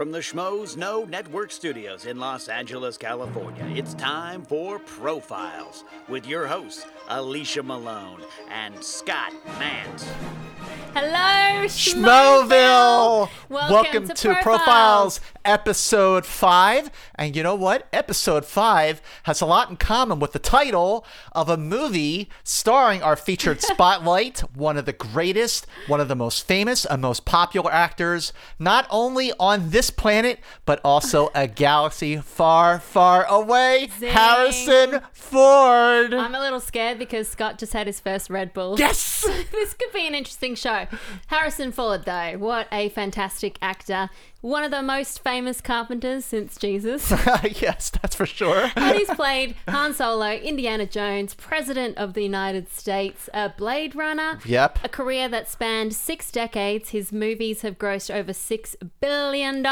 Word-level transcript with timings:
From 0.00 0.12
the 0.12 0.20
Schmoes 0.20 0.78
Know 0.78 1.04
Network 1.04 1.52
Studios 1.52 2.06
in 2.06 2.18
Los 2.18 2.48
Angeles, 2.48 2.96
California, 2.96 3.66
it's 3.74 3.92
time 3.92 4.46
for 4.46 4.78
Profiles 4.78 5.84
with 6.08 6.26
your 6.26 6.46
hosts, 6.46 6.86
Alicia 7.08 7.62
Malone 7.62 8.22
and 8.48 8.82
Scott 8.82 9.34
Mantz. 9.58 10.04
Hello, 10.94 11.66
Schmoville! 11.66 13.28
Welcome, 13.50 14.08
to, 14.08 14.38
Profiles. 14.42 15.20
Episode 15.44 16.26
5. 16.26 16.90
And 17.14 17.36
you 17.36 17.42
know 17.42 17.54
what? 17.54 17.86
Episode 17.92 18.44
5 18.44 19.02
has 19.24 19.40
a 19.40 19.46
lot 19.46 19.70
in 19.70 19.76
common 19.76 20.18
with 20.18 20.32
the 20.32 20.38
title 20.38 21.04
of 21.32 21.48
a 21.48 21.56
movie 21.56 22.28
starring 22.44 23.02
our 23.02 23.16
featured 23.16 23.60
spotlight, 23.62 24.40
one 24.54 24.76
of 24.76 24.86
the 24.86 24.92
greatest, 24.92 25.66
one 25.86 26.00
of 26.00 26.08
the 26.08 26.16
most 26.16 26.46
famous, 26.46 26.84
and 26.84 27.02
most 27.02 27.24
popular 27.24 27.72
actors, 27.72 28.32
not 28.58 28.86
only 28.90 29.32
on 29.38 29.70
this 29.70 29.90
planet, 29.90 30.40
but 30.64 30.80
also 30.84 31.30
a 31.34 31.46
galaxy 31.46 32.16
far, 32.16 32.78
far 32.78 33.24
away. 33.24 33.88
Zing. 33.98 34.10
Harrison 34.10 35.00
Ford. 35.12 36.14
I'm 36.14 36.34
a 36.34 36.40
little 36.40 36.60
scared 36.60 36.98
because 36.98 37.28
Scott 37.28 37.58
just 37.58 37.72
had 37.72 37.86
his 37.86 38.00
first 38.00 38.30
Red 38.30 38.52
Bull. 38.52 38.76
yes! 38.78 39.22
this 39.52 39.74
could 39.74 39.92
be 39.92 40.06
an 40.06 40.14
interesting 40.14 40.54
show. 40.54 40.86
Harrison 41.28 41.72
Ford, 41.72 42.04
though, 42.04 42.38
what 42.38 42.66
a 42.72 42.88
fantastic 42.90 43.58
actor. 43.62 44.10
One 44.42 44.64
of 44.64 44.70
the 44.70 44.82
most 44.82 45.22
famous 45.22 45.60
carpenters 45.60 46.24
since 46.24 46.56
Jesus. 46.56 47.10
yes, 47.60 47.90
that's 47.90 48.14
for 48.16 48.24
sure. 48.24 48.70
and 48.76 48.96
he's 48.96 49.10
played 49.10 49.54
Han 49.68 49.92
Solo, 49.92 50.30
Indiana 50.32 50.86
Jones, 50.86 51.34
President 51.34 51.98
of 51.98 52.14
the 52.14 52.22
United 52.22 52.70
States, 52.72 53.28
a 53.34 53.50
Blade 53.50 53.94
Runner. 53.94 54.38
Yep. 54.46 54.78
A 54.82 54.88
career 54.88 55.28
that 55.28 55.48
spanned 55.50 55.92
six 55.94 56.30
decades. 56.30 56.88
His 56.90 57.12
movies 57.12 57.60
have 57.62 57.78
grossed 57.78 58.10
over 58.14 58.32
$6 58.32 58.76
billion. 59.00 59.62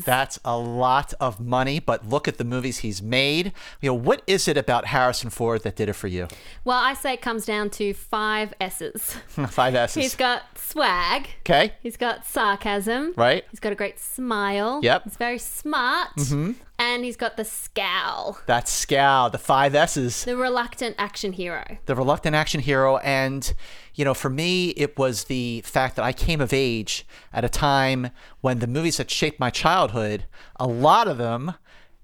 That's 0.00 0.40
a 0.44 0.58
lot 0.58 1.14
of 1.20 1.38
money, 1.38 1.78
but 1.78 2.08
look 2.08 2.26
at 2.26 2.38
the 2.38 2.44
movies 2.44 2.78
he's 2.78 3.00
made. 3.00 3.52
You 3.80 3.90
know, 3.90 3.94
what 3.94 4.22
is 4.26 4.48
it 4.48 4.56
about 4.56 4.86
Harrison 4.86 5.30
Ford 5.30 5.62
that 5.62 5.76
did 5.76 5.88
it 5.88 5.92
for 5.94 6.08
you? 6.08 6.26
well, 6.64 6.78
I 6.82 6.94
say 6.94 7.14
it 7.14 7.22
comes 7.22 7.46
down 7.46 7.70
to 7.70 7.94
five 7.94 8.52
S's. 8.60 9.16
Five 9.48 9.74
S's. 9.76 10.02
He's 10.02 10.16
got 10.16 10.58
swag. 10.58 11.28
okay, 11.40 11.74
He's 11.82 11.96
got 11.96 12.26
sarcasm. 12.26 13.14
right? 13.16 13.44
He's 13.50 13.60
got 13.60 13.72
a 13.72 13.76
great 13.76 13.98
smile. 14.14 14.80
Yep. 14.82 15.04
He's 15.04 15.16
very 15.16 15.38
smart. 15.38 16.14
Mm-hmm. 16.16 16.52
And 16.80 17.04
he's 17.04 17.16
got 17.16 17.36
the 17.36 17.44
scowl. 17.44 18.38
That 18.46 18.68
Scowl, 18.68 19.30
the 19.30 19.38
five 19.38 19.74
S's. 19.74 20.24
The 20.24 20.36
reluctant 20.36 20.94
action 20.98 21.32
hero. 21.32 21.64
the 21.86 21.94
reluctant 21.96 22.36
action 22.36 22.60
hero 22.60 22.98
and 22.98 23.52
you 23.94 24.04
know 24.04 24.14
for 24.14 24.30
me 24.30 24.68
it 24.70 24.96
was 24.96 25.24
the 25.24 25.60
fact 25.62 25.96
that 25.96 26.04
i 26.04 26.12
came 26.12 26.40
of 26.40 26.52
age 26.52 27.04
at 27.32 27.44
a 27.44 27.48
time 27.48 28.10
when 28.40 28.60
the 28.60 28.66
movies 28.66 28.96
that 28.98 29.10
shaped 29.10 29.40
my 29.40 29.50
childhood 29.50 30.24
a 30.56 30.66
lot 30.66 31.08
of 31.08 31.18
them 31.18 31.54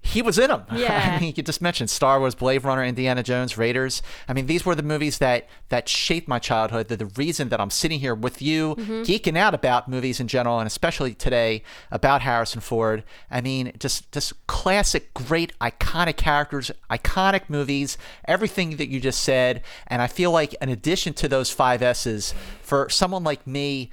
he 0.05 0.21
was 0.21 0.37
in 0.37 0.49
them. 0.49 0.63
Yeah. 0.75 1.15
I 1.15 1.19
mean, 1.21 1.33
you 1.35 1.41
just 1.41 1.61
mentioned 1.61 1.89
Star 1.89 2.19
Wars, 2.19 2.35
Blade 2.35 2.63
Runner, 2.63 2.83
Indiana 2.83 3.23
Jones, 3.23 3.57
Raiders. 3.57 4.03
I 4.27 4.33
mean, 4.33 4.45
these 4.45 4.65
were 4.65 4.75
the 4.75 4.83
movies 4.83 5.19
that 5.19 5.47
that 5.69 5.87
shaped 5.87 6.27
my 6.27 6.37
childhood. 6.37 6.89
They're 6.89 6.97
the 6.97 7.05
reason 7.05 7.49
that 7.49 7.61
I'm 7.61 7.69
sitting 7.69 8.01
here 8.01 8.13
with 8.13 8.41
you, 8.41 8.75
mm-hmm. 8.75 9.01
geeking 9.03 9.37
out 9.37 9.55
about 9.55 9.87
movies 9.87 10.19
in 10.19 10.27
general, 10.27 10.59
and 10.59 10.67
especially 10.67 11.13
today 11.13 11.63
about 11.91 12.21
Harrison 12.21 12.59
Ford. 12.59 13.03
I 13.31 13.41
mean, 13.41 13.71
just 13.79 14.11
just 14.11 14.45
classic, 14.47 15.13
great, 15.13 15.57
iconic 15.59 16.17
characters, 16.17 16.71
iconic 16.91 17.49
movies, 17.49 17.97
everything 18.25 18.75
that 18.75 18.89
you 18.89 18.99
just 18.99 19.23
said. 19.23 19.63
And 19.87 20.01
I 20.01 20.07
feel 20.07 20.29
like, 20.29 20.53
in 20.61 20.69
addition 20.69 21.13
to 21.13 21.27
those 21.27 21.51
five 21.51 21.81
S's, 21.81 22.33
for 22.61 22.89
someone 22.89 23.23
like 23.23 23.47
me, 23.47 23.89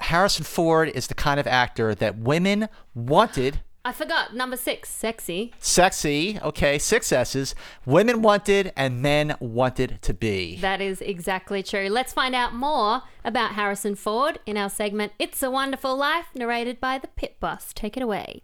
Harrison 0.00 0.44
Ford 0.44 0.88
is 0.88 1.06
the 1.06 1.14
kind 1.14 1.38
of 1.38 1.46
actor 1.46 1.94
that 1.94 2.18
women 2.18 2.68
wanted 2.94 3.60
I 3.86 3.92
forgot 3.92 4.34
number 4.34 4.56
six, 4.56 4.88
sexy. 4.88 5.52
sexy, 5.58 6.38
okay, 6.42 6.78
six 6.78 7.12
S's, 7.12 7.54
women 7.84 8.22
wanted 8.22 8.72
and 8.76 9.02
men 9.02 9.36
wanted 9.40 9.98
to 10.00 10.14
be. 10.14 10.56
That 10.56 10.80
is 10.80 11.02
exactly 11.02 11.62
true. 11.62 11.90
Let's 11.90 12.14
find 12.14 12.34
out 12.34 12.54
more 12.54 13.02
about 13.26 13.52
Harrison 13.52 13.94
Ford 13.94 14.38
in 14.46 14.56
our 14.56 14.70
segment 14.70 15.12
It's 15.18 15.42
a 15.42 15.50
Wonderful 15.50 15.98
Life, 15.98 16.28
narrated 16.34 16.80
by 16.80 16.96
the 16.96 17.08
Pit 17.08 17.36
Boss. 17.40 17.74
Take 17.74 17.98
it 17.98 18.02
away. 18.02 18.42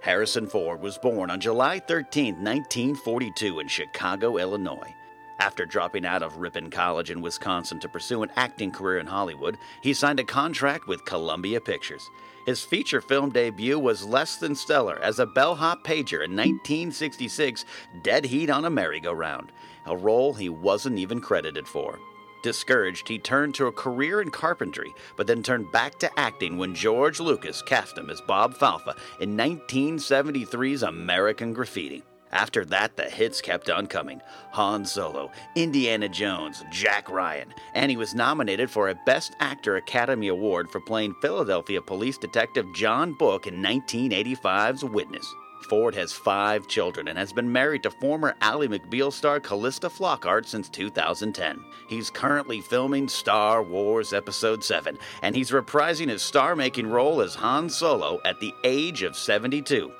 Harrison 0.00 0.46
Ford 0.46 0.80
was 0.80 0.96
born 0.96 1.30
on 1.30 1.40
July 1.40 1.80
13, 1.80 2.36
1942, 2.36 3.60
in 3.60 3.68
Chicago, 3.68 4.38
Illinois. 4.38 4.94
After 5.40 5.66
dropping 5.66 6.06
out 6.06 6.22
of 6.22 6.38
Ripon 6.38 6.70
College 6.70 7.10
in 7.10 7.20
Wisconsin 7.20 7.80
to 7.80 7.88
pursue 7.88 8.22
an 8.22 8.30
acting 8.36 8.70
career 8.70 8.98
in 8.98 9.06
Hollywood, 9.06 9.58
he 9.82 9.92
signed 9.92 10.20
a 10.20 10.24
contract 10.24 10.86
with 10.86 11.04
Columbia 11.04 11.60
Pictures. 11.60 12.08
His 12.46 12.62
feature 12.62 13.00
film 13.00 13.30
debut 13.30 13.78
was 13.78 14.04
less 14.04 14.36
than 14.36 14.54
stellar 14.54 14.98
as 14.98 15.18
a 15.18 15.26
bellhop 15.26 15.82
pager 15.82 16.22
in 16.24 16.36
1966, 16.36 17.64
Dead 18.02 18.26
Heat 18.26 18.50
on 18.50 18.66
a 18.66 18.70
Merry-Go-Round, 18.70 19.50
a 19.86 19.96
role 19.96 20.34
he 20.34 20.50
wasn't 20.50 20.98
even 20.98 21.20
credited 21.20 21.66
for. 21.66 21.98
Discouraged, 22.42 23.08
he 23.08 23.18
turned 23.18 23.54
to 23.54 23.68
a 23.68 23.72
career 23.72 24.20
in 24.20 24.30
carpentry, 24.30 24.94
but 25.16 25.26
then 25.26 25.42
turned 25.42 25.72
back 25.72 25.98
to 26.00 26.20
acting 26.20 26.58
when 26.58 26.74
George 26.74 27.18
Lucas 27.18 27.62
cast 27.62 27.96
him 27.96 28.10
as 28.10 28.20
Bob 28.20 28.54
Falfa 28.54 28.94
in 29.20 29.34
1973's 29.38 30.82
American 30.82 31.54
Graffiti. 31.54 32.02
After 32.34 32.64
that, 32.64 32.96
the 32.96 33.04
hits 33.04 33.40
kept 33.40 33.70
on 33.70 33.86
coming 33.86 34.20
Han 34.50 34.84
Solo, 34.84 35.30
Indiana 35.54 36.08
Jones, 36.08 36.64
Jack 36.72 37.08
Ryan, 37.08 37.54
and 37.74 37.92
he 37.92 37.96
was 37.96 38.12
nominated 38.12 38.68
for 38.68 38.88
a 38.88 39.00
Best 39.06 39.36
Actor 39.38 39.76
Academy 39.76 40.26
Award 40.28 40.68
for 40.68 40.80
playing 40.80 41.14
Philadelphia 41.22 41.80
Police 41.80 42.18
Detective 42.18 42.66
John 42.74 43.14
Book 43.14 43.46
in 43.46 43.62
1985's 43.62 44.84
Witness. 44.84 45.32
Ford 45.70 45.94
has 45.94 46.12
five 46.12 46.66
children 46.66 47.06
and 47.08 47.16
has 47.16 47.32
been 47.32 47.50
married 47.50 47.84
to 47.84 47.90
former 47.92 48.34
Ally 48.40 48.66
McBeal 48.66 49.12
star 49.12 49.38
Calista 49.38 49.88
Flockhart 49.88 50.46
since 50.46 50.68
2010. 50.68 51.64
He's 51.88 52.10
currently 52.10 52.60
filming 52.60 53.08
Star 53.08 53.62
Wars 53.62 54.12
Episode 54.12 54.62
7, 54.64 54.98
and 55.22 55.36
he's 55.36 55.52
reprising 55.52 56.08
his 56.08 56.22
star 56.22 56.56
making 56.56 56.88
role 56.88 57.20
as 57.20 57.36
Han 57.36 57.70
Solo 57.70 58.20
at 58.24 58.40
the 58.40 58.52
age 58.64 59.04
of 59.04 59.16
72. 59.16 59.92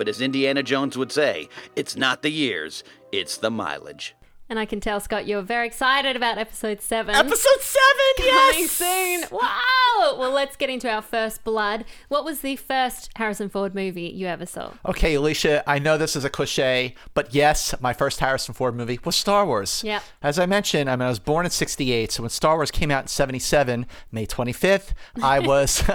But 0.00 0.08
as 0.08 0.22
Indiana 0.22 0.62
Jones 0.62 0.96
would 0.96 1.12
say, 1.12 1.50
it's 1.76 1.94
not 1.94 2.22
the 2.22 2.30
years, 2.30 2.82
it's 3.12 3.36
the 3.36 3.50
mileage. 3.50 4.16
And 4.50 4.58
I 4.58 4.64
can 4.66 4.80
tell, 4.80 4.98
Scott, 4.98 5.28
you're 5.28 5.42
very 5.42 5.64
excited 5.64 6.16
about 6.16 6.36
episode 6.36 6.82
seven. 6.82 7.14
Episode 7.14 7.60
seven, 7.60 8.30
Coming 8.30 8.58
yes! 8.58 8.70
soon. 8.72 9.24
Wow. 9.30 10.16
Well, 10.18 10.32
let's 10.32 10.56
get 10.56 10.68
into 10.68 10.90
our 10.90 11.02
first 11.02 11.44
blood. 11.44 11.84
What 12.08 12.24
was 12.24 12.40
the 12.40 12.56
first 12.56 13.10
Harrison 13.14 13.48
Ford 13.48 13.76
movie 13.76 14.08
you 14.08 14.26
ever 14.26 14.46
saw? 14.46 14.72
Okay, 14.86 15.14
Alicia, 15.14 15.62
I 15.70 15.78
know 15.78 15.96
this 15.96 16.16
is 16.16 16.24
a 16.24 16.30
cliche, 16.30 16.96
but 17.14 17.32
yes, 17.32 17.74
my 17.80 17.92
first 17.92 18.18
Harrison 18.18 18.52
Ford 18.52 18.74
movie 18.74 18.98
was 19.04 19.14
Star 19.14 19.46
Wars. 19.46 19.82
Yep. 19.84 20.02
As 20.20 20.38
I 20.40 20.46
mentioned, 20.46 20.90
I 20.90 20.96
mean, 20.96 21.02
I 21.02 21.08
was 21.10 21.20
born 21.20 21.44
in 21.44 21.50
68, 21.52 22.10
so 22.10 22.24
when 22.24 22.30
Star 22.30 22.56
Wars 22.56 22.72
came 22.72 22.90
out 22.90 23.04
in 23.04 23.08
77, 23.08 23.86
May 24.10 24.26
25th, 24.26 24.94
I 25.22 25.38
was 25.46 25.84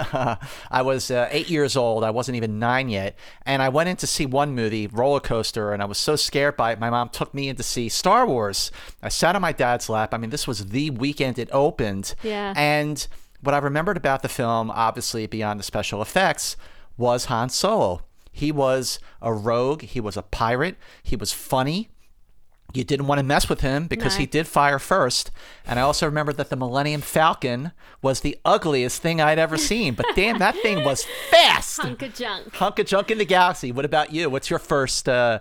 I 0.70 0.80
was 0.80 1.10
uh, 1.10 1.28
8 1.30 1.50
years 1.50 1.76
old. 1.76 2.04
I 2.04 2.10
wasn't 2.10 2.36
even 2.36 2.58
9 2.58 2.88
yet, 2.88 3.18
and 3.44 3.60
I 3.60 3.68
went 3.68 3.90
in 3.90 3.96
to 3.96 4.06
see 4.06 4.24
one 4.24 4.54
movie, 4.54 4.86
Roller 4.86 5.20
Coaster, 5.20 5.72
and 5.74 5.82
I 5.82 5.86
was 5.86 5.98
so 5.98 6.16
scared 6.16 6.56
by 6.56 6.72
it, 6.72 6.80
my 6.80 6.88
mom 6.88 7.10
took 7.10 7.34
me 7.34 7.50
in 7.50 7.56
to 7.56 7.62
see 7.62 7.90
Star 7.90 8.26
Wars. 8.26 8.45
I 9.02 9.08
sat 9.08 9.34
on 9.36 9.42
my 9.42 9.52
dad's 9.52 9.88
lap. 9.88 10.12
I 10.14 10.18
mean, 10.18 10.30
this 10.30 10.46
was 10.46 10.66
the 10.66 10.90
weekend 10.90 11.38
it 11.38 11.48
opened. 11.52 12.14
Yeah. 12.22 12.52
And 12.56 13.06
what 13.42 13.54
I 13.54 13.58
remembered 13.58 13.96
about 13.96 14.22
the 14.22 14.28
film, 14.28 14.70
obviously 14.70 15.26
beyond 15.26 15.60
the 15.60 15.64
special 15.64 16.02
effects, 16.02 16.56
was 16.96 17.26
Han 17.26 17.48
Solo. 17.50 18.02
He 18.32 18.52
was 18.52 18.98
a 19.22 19.32
rogue, 19.32 19.82
he 19.82 20.00
was 20.00 20.16
a 20.16 20.22
pirate, 20.22 20.76
he 21.02 21.16
was 21.16 21.32
funny. 21.32 21.88
You 22.74 22.84
didn't 22.84 23.06
want 23.06 23.18
to 23.20 23.22
mess 23.24 23.48
with 23.48 23.60
him 23.60 23.86
because 23.86 24.16
No. 24.16 24.20
he 24.20 24.26
did 24.26 24.46
fire 24.46 24.78
first. 24.78 25.30
And 25.64 25.78
I 25.78 25.82
also 25.82 26.04
remember 26.04 26.32
that 26.34 26.50
the 26.50 26.56
Millennium 26.56 27.00
Falcon 27.00 27.72
was 28.02 28.20
the 28.20 28.36
ugliest 28.44 29.00
thing 29.00 29.20
I'd 29.20 29.38
ever 29.38 29.56
seen. 29.56 29.94
But 29.94 30.06
damn, 30.14 30.38
that 30.40 30.56
thing 30.56 30.84
was 30.84 31.06
fast. 31.30 31.80
Hunk 31.80 32.02
of 32.02 32.12
junk. 32.14 32.52
Hunk 32.54 32.78
of 32.78 32.86
junk 32.86 33.10
in 33.10 33.18
the 33.18 33.24
galaxy. 33.24 33.72
What 33.72 33.84
about 33.86 34.12
you? 34.12 34.28
What's 34.28 34.50
your 34.50 34.58
first 34.58 35.08
uh, 35.08 35.38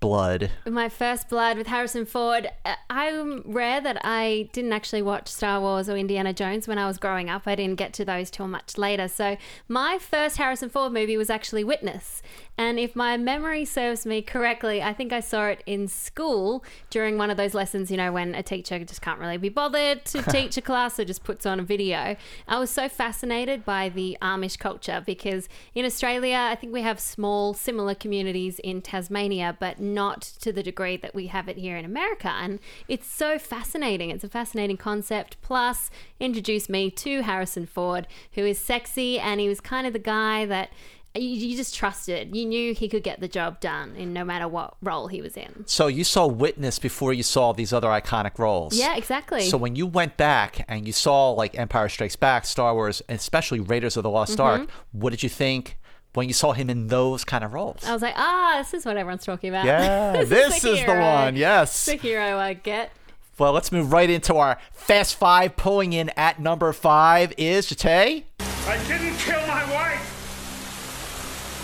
blood? 0.00 0.50
My 0.66 0.88
first 0.88 1.28
blood 1.28 1.58
with 1.58 1.66
Harrison 1.66 2.06
Ford. 2.06 2.48
Uh, 2.64 2.74
I'm 2.90 3.42
rare 3.44 3.80
that 3.80 3.98
I 4.04 4.48
didn't 4.52 4.72
actually 4.72 5.02
watch 5.02 5.28
Star 5.28 5.60
Wars 5.60 5.88
or 5.88 5.96
Indiana 5.96 6.32
Jones 6.32 6.68
when 6.68 6.78
I 6.78 6.86
was 6.86 6.98
growing 6.98 7.28
up. 7.28 7.42
I 7.46 7.54
didn't 7.54 7.76
get 7.76 7.92
to 7.94 8.04
those 8.04 8.30
till 8.30 8.48
much 8.48 8.78
later. 8.78 9.08
So 9.08 9.36
my 9.68 9.98
first 9.98 10.36
Harrison 10.36 10.68
Ford 10.68 10.92
movie 10.92 11.16
was 11.16 11.30
actually 11.30 11.64
Witness. 11.64 12.22
And 12.58 12.78
if 12.78 12.96
my 12.96 13.16
memory 13.18 13.64
serves 13.66 14.06
me 14.06 14.22
correctly, 14.22 14.82
I 14.82 14.94
think 14.94 15.12
I 15.12 15.20
saw 15.20 15.48
it 15.48 15.62
in 15.66 15.88
school 15.88 16.64
during 16.88 17.18
one 17.18 17.30
of 17.30 17.36
those 17.36 17.52
lessons, 17.52 17.90
you 17.90 17.98
know, 17.98 18.12
when 18.12 18.34
a 18.34 18.42
teacher 18.42 18.78
just 18.78 19.02
can't 19.02 19.20
really 19.20 19.36
be 19.36 19.50
bothered 19.50 20.04
to 20.06 20.22
teach 20.30 20.56
a 20.56 20.62
class, 20.62 20.94
so 20.94 21.04
just 21.04 21.22
puts 21.22 21.44
on 21.44 21.60
a 21.60 21.62
video. 21.62 22.16
I 22.48 22.58
was 22.58 22.70
so 22.70 22.88
fascinated 22.88 23.64
by 23.66 23.90
the 23.90 24.16
Amish 24.22 24.58
culture 24.58 25.02
because 25.04 25.48
in 25.74 25.84
Australia, 25.84 26.48
I 26.50 26.54
think 26.54 26.72
we 26.72 26.80
have 26.80 26.98
small, 26.98 27.52
similar 27.52 27.94
communities 27.94 28.58
in 28.60 28.80
Tasmania, 28.80 29.56
but 29.58 29.78
not 29.94 30.22
to 30.40 30.52
the 30.52 30.62
degree 30.62 30.96
that 30.96 31.14
we 31.14 31.28
have 31.28 31.48
it 31.48 31.56
here 31.56 31.76
in 31.76 31.84
America. 31.84 32.28
And 32.28 32.58
it's 32.88 33.06
so 33.06 33.38
fascinating. 33.38 34.10
It's 34.10 34.24
a 34.24 34.28
fascinating 34.28 34.76
concept. 34.76 35.36
Plus, 35.42 35.90
introduced 36.20 36.68
me 36.68 36.90
to 36.90 37.22
Harrison 37.22 37.66
Ford, 37.66 38.06
who 38.32 38.44
is 38.44 38.58
sexy 38.58 39.18
and 39.18 39.40
he 39.40 39.48
was 39.48 39.60
kind 39.60 39.86
of 39.86 39.92
the 39.92 39.98
guy 39.98 40.46
that 40.46 40.70
you, 41.18 41.56
just 41.56 41.74
trusted. 41.74 42.34
You 42.34 42.44
knew 42.44 42.74
he 42.74 42.88
could 42.88 43.02
get 43.02 43.20
the 43.20 43.28
job 43.28 43.60
done 43.60 43.94
in 43.96 44.12
no 44.12 44.24
matter 44.24 44.46
what 44.48 44.76
role 44.82 45.08
he 45.08 45.22
was 45.22 45.36
in. 45.36 45.64
So 45.66 45.86
you 45.86 46.04
saw 46.04 46.26
Witness 46.26 46.78
before 46.78 47.12
you 47.12 47.22
saw 47.22 47.52
these 47.52 47.72
other 47.72 47.88
iconic 47.88 48.38
roles. 48.38 48.76
Yeah, 48.76 48.96
exactly. 48.96 49.48
So 49.48 49.56
when 49.56 49.76
you 49.76 49.86
went 49.86 50.16
back 50.16 50.64
and 50.68 50.86
you 50.86 50.92
saw 50.92 51.30
like 51.30 51.58
Empire 51.58 51.88
Strikes 51.88 52.16
Back, 52.16 52.44
Star 52.44 52.74
Wars, 52.74 53.02
and 53.08 53.18
especially 53.18 53.60
Raiders 53.60 53.96
of 53.96 54.02
the 54.02 54.10
Lost 54.10 54.32
Mm-hmm. 54.32 54.42
Ark, 54.42 54.70
what 54.92 55.10
did 55.10 55.22
you 55.22 55.28
think 55.28 55.78
when 56.16 56.26
you 56.28 56.34
saw 56.34 56.52
him 56.52 56.68
in 56.70 56.86
those 56.88 57.24
kind 57.24 57.44
of 57.44 57.52
roles? 57.52 57.84
I 57.84 57.92
was 57.92 58.02
like, 58.02 58.14
ah, 58.16 58.54
this 58.58 58.72
is 58.74 58.84
what 58.86 58.96
everyone's 58.96 59.24
talking 59.24 59.50
about. 59.50 59.66
Yeah, 59.66 60.12
this 60.24 60.62
the 60.62 60.68
is 60.70 60.84
the 60.84 60.92
hero. 60.92 61.00
one. 61.00 61.36
Yes. 61.36 61.84
The 61.86 61.96
hero 61.96 62.38
I 62.38 62.54
get. 62.54 62.90
Well, 63.38 63.52
let's 63.52 63.70
move 63.70 63.92
right 63.92 64.08
into 64.08 64.34
our 64.36 64.58
Fast 64.72 65.14
Five. 65.16 65.56
Pulling 65.56 65.92
in 65.92 66.08
at 66.16 66.40
number 66.40 66.72
five 66.72 67.34
is 67.36 67.68
Jate. 67.68 68.24
I 68.40 68.78
didn't 68.88 69.16
kill 69.18 69.40
my 69.46 69.62
wife. 69.72 70.12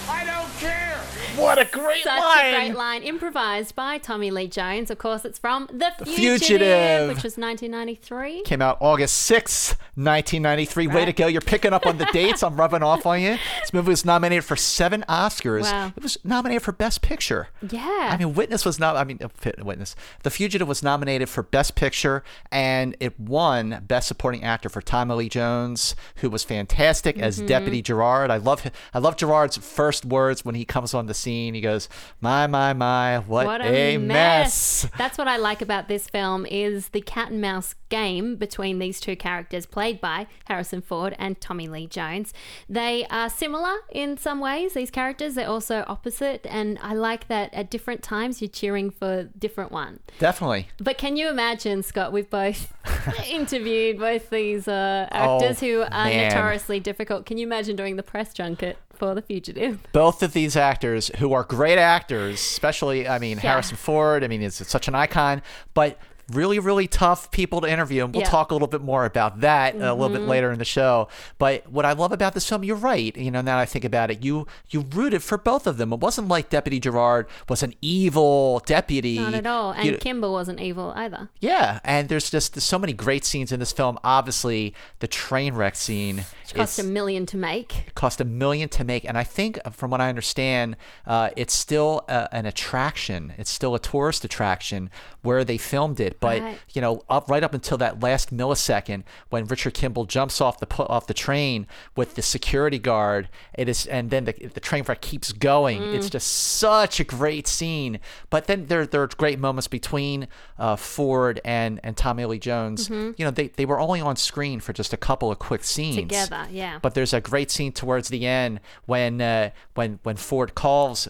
I 0.08 0.24
don't 0.26 0.52
care. 0.60 1.00
What 1.36 1.58
a 1.58 1.64
great 1.64 2.02
Such 2.04 2.20
line! 2.20 2.54
a 2.54 2.58
great 2.58 2.74
line, 2.76 3.02
improvised 3.02 3.74
by 3.74 3.98
Tommy 3.98 4.30
Lee 4.30 4.48
Jones. 4.48 4.90
Of 4.90 4.98
course, 4.98 5.24
it's 5.24 5.38
from 5.38 5.66
The 5.72 5.90
Fugitive, 6.04 6.16
Fugitive. 6.40 7.08
which 7.08 7.22
was 7.24 7.36
1993. 7.38 8.42
Came 8.42 8.60
out 8.60 8.76
August 8.80 9.30
6th, 9.30 9.70
1993. 9.96 10.86
Way 10.88 11.04
to 11.06 11.12
go. 11.12 11.26
You're 11.26 11.40
picking 11.40 11.72
up 11.72 11.86
on 11.86 11.98
the 11.98 12.04
dates. 12.12 12.42
I'm 12.42 12.56
rubbing 12.56 12.82
off 12.82 13.06
on 13.06 13.20
you. 13.20 13.38
This 13.60 13.72
movie 13.72 13.88
was 13.90 14.04
nominated 14.04 14.44
for 14.44 14.56
seven 14.56 15.04
Oscars. 15.08 15.62
Wow. 15.62 15.92
It 15.96 16.02
was 16.02 16.18
nominated 16.22 16.62
for 16.62 16.72
Best 16.72 17.00
Picture. 17.02 17.48
Yeah. 17.70 18.08
I 18.12 18.16
mean, 18.18 18.34
Witness 18.34 18.64
was 18.64 18.78
not, 18.78 18.96
I 18.96 19.04
mean, 19.04 19.18
uh, 19.22 19.28
Witness. 19.64 19.94
The 20.24 20.30
Fugitive 20.30 20.68
was 20.68 20.82
nominated 20.82 21.28
for 21.28 21.42
Best 21.42 21.74
Picture 21.74 22.22
and 22.50 22.94
it 23.00 23.18
won 23.18 23.84
Best 23.86 24.08
Supporting 24.08 24.44
Actor 24.44 24.68
for 24.68 24.82
Tommy 24.82 25.14
Lee 25.14 25.28
Jones, 25.28 25.96
who 26.16 26.28
was 26.30 26.44
fantastic 26.44 27.18
as 27.18 27.32
Mm-hmm. 27.38 27.46
Deputy 27.46 27.82
Gerard. 27.82 28.30
I 28.30 28.36
love 28.36 28.70
I 28.92 28.98
love 28.98 29.16
Gerard's 29.16 29.56
first 29.56 30.04
words 30.04 30.44
when 30.44 30.54
he 30.54 30.64
comes 30.66 30.92
on 30.94 31.06
the 31.06 31.14
scene. 31.22 31.54
He 31.54 31.60
goes, 31.60 31.88
"My, 32.20 32.46
my, 32.46 32.72
my, 32.72 33.18
what, 33.20 33.46
What 33.46 33.60
a, 33.62 33.94
a, 33.94 33.98
mess. 33.98 34.86
That's 34.98 35.16
what 35.16 35.28
I 35.28 35.36
like 35.36 35.62
about 35.62 35.88
this 35.88 36.08
film 36.08 36.46
is 36.46 36.88
the 36.90 37.00
cat 37.00 37.30
and 37.30 37.40
mouse 37.40 37.74
game 37.88 38.36
between 38.36 38.78
these 38.78 39.00
two 39.00 39.16
characters 39.16 39.66
played 39.66 40.00
by 40.00 40.26
Harrison 40.46 40.80
Ford 40.80 41.14
and 41.18 41.40
Tommy 41.40 41.68
Lee 41.68 41.86
Jones. 41.86 42.32
They 42.68 43.06
are 43.10 43.28
similar 43.28 43.74
in 43.90 44.16
some 44.16 44.40
ways, 44.40 44.74
these 44.74 44.90
characters. 44.90 45.34
They're 45.34 45.48
also 45.48 45.84
opposite 45.86 46.46
and 46.48 46.78
I 46.82 46.94
like 46.94 47.28
that 47.28 47.52
at 47.52 47.70
different 47.70 48.02
times 48.02 48.40
you're 48.40 48.48
cheering 48.48 48.90
for 48.90 49.24
different 49.38 49.72
one. 49.72 50.00
Definitely. 50.18 50.68
But 50.78 50.98
can 50.98 51.16
you 51.16 51.28
imagine, 51.28 51.82
Scott? 51.82 52.12
We've 52.12 52.30
both 52.30 52.72
interviewed 53.28 53.98
both 53.98 54.30
these 54.30 54.68
uh, 54.68 55.08
actors 55.10 55.62
Oh, 55.62 55.66
who 55.66 55.82
are 55.82 55.88
man. 55.90 56.28
notoriously 56.32 56.80
difficult. 56.80 57.26
Can 57.26 57.38
you 57.38 57.46
imagine 57.46 57.76
doing 57.76 57.96
the 57.96 58.02
press 58.02 58.32
junket 58.34 58.76
for 58.94 59.14
The 59.14 59.22
Fugitive? 59.22 59.80
both 59.92 60.22
of 60.22 60.32
these 60.32 60.56
actors 60.56 61.10
who 61.18 61.32
are 61.32 61.44
great 61.44 61.78
actors, 61.78 62.34
especially 62.40 63.08
I 63.08 63.18
mean 63.18 63.36
Yeah. 63.38 63.50
Harrison 63.52 63.76
Ford. 63.76 64.22
I 64.24 64.28
mean, 64.28 64.42
is 64.42 64.54
such 64.54 64.88
an 64.88 64.94
icon, 64.94 65.42
but 65.74 65.98
really, 66.30 66.58
really 66.58 66.86
tough 66.86 67.30
people 67.30 67.60
to 67.62 67.68
interview. 67.70 68.04
And 68.04 68.14
we'll 68.14 68.20
Yeah. 68.22 68.26
Mm-hmm. 68.26 68.30
talk 68.36 68.50
a 68.50 68.54
little 68.54 68.68
bit 68.68 68.80
more 68.82 69.04
about 69.04 69.40
that 69.40 69.74
a 69.74 69.92
little 69.94 70.08
bit 70.10 70.22
later 70.22 70.52
in 70.52 70.58
the 70.58 70.64
show. 70.64 71.08
But 71.38 71.68
what 71.70 71.84
I 71.84 71.92
love 71.92 72.12
about 72.12 72.34
this 72.34 72.48
film, 72.48 72.64
you're 72.64 72.76
right. 72.76 73.16
You 73.16 73.30
know, 73.30 73.40
now 73.40 73.56
that 73.56 73.62
I 73.62 73.66
think 73.66 73.84
about 73.84 74.10
it, 74.10 74.22
you 74.24 74.46
you 74.70 74.80
rooted 74.92 75.22
for 75.22 75.38
both 75.38 75.66
of 75.66 75.76
them. 75.76 75.92
It 75.92 76.00
wasn't 76.00 76.28
like 76.28 76.48
Deputy 76.50 76.80
Gerard 76.80 77.26
was 77.48 77.62
an 77.62 77.74
evil 77.80 78.60
deputy. 78.66 79.18
Not 79.18 79.34
at 79.34 79.46
all. 79.46 79.72
And 79.72 79.84
You- 79.86 79.96
Kimble 79.98 80.32
wasn't 80.32 80.60
evil 80.60 80.92
either. 80.96 81.28
yeah, 81.40 81.80
and 81.84 82.08
there's 82.08 82.30
just 82.30 82.54
there's 82.54 82.64
so 82.64 82.78
many 82.78 82.92
great 82.92 83.24
scenes 83.24 83.52
in 83.52 83.60
this 83.60 83.72
film. 83.72 83.98
Obviously, 84.04 84.74
the 85.00 85.06
train 85.08 85.54
wreck 85.54 85.76
scene 85.76 86.24
Which 86.52 86.60
cost 86.60 86.78
a 86.78 86.84
million 86.84 87.26
to 87.26 87.36
make. 87.36 87.90
cost 87.94 88.20
a 88.20 88.24
million 88.24 88.68
to 88.70 88.84
make 88.84 89.04
and 89.04 89.16
i 89.18 89.24
think 89.24 89.58
uh, 89.64 89.70
from 89.70 89.90
what 89.90 90.00
i 90.00 90.08
understand 90.08 90.76
uh, 91.06 91.30
it's 91.36 91.54
still 91.54 92.04
uh, 92.08 92.28
an 92.32 92.46
attraction. 92.46 93.32
It's 93.38 93.50
still 93.50 93.74
a 93.74 93.78
tourist 93.78 94.24
attraction 94.24 94.90
where 95.22 95.44
they 95.44 95.58
filmed 95.58 96.00
it 96.00 96.18
but 96.20 96.40
Right. 96.40 96.58
you 96.72 96.80
know 96.80 97.02
up 97.08 97.30
right 97.30 97.42
up 97.44 97.54
until 97.54 97.78
that 97.78 98.00
last 98.02 98.34
millisecond 98.34 99.02
when 99.30 99.44
richard 99.46 99.74
kimble 99.74 100.04
jumps 100.06 100.40
off 100.40 100.58
the 100.60 100.66
off 100.84 101.06
the 101.06 101.14
train 101.14 101.66
with 101.96 102.14
the 102.14 102.22
security 102.22 102.78
guard 102.78 103.28
it 103.54 103.68
is 103.68 103.86
and 103.86 104.10
then 104.10 104.24
the, 104.24 104.32
the 104.54 104.60
train 104.60 104.84
wreck 104.86 105.00
keeps 105.00 105.32
going. 105.32 105.82
It's 105.94 106.08
just 106.10 106.28
such 106.28 107.00
a 107.00 107.04
great 107.04 107.46
scene. 107.46 107.98
But 108.30 108.46
then 108.46 108.66
there, 108.66 108.86
there 108.86 109.02
are 109.02 109.06
great 109.06 109.38
moments 109.38 109.68
between 109.68 110.28
uh, 110.58 110.76
ford 110.76 111.40
and 111.44 111.80
and 111.84 111.96
tommy 111.96 112.24
lee 112.24 112.38
jones. 112.38 112.88
You 112.88 113.14
know 113.18 113.30
they, 113.30 113.48
they 113.48 113.64
were 113.66 113.78
only 113.80 114.00
on 114.00 114.16
screen 114.16 114.60
for 114.60 114.72
just 114.72 114.92
a 114.92 114.96
couple 114.96 115.30
of 115.30 115.38
quick 115.38 115.64
scenes. 115.64 115.96
Together, 115.96 116.41
yeah. 116.50 116.78
but 116.82 116.94
there's 116.94 117.12
a 117.12 117.20
great 117.20 117.50
scene 117.50 117.72
towards 117.72 118.08
the 118.08 118.26
end 118.26 118.60
when 118.86 119.20
uh, 119.20 119.50
when 119.74 119.98
when 120.02 120.16
Ford 120.16 120.54
calls 120.54 121.08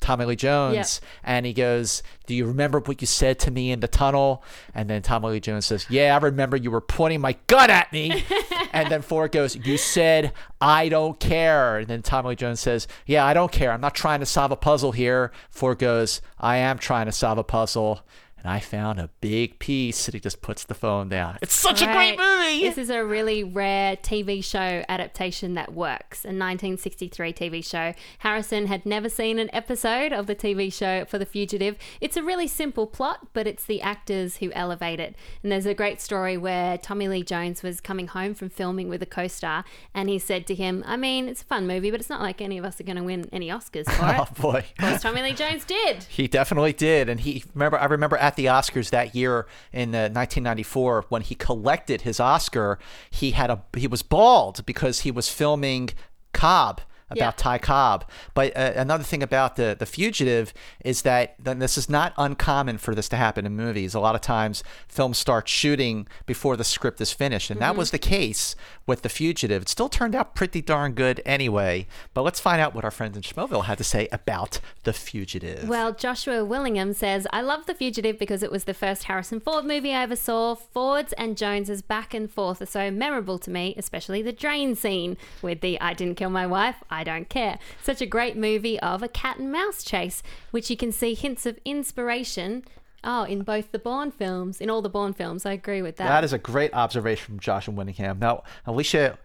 Tommy 0.00 0.26
Lee 0.26 0.36
Jones 0.36 1.00
Yep. 1.02 1.10
and 1.24 1.46
he 1.46 1.52
goes, 1.54 2.02
"Do 2.26 2.34
you 2.34 2.44
remember 2.46 2.78
what 2.80 3.00
you 3.00 3.06
said 3.06 3.38
to 3.40 3.50
me 3.50 3.70
in 3.72 3.80
the 3.80 3.88
tunnel?" 3.88 4.42
And 4.74 4.90
then 4.90 5.00
Tommy 5.00 5.28
Lee 5.28 5.40
Jones 5.40 5.64
says, 5.66 5.86
"Yeah, 5.88 6.14
I 6.14 6.18
remember 6.22 6.58
you 6.58 6.70
were 6.70 6.82
pointing 6.82 7.22
my 7.22 7.36
gun 7.46 7.70
at 7.70 7.90
me." 7.90 8.22
and 8.72 8.90
then 8.90 9.00
Ford 9.00 9.32
goes, 9.32 9.56
"You 9.56 9.78
said 9.78 10.32
I 10.60 10.90
don't 10.90 11.18
care." 11.18 11.78
And 11.78 11.86
then 11.88 12.02
Tommy 12.02 12.30
Lee 12.30 12.36
Jones 12.36 12.60
says, 12.60 12.86
"Yeah, 13.06 13.24
I 13.24 13.32
don't 13.32 13.50
care. 13.52 13.72
I'm 13.72 13.80
not 13.80 13.94
trying 13.94 14.20
to 14.20 14.26
solve 14.26 14.50
a 14.52 14.56
puzzle 14.56 14.92
here." 14.92 15.32
Ford 15.48 15.78
goes, 15.78 16.20
"I 16.38 16.56
am 16.58 16.76
trying 16.78 17.06
to 17.06 17.12
solve 17.12 17.38
a 17.38 17.44
puzzle." 17.44 18.02
And 18.44 18.52
I 18.52 18.60
found 18.60 19.00
a 19.00 19.08
big 19.22 19.58
piece, 19.58 20.06
and 20.06 20.12
he 20.12 20.20
just 20.20 20.42
puts 20.42 20.64
the 20.64 20.74
phone 20.74 21.08
down. 21.08 21.38
It's 21.40 21.54
such 21.54 21.80
a 21.80 21.86
great 21.86 22.18
movie. 22.18 22.60
This 22.60 22.76
is 22.76 22.90
a 22.90 23.02
really 23.02 23.42
rare 23.42 23.96
TV 23.96 24.44
show 24.44 24.84
adaptation 24.86 25.54
that 25.54 25.72
works. 25.72 26.24
A 26.24 26.28
1963 26.28 27.32
TV 27.32 27.64
show. 27.64 27.94
Harrison 28.18 28.66
had 28.66 28.84
never 28.84 29.08
seen 29.08 29.38
an 29.38 29.48
episode 29.54 30.12
of 30.12 30.26
the 30.26 30.34
TV 30.34 30.70
show 30.70 31.06
for 31.06 31.18
The 31.18 31.24
Fugitive. 31.24 31.78
It's 32.02 32.18
a 32.18 32.22
really 32.22 32.46
simple 32.46 32.86
plot, 32.86 33.28
but 33.32 33.46
it's 33.46 33.64
the 33.64 33.80
actors 33.80 34.36
who 34.36 34.52
elevate 34.52 35.00
it. 35.00 35.16
And 35.42 35.50
there's 35.50 35.64
a 35.64 35.72
great 35.72 36.02
story 36.02 36.36
where 36.36 36.76
Tommy 36.76 37.08
Lee 37.08 37.22
Jones 37.22 37.62
was 37.62 37.80
coming 37.80 38.08
home 38.08 38.34
from 38.34 38.50
filming 38.50 38.90
with 38.90 39.02
a 39.02 39.06
co 39.06 39.26
star, 39.26 39.64
and 39.94 40.10
he 40.10 40.18
said 40.18 40.46
to 40.48 40.54
him, 40.54 40.84
I 40.86 40.98
mean, 40.98 41.28
it's 41.28 41.40
a 41.40 41.46
fun 41.46 41.66
movie, 41.66 41.90
but 41.90 41.98
it's 41.98 42.10
not 42.10 42.20
like 42.20 42.42
any 42.42 42.58
of 42.58 42.66
us 42.66 42.78
are 42.78 42.84
going 42.84 42.98
to 42.98 43.04
win 43.04 43.26
any 43.32 43.48
Oscars 43.48 43.90
for 43.90 44.06
it. 44.10 44.20
oh 44.20 44.28
boy. 44.38 44.64
Of 44.78 44.84
course, 44.84 45.02
Tommy 45.02 45.22
Lee 45.22 45.32
Jones 45.32 45.64
did. 45.64 46.04
He 46.14 46.28
definitely 46.28 46.72
did, 46.74 47.08
and 47.08 47.20
he 47.20 47.42
remember. 47.54 47.78
I 47.78 47.86
remember 47.86 48.16
at 48.18 48.33
the 48.36 48.46
Oscars 48.46 48.90
that 48.90 49.14
year 49.14 49.46
in 49.72 49.94
uh, 49.94 50.08
1994 50.08 51.06
when 51.08 51.22
he 51.22 51.34
collected 51.34 52.02
his 52.02 52.20
Oscar. 52.20 52.78
He 53.10 53.32
had 53.32 53.50
a 53.50 53.62
he 53.76 53.86
was 53.86 54.02
bald 54.02 54.64
because 54.66 55.00
he 55.00 55.10
was 55.10 55.28
filming 55.28 55.90
Cobb 56.32 56.80
about 57.10 57.16
Yeah. 57.18 57.30
Ty 57.36 57.58
Cobb. 57.58 58.04
But 58.34 58.56
uh, 58.56 58.72
another 58.76 59.04
thing 59.04 59.22
about 59.22 59.56
the 59.56 59.76
the 59.78 59.86
fugitive 59.86 60.52
is 60.84 61.02
that 61.02 61.34
then 61.38 61.58
this 61.58 61.76
is 61.78 61.88
not 61.88 62.12
uncommon 62.16 62.78
for 62.78 62.94
this 62.94 63.08
to 63.10 63.16
happen 63.16 63.46
in 63.46 63.54
movies. 63.56 63.94
A 63.94 64.00
lot 64.00 64.14
of 64.14 64.20
times, 64.20 64.62
films 64.88 65.18
start 65.18 65.48
shooting 65.48 66.06
before 66.26 66.56
the 66.56 66.64
script 66.64 67.00
is 67.00 67.12
finished, 67.12 67.50
and 67.50 67.58
Mm-hmm. 67.60 67.68
that 67.72 67.76
was 67.76 67.90
the 67.90 67.98
case 67.98 68.56
with 68.86 69.02
the 69.02 69.08
fugitive. 69.08 69.62
It 69.62 69.68
still 69.68 69.88
turned 69.88 70.14
out 70.14 70.34
pretty 70.34 70.60
darn 70.62 70.92
good 70.92 71.20
anyway. 71.24 71.86
But 72.14 72.22
let's 72.22 72.40
find 72.40 72.60
out 72.60 72.74
what 72.74 72.84
our 72.84 72.90
friends 72.90 73.16
in 73.16 73.22
Schmoville 73.22 73.64
had 73.64 73.78
to 73.78 73.84
say 73.84 74.08
about 74.12 74.60
the 74.84 74.92
fugitive. 74.92 75.68
Well, 75.68 75.92
Joshua 75.94 76.44
Willingham 76.44 76.92
says, 76.92 77.26
I 77.32 77.40
love 77.40 77.66
The 77.66 77.74
Fugitive 77.74 78.18
because 78.18 78.42
it 78.42 78.50
was 78.50 78.64
the 78.64 78.74
first 78.74 79.04
Harrison 79.04 79.40
Ford 79.40 79.64
movie 79.64 79.92
I 79.94 80.02
ever 80.02 80.16
saw. 80.16 80.54
Ford's 80.54 81.12
and 81.14 81.36
Jones's 81.36 81.82
back 81.82 82.12
and 82.14 82.30
forth 82.30 82.60
are 82.60 82.66
so 82.66 82.90
memorable 82.90 83.38
to 83.38 83.50
me, 83.50 83.74
especially 83.78 84.22
the 84.22 84.32
drain 84.32 84.74
scene 84.74 85.16
with 85.42 85.60
the 85.60 85.80
I 85.80 85.94
didn't 85.94 86.16
kill 86.16 86.30
my 86.30 86.46
wife, 86.46 86.76
I 86.94 87.04
don't 87.04 87.28
care. 87.28 87.58
Such 87.82 88.00
a 88.00 88.06
great 88.06 88.36
movie 88.36 88.78
of 88.80 89.02
a 89.02 89.08
cat 89.08 89.38
and 89.38 89.50
mouse 89.50 89.82
chase, 89.82 90.22
which 90.52 90.70
you 90.70 90.76
can 90.76 90.92
see 90.92 91.14
hints 91.14 91.44
of 91.44 91.58
inspiration. 91.64 92.64
Oh, 93.02 93.24
in 93.24 93.42
both 93.42 93.72
the 93.72 93.78
Bourne 93.78 94.10
films, 94.10 94.60
in 94.60 94.70
all 94.70 94.80
the 94.80 94.88
Bourne 94.88 95.12
films, 95.12 95.44
I 95.44 95.52
agree 95.52 95.82
with 95.82 95.96
that. 95.96 96.08
That 96.08 96.24
is 96.24 96.32
a 96.32 96.38
great 96.38 96.72
observation 96.72 97.26
from 97.26 97.40
Josh 97.40 97.68
and 97.68 97.76
Winningham. 97.76 98.18
Now, 98.18 98.44
Alicia, 98.64 99.18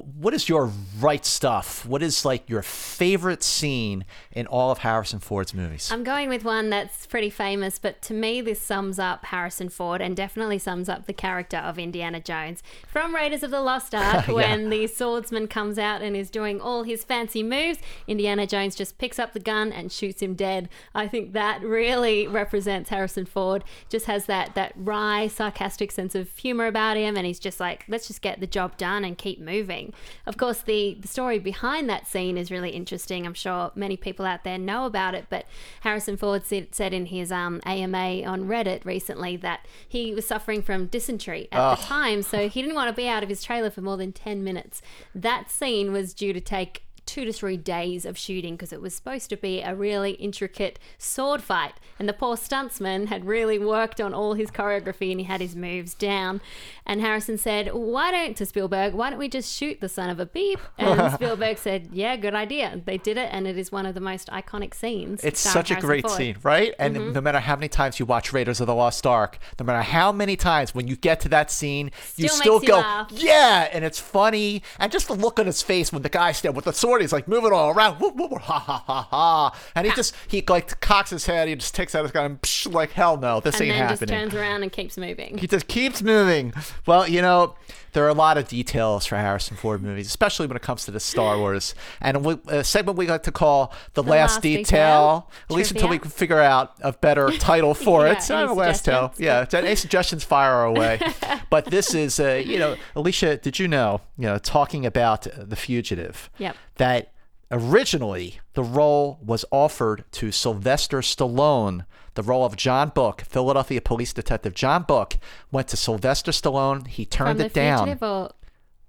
what 0.00 0.32
is 0.32 0.48
your 0.48 0.70
right 1.00 1.24
stuff? 1.24 1.84
What 1.84 2.02
is 2.02 2.24
like 2.24 2.48
your 2.48 2.62
favorite 2.62 3.42
scene 3.42 4.04
in 4.32 4.46
all 4.46 4.70
of 4.70 4.78
Harrison 4.78 5.18
Ford's 5.18 5.52
movies? 5.52 5.90
I'm 5.92 6.02
going 6.04 6.28
with 6.28 6.44
one 6.44 6.70
that's 6.70 7.06
pretty 7.06 7.28
famous, 7.30 7.78
but 7.78 8.00
to 8.02 8.14
me, 8.14 8.40
this 8.40 8.60
sums 8.60 8.98
up 8.98 9.26
Harrison 9.26 9.68
Ford 9.68 10.00
and 10.00 10.16
definitely 10.16 10.58
sums 10.58 10.88
up 10.88 11.06
the 11.06 11.12
character 11.12 11.58
of 11.58 11.78
Indiana 11.78 12.20
Jones. 12.20 12.62
From 12.88 13.14
Raiders 13.14 13.42
of 13.42 13.50
the 13.50 13.60
Lost 13.60 13.94
Ark, 13.94 14.26
Yeah. 14.28 14.34
when 14.34 14.70
the 14.70 14.86
swordsman 14.86 15.46
comes 15.48 15.78
out 15.78 16.00
and 16.00 16.16
is 16.16 16.30
doing 16.30 16.60
all 16.60 16.84
his 16.84 17.04
fancy 17.04 17.42
moves, 17.42 17.78
Indiana 18.06 18.46
Jones 18.46 18.74
just 18.74 18.98
picks 18.98 19.18
up 19.18 19.32
the 19.34 19.40
gun 19.40 19.72
and 19.72 19.92
shoots 19.92 20.22
him 20.22 20.34
dead. 20.34 20.68
I 20.94 21.06
think 21.08 21.32
that 21.32 21.60
really 21.62 22.26
represents 22.26 22.88
Harrison 22.90 23.26
Ford. 23.26 23.62
Just 23.90 24.06
has 24.06 24.26
that, 24.26 24.54
that 24.54 24.72
wry, 24.76 25.26
sarcastic 25.28 25.92
sense 25.92 26.14
of 26.14 26.30
humor 26.38 26.66
about 26.66 26.96
him, 26.96 27.16
and 27.16 27.26
he's 27.26 27.38
just 27.40 27.60
like, 27.60 27.84
let's 27.88 28.06
just 28.06 28.22
get 28.22 28.40
the 28.40 28.46
job 28.46 28.76
done 28.76 29.04
and 29.04 29.18
keep 29.18 29.40
moving. 29.40 29.81
Of 30.26 30.36
course, 30.36 30.60
the, 30.60 30.96
the 31.00 31.08
story 31.08 31.38
behind 31.38 31.88
that 31.88 32.06
scene 32.06 32.38
is 32.38 32.50
really 32.50 32.70
interesting. 32.70 33.26
I'm 33.26 33.34
sure 33.34 33.72
many 33.74 33.96
people 33.96 34.24
out 34.26 34.44
there 34.44 34.58
know 34.58 34.86
about 34.86 35.14
it, 35.14 35.26
but 35.28 35.46
Harrison 35.80 36.16
Ford 36.16 36.44
said, 36.44 36.74
said 36.74 36.92
in 36.92 37.06
his 37.06 37.32
um, 37.32 37.60
AMA 37.64 38.22
on 38.24 38.44
Reddit 38.44 38.84
recently 38.84 39.36
that 39.38 39.66
he 39.88 40.14
was 40.14 40.26
suffering 40.26 40.62
from 40.62 40.86
dysentery 40.86 41.48
at 41.52 41.76
the 41.76 41.82
time, 41.82 42.22
so 42.22 42.48
he 42.48 42.62
didn't 42.62 42.76
want 42.76 42.88
to 42.88 42.96
be 42.96 43.08
out 43.08 43.22
of 43.22 43.28
his 43.28 43.42
trailer 43.42 43.70
for 43.70 43.80
more 43.80 43.96
than 43.96 44.12
10 44.12 44.44
minutes. 44.44 44.82
That 45.14 45.50
scene 45.50 45.92
was 45.92 46.14
due 46.14 46.32
to 46.32 46.40
take 46.40 46.84
two 47.12 47.24
to 47.26 47.32
three 47.32 47.58
days 47.58 48.06
of 48.06 48.16
shooting 48.16 48.54
because 48.54 48.72
it 48.72 48.80
was 48.80 48.94
supposed 48.94 49.28
to 49.28 49.36
be 49.36 49.60
a 49.60 49.74
really 49.74 50.12
intricate 50.12 50.78
sword 50.96 51.42
fight. 51.42 51.74
And 51.98 52.08
the 52.08 52.14
poor 52.14 52.36
stuntsman 52.36 53.08
had 53.08 53.26
really 53.26 53.58
worked 53.58 54.00
on 54.00 54.14
all 54.14 54.32
his 54.32 54.50
choreography 54.50 55.10
and 55.10 55.20
he 55.20 55.24
had 55.26 55.42
his 55.42 55.54
moves 55.54 55.92
down. 55.92 56.40
And 56.86 57.02
Harrison 57.02 57.36
said, 57.36 57.68
Why 57.74 58.10
don't, 58.10 58.34
to 58.38 58.46
Spielberg, 58.46 58.94
why 58.94 59.10
don't 59.10 59.18
we 59.18 59.28
just 59.28 59.54
shoot 59.54 59.80
the 59.82 59.88
son 59.90 60.08
of 60.08 60.18
a 60.18 60.24
beep? 60.26 60.58
And 60.78 61.12
Spielberg 61.14 61.58
said, 61.58 61.90
Yeah, 61.92 62.16
good 62.16 62.34
idea. 62.34 62.80
They 62.84 62.96
did 62.96 63.18
it, 63.18 63.28
and 63.30 63.46
it 63.46 63.58
is 63.58 63.70
one 63.70 63.84
of 63.84 63.94
the 63.94 64.00
most 64.00 64.28
iconic 64.30 64.72
scenes. 64.74 65.22
It's 65.22 65.38
such 65.40 65.70
a 65.70 65.76
great 65.76 66.06
Ford. 66.06 66.16
scene, 66.16 66.36
right? 66.42 66.74
And 66.78 66.96
Mm-hmm. 66.96 67.12
no 67.12 67.20
matter 67.20 67.40
how 67.40 67.56
many 67.56 67.68
times 67.68 67.98
you 68.00 68.06
watch 68.06 68.32
Raiders 68.32 68.60
of 68.60 68.66
the 68.66 68.74
Lost 68.74 69.06
Ark, 69.06 69.38
no 69.60 69.64
matter 69.66 69.82
how 69.82 70.12
many 70.12 70.36
times 70.36 70.74
when 70.74 70.88
you 70.88 70.96
get 70.96 71.20
to 71.20 71.28
that 71.30 71.50
scene, 71.50 71.90
you 72.16 72.28
Still 72.28 72.58
still 72.60 72.60
makes 72.60 72.68
you 72.68 72.68
go, 72.68 73.06
yeah, 73.26 73.68
and 73.72 73.84
it's 73.84 73.98
funny. 74.00 74.62
And 74.78 74.90
just 74.90 75.08
the 75.08 75.14
look 75.14 75.38
on 75.38 75.46
his 75.46 75.62
face 75.62 75.92
when 75.92 76.02
the 76.02 76.08
guy's 76.08 76.40
there 76.40 76.52
with 76.52 76.64
the 76.66 76.72
sword, 76.72 77.01
he's 77.02 77.12
like 77.12 77.28
moving 77.28 77.52
all 77.52 77.70
around, 77.70 77.96
whoop, 77.96 78.16
whoop, 78.16 78.32
ha 78.40 78.58
ha 78.58 78.82
ha 78.86 79.02
ha, 79.10 79.58
and 79.74 79.86
he 79.86 79.92
just 79.94 80.14
he 80.28 80.42
like 80.48 80.80
cocks 80.80 81.10
his 81.10 81.26
head, 81.26 81.48
he 81.48 81.54
just 81.54 81.74
takes 81.74 81.94
out 81.94 82.02
his 82.02 82.12
gun, 82.12 82.24
and 82.24 82.40
psh, 82.42 82.72
like 82.72 82.92
hell 82.92 83.16
no, 83.16 83.40
this 83.40 83.60
ain't 83.60 83.74
happening. 83.74 83.80
And 83.80 83.90
ain't 83.90 83.98
then 84.00 84.08
just 84.08 84.32
turns 84.32 84.34
around 84.34 84.62
and 84.62 84.72
keeps 84.72 84.96
moving. 84.96 85.38
He 85.38 85.46
just 85.46 85.68
keeps 85.68 86.02
moving. 86.02 86.52
Well, 86.86 87.08
you 87.08 87.20
know, 87.22 87.54
there 87.92 88.04
are 88.04 88.08
a 88.08 88.14
lot 88.14 88.38
of 88.38 88.48
details 88.48 89.04
for 89.06 89.16
Harrison 89.16 89.56
Ford 89.56 89.82
movies, 89.82 90.06
especially 90.06 90.46
when 90.46 90.56
it 90.56 90.62
comes 90.62 90.84
to 90.86 90.90
the 90.90 91.00
Star 91.00 91.36
Wars. 91.38 91.74
And 92.00 92.24
we, 92.24 92.36
a 92.48 92.64
segment 92.64 92.98
we 92.98 93.06
like 93.06 93.22
to 93.24 93.32
call 93.32 93.72
The, 93.94 94.02
Last, 94.02 94.34
Last 94.34 94.42
Detail, 94.42 94.62
Detail. 94.64 95.30
at 95.50 95.56
least 95.56 95.70
until 95.72 95.88
we 95.88 95.98
can 95.98 96.10
figure 96.10 96.40
out 96.40 96.72
a 96.80 96.92
better 96.92 97.28
title 97.38 97.74
for 97.74 98.06
Yeah, 98.06 98.12
it. 98.12 98.22
So, 98.22 98.36
any 98.36 98.46
The 98.48 98.54
Last 98.54 98.84
suggestions? 98.84 99.20
Yeah, 99.20 99.58
any 99.58 99.74
suggestions, 99.76 100.24
fire 100.24 100.64
away. 100.64 101.00
but 101.50 101.66
this 101.66 101.94
is, 101.94 102.18
uh, 102.18 102.42
you 102.44 102.58
know, 102.58 102.76
Alicia, 102.96 103.36
did 103.36 103.58
you 103.58 103.68
know, 103.68 104.00
you 104.18 104.26
know, 104.26 104.38
talking 104.38 104.84
about 104.86 105.26
The 105.36 105.56
Fugitive, 105.56 106.28
Yep. 106.38 106.56
That 106.76 107.12
originally 107.50 108.40
the 108.54 108.62
role 108.62 109.18
was 109.22 109.44
offered 109.50 110.04
to 110.12 110.30
Sylvester 110.32 110.98
Stallone. 110.98 111.86
The 112.14 112.22
role 112.22 112.44
of 112.44 112.56
John 112.56 112.90
Book, 112.90 113.22
Philadelphia 113.22 113.80
police 113.80 114.12
detective 114.12 114.54
John 114.54 114.82
Book, 114.82 115.16
went 115.50 115.68
to 115.68 115.76
Sylvester 115.76 116.30
Stallone. 116.30 116.86
He 116.86 117.06
turned 117.06 117.40
it 117.40 117.54
down 117.54 117.86
fugitive 117.86 118.02
or 118.02 118.32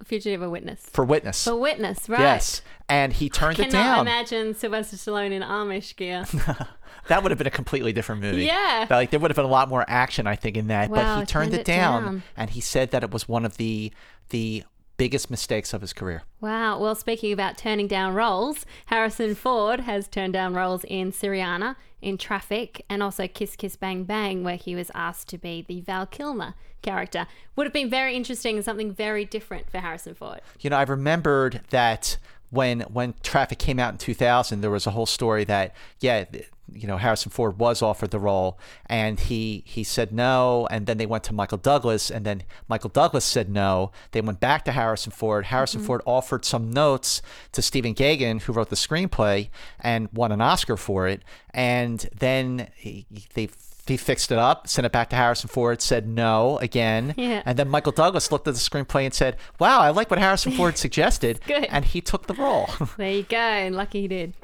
fugitive 0.04 0.42
or 0.42 0.50
witness? 0.50 0.82
for 0.92 1.06
witness. 1.06 1.44
For 1.44 1.56
witness, 1.56 2.10
right? 2.10 2.20
Yes, 2.20 2.62
and 2.90 3.13
he 3.13 3.30
turned 3.30 3.60
it 3.60 3.70
Cannot 3.70 3.84
down. 3.96 4.00
imagine 4.02 4.54
Sylvester 4.56 4.98
Stallone 4.98 5.32
in 5.32 5.42
Amish 5.42 5.96
gear. 5.96 6.25
That 7.08 7.22
would 7.22 7.32
have 7.32 7.38
been 7.38 7.48
a 7.48 7.52
completely 7.52 7.92
different 7.92 8.22
movie. 8.22 8.46
Yeah. 8.46 8.88
Like 8.90 9.10
there 9.10 9.20
would 9.20 9.30
have 9.30 9.36
been 9.36 9.44
a 9.44 9.50
lot 9.50 9.68
more 9.68 9.84
action, 9.90 10.25
I 10.25 10.38
think, 10.38 10.56
in 10.56 10.68
that. 10.68 10.90
but 10.90 11.00
he 11.00 11.04
turned, 11.04 11.28
turned 11.28 11.54
it, 11.54 11.60
it 11.62 11.66
down, 11.66 12.04
down. 12.04 12.24
and 12.38 12.50
he 12.50 12.62
said 12.62 12.92
that 12.92 13.04
it 13.04 13.12
was 13.12 13.28
one 13.28 13.44
of 13.46 13.58
the 13.58 13.92
the 14.30 14.63
biggest 14.97 15.29
mistakes 15.29 15.73
of 15.73 15.81
his 15.81 15.93
career. 15.93 16.23
Wow. 16.41 16.79
Well, 16.79 16.95
speaking 16.95 17.33
about 17.33 17.57
turning 17.57 17.88
down 17.88 18.13
roles, 18.13 18.65
Harrison 18.88 19.35
Ford 19.35 19.81
has 19.81 20.07
turned 20.07 20.33
down 20.33 20.53
roles 20.53 20.83
in 20.85 21.12
Syriana, 21.12 21.75
in 22.01 22.17
Traffic, 22.17 22.85
and 22.89 23.01
also 23.01 23.27
Kiss 23.27 23.55
Kiss 23.55 23.75
Bang 23.75 24.03
Bang, 24.03 24.43
where 24.43 24.55
he 24.55 24.75
was 24.75 24.91
asked 24.93 25.27
to 25.29 25.38
be 25.38 25.62
the 25.62 25.81
Val 25.81 26.05
Kilmer 26.05 26.53
character. 26.81 27.27
Would 27.55 27.65
have 27.65 27.73
been 27.73 27.89
very 27.89 28.15
interesting 28.15 28.57
and 28.57 28.65
something 28.65 28.93
very 28.93 29.25
different 29.25 29.69
for 29.69 29.79
Harrison 29.79 30.13
Ford. 30.13 30.41
You 30.59 30.69
know, 30.69 30.77
I 30.77 30.83
remembered 30.83 31.62
that 31.69 32.17
when 32.50 32.81
when 32.81 33.15
Traffic 33.23 33.57
came 33.57 33.79
out 33.79 33.93
in 33.93 33.97
2000, 33.97 34.62
there 34.62 34.69
was 34.69 34.85
a 34.85 34.91
whole 34.91 35.07
story 35.07 35.43
that 35.45 35.75
yeah, 36.00 36.25
you 36.72 36.88
know, 36.88 36.98
Harrison 36.98 37.32
Ford 37.32 37.60
was 37.60 37.82
offered 37.82 38.12
the 38.12 38.20
role 38.20 38.58
and 38.86 39.20
he 39.20 39.63
he 39.65 39.84
said 39.84 40.12
no, 40.12 40.67
and 40.72 40.86
then 40.86 40.98
they 40.98 41.05
went 41.05 41.24
to 41.25 41.34
Michael 41.34 41.58
Douglas, 41.58 42.10
and 42.10 42.25
then 42.25 42.43
Michael 42.67 42.89
Douglas 42.89 43.25
said 43.25 43.50
no. 43.50 43.91
They 44.12 44.22
went 44.22 44.39
back 44.39 44.65
to 44.65 44.72
Harrison 44.72 45.12
Ford. 45.12 45.46
Harrison 45.46 45.79
mm-hmm. 45.79 45.88
Ford 45.88 46.01
offered 46.05 46.46
some 46.46 46.72
notes 46.72 47.22
to 47.51 47.62
Stephen 47.62 47.93
Gaghan, 47.93 48.41
who 48.41 48.53
wrote 48.53 48.70
the 48.70 48.75
screenplay 48.75 49.50
and 49.79 50.10
won 50.13 50.32
an 50.32 50.41
Oscar 50.41 50.77
for 50.77 51.08
it, 51.08 51.24
and 51.53 52.08
then 52.17 52.70
he, 52.75 53.05
they. 53.34 53.50
He 53.86 53.98
fixed 53.98 54.32
it 54.32 54.38
up, 54.38 54.70
sent 54.70 54.86
it 54.86 54.93
back 54.93 55.10
to 55.10 55.17
Harrison 55.17 55.50
Ford, 55.50 55.82
said 55.82 56.08
no 56.08 56.58
again. 56.60 57.13
Yeah. 57.24 57.43
And 57.46 57.60
then 57.60 57.67
Michael 57.67 57.91
Douglas 57.91 58.32
looked 58.32 58.48
at 58.48 58.53
the 58.53 58.60
screenplay 58.62 59.03
and 59.03 59.13
said, 59.13 59.36
Wow, 59.60 59.82
I 59.82 59.89
like 59.89 60.10
what 60.10 60.20
Harrison 60.20 60.51
Ford 60.58 60.77
suggested. 60.77 61.41
Good. 61.46 61.65
And 61.65 61.84
he 61.84 62.00
took 62.00 62.27
the 62.27 62.34
role. 62.34 62.70
There 62.96 63.12
you 63.12 63.24
go. 63.24 63.36
And 63.36 63.75
lucky 63.75 64.03
he 64.03 64.08
did. 64.08 64.36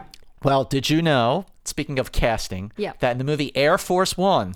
well, 0.43 0.65
did 0.65 0.89
you 0.89 1.01
know, 1.01 1.45
speaking 1.69 1.97
of 1.99 2.11
casting, 2.11 2.71
Yep. 2.77 2.99
that 2.99 3.11
in 3.13 3.17
the 3.17 3.23
movie 3.23 3.55
Air 3.55 3.77
Force 3.77 4.17
One, 4.17 4.55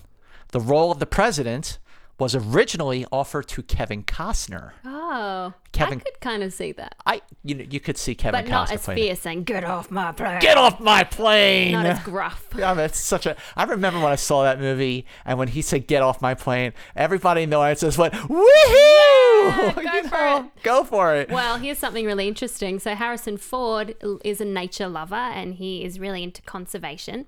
the 0.52 0.60
role 0.60 0.92
of 0.92 1.00
the 1.00 1.06
president 1.06 1.80
was 2.20 2.36
originally 2.36 3.06
offered 3.12 3.48
to 3.48 3.64
Kevin 3.64 4.04
Costner. 4.04 4.72
Oh, 4.86 5.54
Kevin- 5.72 6.00
I 6.00 6.04
could 6.04 6.20
kind 6.22 6.44
of 6.44 6.54
see 6.54 6.72
that. 6.74 6.96
I 7.08 7.22
you 7.44 7.56
know, 7.56 7.66
you 7.70 7.80
could 7.80 7.98
see 7.98 8.14
Kevin 8.14 8.44
But 8.46 8.48
Costner 8.48 8.52
not 8.52 8.72
as 8.72 8.84
playing 8.86 8.98
fierce 9.00 9.20
saying, 9.20 9.44
get 9.44 9.64
off 9.64 9.90
my 9.90 10.12
plane. 10.12 10.40
Get 10.40 10.58
off 10.58 10.80
my 10.80 11.04
plane! 11.04 11.72
Not 11.72 11.86
as 11.88 12.00
gruff. 12.04 12.48
Yeah, 12.58 12.76
that's 12.76 13.00
such 13.00 13.26
a. 13.26 13.36
I 13.58 13.64
remember 13.64 14.00
when 14.00 14.12
I 14.12 14.16
saw 14.16 14.44
that 14.44 14.60
movie, 14.60 15.08
and 15.26 15.40
when 15.40 15.48
he 15.50 15.62
said 15.64 15.88
"Get 15.88 16.04
off 16.04 16.22
my 16.22 16.36
plane," 16.36 16.74
everybody 16.96 17.42
in 17.44 17.50
the 17.50 17.56
audience 17.58 17.82
just 17.82 17.98
went 17.98 18.14
"Woohoo!" 18.14 19.23
go 19.76 19.82
You 19.82 20.04
for 20.04 20.18
know, 20.18 20.38
it. 20.56 20.64
Go 20.64 20.84
for 20.84 21.16
it. 21.16 21.30
Well, 21.30 21.58
here's 21.58 21.78
something 21.78 22.06
really 22.06 22.28
interesting. 22.28 22.80
So, 22.80 22.96
Harrison 22.96 23.38
Ford 23.38 23.96
is 24.24 24.42
a 24.42 24.46
nature 24.46 24.88
lover 24.88 25.16
and 25.16 25.56
he 25.56 25.84
is 25.84 26.00
really 26.00 26.24
into 26.24 26.42
conservation. 26.42 27.26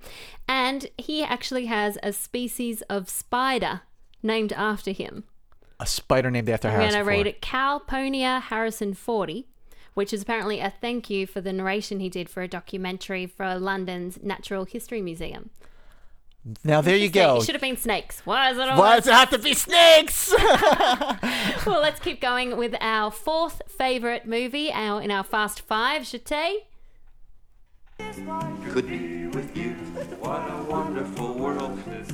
And 0.48 0.88
he 0.98 1.24
actually 1.24 1.66
has 1.68 1.98
a 2.04 2.14
species 2.14 2.82
of 2.84 3.10
spider 3.10 3.82
named 4.24 4.54
after 4.54 4.92
him. 4.92 5.26
A 5.80 5.86
spider 5.86 6.32
named 6.32 6.50
after 6.50 6.68
I'm 6.70 6.76
Harrison 6.76 6.94
going 6.94 7.06
to 7.06 7.10
read 7.10 7.18
Ford. 7.18 7.28
it 7.28 7.42
Calponia 7.42 8.44
harrisonfordi, 8.50 9.46
which 9.94 10.14
is 10.14 10.22
apparently 10.22 10.60
a 10.60 10.70
thank 10.82 11.10
you 11.10 11.28
for 11.28 11.42
the 11.42 11.52
narration 11.54 12.00
he 12.00 12.10
did 12.10 12.30
for 12.30 12.42
a 12.42 12.48
documentary 12.48 13.26
for 13.26 13.56
London's 13.56 14.18
Natural 14.24 14.66
History 14.66 15.02
Museum. 15.02 15.50
Now 16.64 16.82
there 16.82 16.96
you 16.96 17.10
go. 17.10 17.38
It 17.38 17.44
should 17.46 17.56
have 17.56 17.62
been 17.62 17.78
snakes. 17.78 18.22
Why 18.24 18.52
is 18.52 18.58
it 18.58 18.62
always 18.62 18.80
Why 18.80 18.96
does 18.98 19.08
it 19.08 19.14
have 19.14 19.30
to 19.32 19.40
be 19.40 19.54
snakes? 19.54 20.34
Well, 21.66 21.82
let's 21.82 22.00
keep 22.00 22.22
going 22.22 22.58
with 22.58 22.76
our 22.80 23.10
fourth 23.10 23.62
favorite 23.68 24.28
movie 24.28 24.72
our, 24.72 25.02
in 25.02 25.10
our 25.10 25.24
Fast 25.24 25.62
Five, 25.62 26.08
Chate. 26.08 26.66
could 28.70 28.88
be 28.88 29.28
with 29.28 29.58
you. 29.58 29.72
What 30.20 30.42
a 30.50 30.64
wonderful 30.64 31.34
world. 31.34 31.80
Oh, 31.88 31.92
this 31.92 32.10
is 32.10 32.14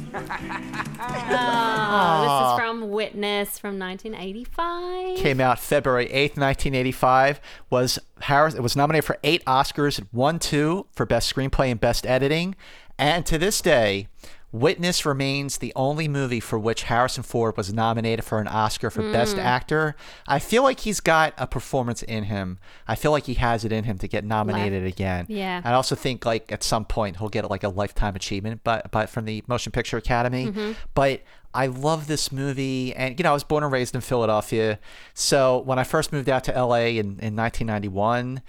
ah, 0.99 2.27
ah. 2.27 2.57
from 2.57 2.89
Witness 2.89 3.57
from 3.59 3.79
1985. 3.79 5.17
Came 5.17 5.41
out 5.41 5.59
February 5.59 6.07
8th, 6.07 6.37
1985. 6.37 7.41
Was 7.69 7.99
Harris 8.21 8.53
it 8.53 8.61
was 8.61 8.75
nominated 8.75 9.05
for 9.05 9.17
8 9.23 9.43
Oscars, 9.45 9.99
it 9.99 10.07
won 10.13 10.39
2 10.39 10.87
for 10.93 11.05
best 11.05 11.33
screenplay 11.33 11.71
and 11.71 11.79
best 11.79 12.05
editing, 12.05 12.55
and 12.97 13.25
to 13.25 13.37
this 13.37 13.61
day 13.61 14.07
Witness 14.53 15.05
remains 15.05 15.59
the 15.59 15.71
only 15.77 16.09
movie 16.09 16.41
for 16.41 16.59
which 16.59 16.83
Harrison 16.83 17.23
Ford 17.23 17.55
was 17.55 17.71
nominated 17.73 18.25
for 18.25 18.39
an 18.39 18.49
Oscar 18.49 18.89
for 18.89 19.01
Best 19.09 19.35
Hmm. 19.35 19.39
Actor. 19.39 19.95
I 20.27 20.39
feel 20.39 20.61
like 20.61 20.81
he's 20.81 20.99
got 20.99 21.33
a 21.37 21.47
performance 21.47 22.03
in 22.03 22.25
him. 22.25 22.59
I 22.85 22.95
feel 22.95 23.11
like 23.11 23.27
he 23.27 23.35
has 23.35 23.63
it 23.63 23.71
in 23.71 23.85
him 23.85 23.97
to 23.99 24.09
get 24.09 24.25
nominated 24.25 24.85
again. 24.85 25.25
Yeah. 25.29 25.61
I 25.63 25.71
also 25.71 25.95
think 25.95 26.25
like 26.25 26.51
at 26.51 26.63
some 26.63 26.83
point 26.83 27.15
he'll 27.17 27.29
get 27.29 27.49
like 27.49 27.63
a 27.63 27.69
lifetime 27.69 28.13
achievement, 28.17 28.59
but 28.65 28.91
but 28.91 29.09
from 29.09 29.23
the 29.23 29.41
Motion 29.47 29.71
Picture 29.71 29.95
Academy. 29.95 30.47
Mm-hmm. 30.47 30.73
But 30.95 31.21
I 31.53 31.67
love 31.67 32.07
this 32.07 32.29
movie, 32.29 32.93
and 32.93 33.17
you 33.17 33.23
know 33.23 33.29
I 33.29 33.33
was 33.33 33.45
born 33.45 33.63
and 33.63 33.71
raised 33.71 33.95
in 33.95 34.01
Philadelphia, 34.01 34.79
so 35.13 35.59
when 35.59 35.79
I 35.79 35.85
first 35.85 36.11
moved 36.11 36.27
out 36.27 36.43
to 36.45 36.51
LA 36.51 36.87
in 36.99 37.19
in 37.21 37.37
1991, 37.37 38.41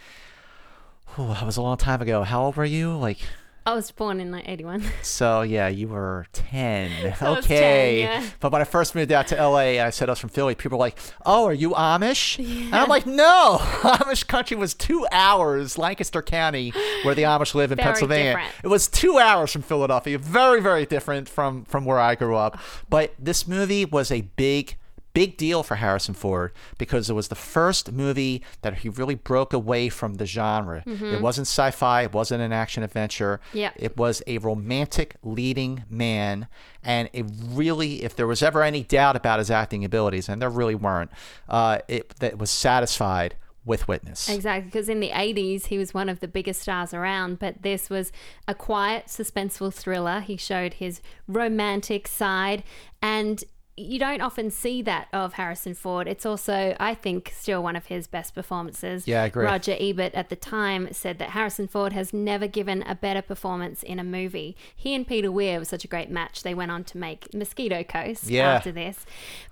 whew, 1.15 1.29
that 1.29 1.47
was 1.47 1.57
a 1.57 1.63
long 1.63 1.77
time 1.77 2.03
ago. 2.03 2.25
How 2.25 2.43
old 2.43 2.57
were 2.57 2.65
you? 2.65 2.97
Like. 2.97 3.19
I 3.65 3.75
was 3.75 3.91
born 3.93 4.19
in 4.21 4.33
like 4.33 4.49
81. 4.49 4.83
So 5.03 5.43
yeah, 5.43 5.69
you 5.69 5.89
were 5.89 6.27
ten. 6.33 6.91
I 7.21 7.31
was 7.31 7.45
10, 7.47 7.57
okay. 7.59 8.01
yeah. 8.01 8.27
But 8.41 8.51
when 8.53 8.61
I 8.61 8.65
first 8.65 8.95
moved 8.95 9.13
out 9.13 9.29
to 9.29 9.37
LA, 9.37 9.81
I 9.85 9.91
said 9.91 10.09
I 10.09 10.13
was 10.13 10.19
from 10.19 10.31
Philly. 10.31 10.55
People 10.55 10.79
were 10.79 10.85
like, 10.85 10.99
"Oh, 11.25 11.45
are 11.47 11.53
you 11.53 11.71
Amish?" 11.71 12.39
And 12.39 12.75
I'm 12.75 12.89
like, 12.89 13.07
"No, 13.07 13.59
Amish 13.61 14.27
country 14.27 14.57
was 14.57 14.75
two 14.75 15.07
hours, 15.13 15.79
Lancaster 15.79 16.23
County, 16.23 16.73
where 17.05 17.15
the 17.15 17.23
Amish 17.23 17.55
live 17.55 17.71
in 17.73 17.77
Very 17.77 17.87
Pennsylvania. 17.87 18.33
different. 18.33 18.53
It 18.65 18.69
was 18.69 18.89
two 18.89 19.19
hours 19.19 19.53
from 19.53 19.63
Philadelphia. 19.63 20.19
Very, 20.19 20.61
very 20.61 20.87
different 20.87 21.29
from 21.29 21.65
from 21.65 21.85
where 21.85 21.99
I 22.01 22.15
grew 22.15 22.37
up. 22.37 22.57
Oh. 22.59 22.81
But 22.91 23.15
this 23.19 23.47
movie 23.47 23.85
was 23.85 24.11
a 24.11 24.23
big 24.23 24.77
big 25.15 25.37
deal 25.37 25.63
for 25.63 25.77
Harrison 25.77 26.15
Ford 26.15 26.53
because 26.79 27.11
it 27.11 27.15
was 27.15 27.29
the 27.29 27.35
first 27.35 27.93
movie 27.93 28.43
that 28.63 28.79
he 28.79 28.89
really 28.89 29.15
broke 29.15 29.53
away 29.53 29.89
from 29.89 30.15
the 30.15 30.27
genre. 30.27 30.83
It 30.87 31.21
wasn't 31.21 31.47
sci-fi, 31.47 32.03
it 32.03 32.13
wasn't 32.13 32.43
an 32.43 32.53
action 32.53 32.83
adventure. 32.83 33.41
Yep. 33.53 33.75
It 33.77 33.97
was 33.97 34.23
a 34.27 34.39
romantic 34.39 35.17
leading 35.23 35.85
man 35.91 36.49
and 36.83 37.09
it 37.13 37.27
really 37.51 38.03
if 38.03 38.17
there 38.17 38.27
was 38.27 38.43
ever 38.43 38.63
any 38.63 38.83
doubt 38.83 39.17
about 39.17 39.39
his 39.39 39.51
acting 39.51 39.85
abilities 39.85 40.29
and 40.29 40.41
there 40.41 40.51
really 40.51 40.75
weren't, 40.75 41.11
uh, 41.49 41.79
it 41.89 42.11
that 42.21 42.39
was 42.39 42.51
satisfied 42.51 43.37
with 43.65 43.87
Witness. 43.87 44.29
Exactly, 44.29 44.67
because 44.67 44.89
in 44.89 45.01
the 45.01 45.11
80s, 45.11 45.67
he 45.67 45.79
was 45.79 45.95
one 45.95 46.09
of 46.09 46.21
the 46.21 46.27
biggest 46.27 46.63
stars 46.63 46.93
around, 46.93 47.39
but 47.39 47.63
this 47.63 47.89
was 47.89 48.11
a 48.49 48.55
quiet, 48.55 49.07
suspenseful 49.07 49.73
thriller. 49.73 50.21
He 50.21 50.37
showed 50.37 50.75
his 50.75 51.01
romantic 51.29 52.09
side, 52.09 52.65
and 53.01 53.45
you 53.77 53.99
don't 53.99 54.21
often 54.21 54.51
see 54.51 54.83
that 54.83 55.09
of 55.13 55.35
Harrison 55.35 55.75
Ford. 55.75 56.07
It's 56.07 56.27
also, 56.27 56.77
I 56.79 56.95
think, 56.95 57.33
still 57.35 57.63
one 57.63 57.75
of 57.75 57.87
his 57.87 58.07
best 58.07 58.35
performances. 58.35 59.09
Yeah, 59.09 59.23
I 59.23 59.27
agree. 59.27 59.45
Roger 59.47 59.77
Ebert 59.81 60.13
at 60.15 60.29
the 60.29 60.37
time 60.37 60.93
said 60.93 61.19
that 61.19 61.31
Harrison 61.31 61.69
Ford 61.69 61.93
has 61.95 62.13
never 62.13 62.47
given 62.47 62.83
a 62.83 62.95
better 62.95 63.23
performance 63.23 63.83
in 63.83 63.99
a 63.99 64.05
movie. 64.05 64.57
He 64.77 64.95
and 64.95 65.07
Peter 65.07 65.33
Weir 65.33 65.59
was 65.59 65.69
such 65.69 65.85
a 65.85 65.89
great 65.89 66.11
match. 66.11 66.43
They 66.43 66.55
went 66.55 66.71
on 66.71 66.85
to 66.85 66.99
make 66.99 67.33
Mosquito 67.33 67.83
Coast 67.83 68.25
Yeah. 68.29 68.53
after 68.53 68.73
this. 68.73 69.07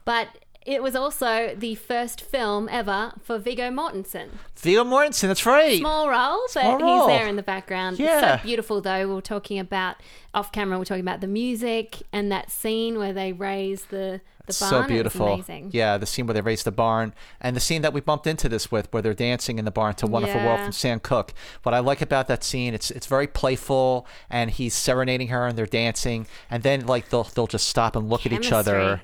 But 0.04 0.28
it 0.66 0.82
was 0.82 0.94
also 0.94 1.54
the 1.56 1.74
first 1.74 2.20
film 2.20 2.68
ever 2.70 3.12
for 3.22 3.38
Viggo 3.38 3.70
Mortensen. 3.70 4.28
Viggo 4.56 4.84
Mortensen, 4.84 5.28
that's 5.28 5.46
right. 5.46 5.78
Small 5.78 6.08
role, 6.08 6.40
but 6.54 6.60
Small 6.62 6.78
role. 6.78 7.08
he's 7.08 7.18
there 7.18 7.28
in 7.28 7.36
the 7.36 7.42
background. 7.42 7.94
It's 7.94 8.00
Yeah. 8.00 8.36
so 8.38 8.42
beautiful, 8.44 8.80
though. 8.80 9.08
We 9.08 9.18
are 9.18 9.20
talking 9.22 9.58
about 9.58 9.96
off 10.34 10.52
camera. 10.52 10.78
We 10.78 10.82
are 10.82 10.86
talking 10.86 11.00
about 11.04 11.20
the 11.20 11.26
music 11.26 12.02
and 12.12 12.30
that 12.30 12.50
scene 12.50 12.98
where 12.98 13.12
they 13.12 13.32
raise 13.32 13.86
the 13.86 14.20
the 14.46 14.56
barn. 14.58 14.82
so 14.82 14.88
beautiful. 14.88 15.44
Yeah, 15.70 15.96
the 15.96 16.06
scene 16.06 16.26
where 16.26 16.34
they 16.34 16.40
raise 16.40 16.64
the 16.64 16.72
barn 16.72 17.14
and 17.40 17.54
the 17.54 17.60
scene 17.60 17.82
that 17.82 17.92
we 17.92 18.00
bumped 18.00 18.26
into 18.26 18.48
this 18.48 18.70
with 18.72 18.92
where 18.92 19.00
they're 19.00 19.14
dancing 19.14 19.58
in 19.60 19.64
the 19.64 19.70
barn 19.70 19.94
to 19.96 20.06
Wonderful 20.08 20.40
World 20.44 20.60
from 20.60 20.72
Sam 20.72 20.98
Cooke. 20.98 21.32
What 21.62 21.72
I 21.72 21.78
like 21.78 22.00
about 22.02 22.26
that 22.28 22.42
scene, 22.42 22.74
it's 22.74 22.90
it's 22.90 23.06
very 23.06 23.28
playful 23.28 24.06
and 24.28 24.50
he's 24.50 24.74
serenading 24.74 25.28
her 25.28 25.46
and 25.46 25.56
they're 25.56 25.66
dancing 25.66 26.26
and 26.50 26.62
then 26.64 26.86
like 26.86 27.10
they'll 27.10 27.24
they'll 27.24 27.46
just 27.46 27.68
stop 27.68 27.94
and 27.94 28.08
look 28.08 28.26
at 28.26 28.32
each 28.32 28.50
other. 28.50 29.02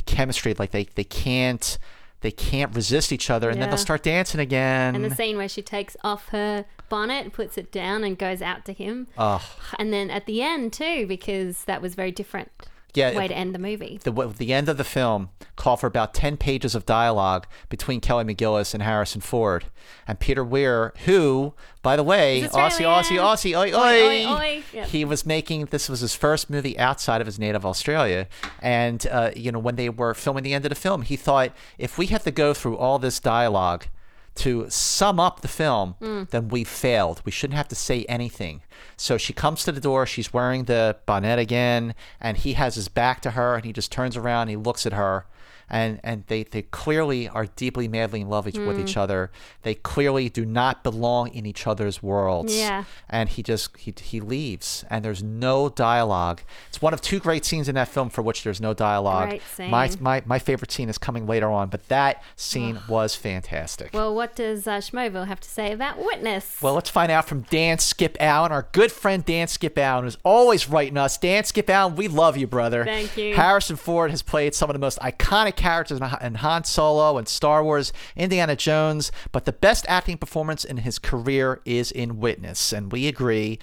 Chemistry. 0.00 0.52
The 0.52 0.54
chemistry 0.54 0.54
like 0.54 0.70
they 0.70 0.84
they 0.94 1.04
can't 1.04 1.78
they 2.20 2.30
can't 2.30 2.74
resist 2.74 3.12
each 3.12 3.30
other 3.30 3.48
and 3.48 3.62
then 3.62 3.68
they'll 3.68 3.78
start 3.78 4.02
dancing 4.02 4.40
again. 4.40 4.94
And 4.94 5.04
the 5.04 5.14
scene 5.14 5.36
where 5.36 5.48
she 5.48 5.62
takes 5.62 5.96
off 6.02 6.28
her 6.28 6.64
bonnet, 6.88 7.32
puts 7.32 7.56
it 7.58 7.70
down, 7.70 8.02
and 8.02 8.18
goes 8.18 8.42
out 8.42 8.64
to 8.64 8.72
him. 8.72 9.06
oh, 9.16 9.44
And 9.78 9.92
then 9.92 10.10
at 10.10 10.26
the 10.26 10.42
end 10.42 10.72
too, 10.72 11.06
because 11.06 11.64
that 11.64 11.80
was 11.82 11.94
very 11.94 12.10
different 12.10 12.50
yeah, 12.94 13.16
way 13.16 13.28
to 13.28 13.36
end 13.36 13.54
the 13.54 13.58
movie. 13.58 14.00
the 14.02 14.10
the 14.38 14.52
end 14.52 14.68
of 14.68 14.76
the 14.76 14.84
film 14.84 15.30
called 15.56 15.80
for 15.80 15.86
about 15.86 16.14
10 16.14 16.36
pages 16.36 16.74
of 16.74 16.86
dialogue 16.86 17.46
between 17.68 18.00
Kelly 18.00 18.24
McGillis 18.24 18.74
and 18.74 18.82
Harrison 18.82 19.20
Ford 19.20 19.66
and 20.06 20.18
Peter 20.18 20.44
Weir 20.44 20.92
who 21.04 21.54
by 21.82 21.96
the 21.96 22.02
way 22.02 22.42
Aussie 22.52 22.84
Aussie 22.84 23.18
Aussie 23.18 23.56
oi 23.58 23.72
oi, 23.72 23.76
Oi, 23.76 24.26
oi, 24.26 24.34
oi. 24.34 24.62
Yep. 24.72 24.86
he 24.88 25.04
was 25.04 25.26
making 25.26 25.66
this 25.66 25.88
was 25.88 26.00
his 26.00 26.14
first 26.14 26.48
movie 26.48 26.78
outside 26.78 27.20
of 27.20 27.26
his 27.26 27.38
native 27.38 27.66
Australia 27.66 28.26
and 28.62 29.06
uh, 29.10 29.30
you 29.34 29.50
know 29.52 29.58
when 29.58 29.76
they 29.76 29.88
were 29.88 30.14
filming 30.14 30.44
the 30.44 30.54
end 30.54 30.64
of 30.64 30.68
the 30.70 30.74
film 30.74 31.02
he 31.02 31.16
thought 31.16 31.52
if 31.78 31.98
we 31.98 32.06
have 32.06 32.22
to 32.24 32.30
go 32.30 32.54
through 32.54 32.76
all 32.76 32.98
this 32.98 33.18
dialogue 33.20 33.86
to 34.38 34.66
sum 34.70 35.18
up 35.20 35.40
the 35.40 35.48
film, 35.48 35.94
Mm. 36.00 36.30
then 36.30 36.48
we 36.48 36.64
failed. 36.64 37.20
We 37.24 37.32
shouldn't 37.32 37.56
have 37.56 37.68
to 37.68 37.74
say 37.74 38.04
anything. 38.08 38.62
So 38.96 39.16
she 39.18 39.32
comes 39.32 39.64
to 39.64 39.72
the 39.72 39.80
door. 39.80 40.06
She's 40.06 40.32
wearing 40.32 40.64
the 40.64 40.96
bonnet 41.06 41.38
again, 41.38 41.94
and 42.20 42.36
he 42.36 42.52
has 42.54 42.74
his 42.76 42.88
back 42.88 43.20
to 43.22 43.32
her, 43.32 43.56
and 43.56 43.64
he 43.64 43.72
just 43.72 43.90
turns 43.92 44.16
around. 44.16 44.42
And 44.42 44.50
he 44.50 44.56
looks 44.56 44.86
at 44.86 44.92
her, 44.92 45.26
and 45.70 46.00
and 46.02 46.24
they 46.28 46.42
they 46.44 46.62
clearly 46.62 47.28
are 47.28 47.46
deeply 47.46 47.88
madly 47.88 48.20
in 48.20 48.28
love 48.28 48.46
each, 48.48 48.58
with 48.58 48.76
Mm. 48.78 48.80
each 48.82 48.96
other. 48.96 49.30
They 49.62 49.74
clearly 49.74 50.28
do 50.28 50.44
not 50.44 50.82
belong 50.82 51.28
in 51.28 51.46
each 51.46 51.66
other's 51.66 52.02
worlds. 52.02 52.56
Yeah. 52.56 52.84
And 53.08 53.28
he 53.28 53.42
just 53.42 53.76
he 53.76 53.94
he 54.00 54.20
leaves, 54.20 54.84
and 54.90 55.04
there's 55.04 55.22
no 55.22 55.68
dialogue. 55.68 56.40
It's 56.68 56.80
one 56.80 56.94
of 56.94 57.00
two 57.00 57.18
great 57.20 57.44
scenes 57.44 57.68
in 57.68 57.74
that 57.74 57.88
film 57.88 58.10
for 58.10 58.22
which 58.22 58.42
there's 58.44 58.60
no 58.60 58.74
dialogue. 58.74 59.28
Great 59.56 59.70
My 59.70 59.90
my 60.00 60.22
my 60.26 60.38
favorite 60.38 60.70
scene 60.72 60.88
is 60.88 60.98
coming 60.98 61.26
later 61.26 61.50
on, 61.50 61.68
but 61.68 61.88
that 61.88 62.22
scene 62.36 62.78
was 62.88 63.14
fantastic. 63.14 63.90
Well, 63.92 64.14
what 64.14 64.34
does 64.36 64.66
uh, 64.66 64.78
Schmoville 64.78 65.26
have 65.26 65.40
to 65.40 65.48
say 65.48 65.72
about 65.72 65.98
Witness? 65.98 66.58
Well, 66.62 66.74
let's 66.74 66.90
find 66.90 67.10
out 67.12 67.26
from 67.28 67.42
Dan 67.42 67.78
Skip 67.78 68.16
Allen, 68.20 68.52
our 68.52 68.68
good 68.72 68.90
friend 68.92 69.24
Dan 69.24 69.48
Skip 69.48 69.78
Allen, 69.78 70.04
who's 70.04 70.18
always 70.24 70.68
writing 70.68 70.96
us. 70.96 71.18
Dan 71.18 71.44
Skip 71.44 71.68
Allen, 71.70 71.96
we 71.96 72.08
love 72.08 72.36
you, 72.36 72.46
brother. 72.46 72.84
Thank 72.84 73.16
you. 73.16 73.34
Harrison 73.34 73.76
Ford 73.76 74.10
has 74.10 74.22
played 74.22 74.54
some 74.54 74.70
of 74.70 74.74
the 74.74 74.78
most 74.80 74.98
iconic 75.00 75.57
characters 75.58 76.00
in, 76.22 76.34
Han 76.36 76.64
Solo 76.64 77.18
and 77.18 77.28
Star 77.28 77.62
Wars, 77.62 77.92
Indiana 78.16 78.56
Jones, 78.56 79.12
but 79.32 79.44
the 79.44 79.52
best 79.52 79.84
acting 79.88 80.16
performance 80.16 80.64
in 80.64 80.78
his 80.78 80.98
career 80.98 81.60
is 81.66 81.90
in 81.90 82.18
Witness, 82.18 82.72
and 82.72 82.90
we 82.90 83.06
agree. 83.06 83.58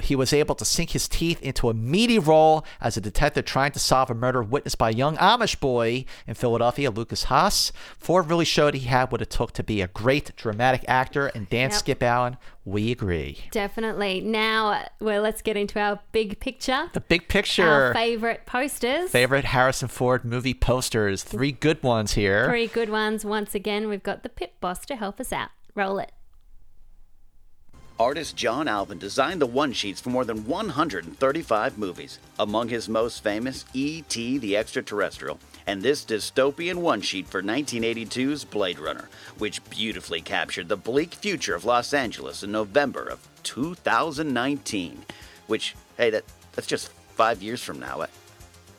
He 0.00 0.16
was 0.16 0.32
able 0.32 0.54
to 0.54 0.64
sink 0.64 0.90
his 0.90 1.08
teeth 1.08 1.42
into 1.42 1.68
a 1.68 1.74
meaty 1.74 2.18
role 2.18 2.64
as 2.80 2.96
a 2.96 3.02
detective 3.02 3.44
trying 3.44 3.72
to 3.72 3.78
solve 3.78 4.10
a 4.10 4.14
murder 4.14 4.42
witnessed 4.42 4.78
by 4.78 4.90
a 4.90 4.94
young 4.94 5.16
Amish 5.18 5.60
boy 5.60 6.06
in 6.26 6.34
Philadelphia, 6.34 6.90
Lukas 6.90 7.24
Haas. 7.24 7.70
Ford 7.98 8.30
really 8.30 8.46
showed 8.46 8.72
he 8.74 8.86
had 8.86 9.12
what 9.12 9.20
it 9.20 9.28
took 9.28 9.52
to 9.52 9.62
be 9.62 9.82
a 9.82 9.88
great 9.88 10.34
dramatic 10.36 10.84
actor, 10.88 11.26
and 11.34 11.50
Dan 11.50 11.70
Yep. 11.70 11.78
Skip 11.78 12.02
Allen, 12.02 12.38
we 12.70 12.92
agree. 12.92 13.38
Definitely. 13.50 14.20
Now, 14.20 14.86
well, 15.00 15.22
let's 15.22 15.42
get 15.42 15.56
into 15.56 15.78
our 15.80 16.00
big 16.12 16.40
picture. 16.40 16.88
The 16.92 17.00
big 17.00 17.28
picture. 17.28 17.66
Our 17.66 17.92
picture. 17.92 17.94
favorite 17.94 18.46
posters. 18.46 19.10
Favorite 19.10 19.46
Harrison 19.46 19.88
Ford 19.88 20.24
movie 20.24 20.54
posters. 20.54 21.24
Three 21.24 21.52
good 21.52 21.82
ones 21.82 22.12
here. 22.12 22.48
Three 22.48 22.68
good 22.68 22.88
ones. 22.90 23.24
Once 23.24 23.54
again, 23.54 23.88
we've 23.88 24.02
got 24.02 24.22
the 24.22 24.28
Pit 24.28 24.54
Boss 24.60 24.86
to 24.86 24.96
help 24.96 25.20
us 25.20 25.32
out. 25.32 25.50
Roll 25.74 25.98
it. 25.98 26.12
Artist 28.00 28.34
John 28.34 28.66
Alvin 28.66 28.96
designed 28.96 29.42
the 29.42 29.46
one 29.46 29.74
sheets 29.74 30.00
for 30.00 30.08
more 30.08 30.24
than 30.24 30.46
135 30.46 31.76
movies, 31.76 32.18
among 32.38 32.68
his 32.68 32.88
most 32.88 33.22
famous 33.22 33.66
E.T. 33.74 34.38
the 34.38 34.56
Extraterrestrial, 34.56 35.38
and 35.70 35.82
this 35.82 36.04
dystopian 36.04 36.78
one 36.78 37.00
sheet 37.00 37.28
for 37.28 37.40
1982's 37.40 38.44
Blade 38.44 38.80
Runner, 38.80 39.08
which 39.38 39.62
beautifully 39.70 40.20
captured 40.20 40.68
the 40.68 40.76
bleak 40.76 41.14
future 41.14 41.54
of 41.54 41.64
Los 41.64 41.94
Angeles 41.94 42.42
in 42.42 42.50
November 42.50 43.04
of 43.04 43.28
2019. 43.44 45.04
Which, 45.46 45.76
hey, 45.96 46.10
that, 46.10 46.24
that's 46.54 46.66
just 46.66 46.88
five 47.14 47.40
years 47.40 47.62
from 47.62 47.78
now. 47.78 48.04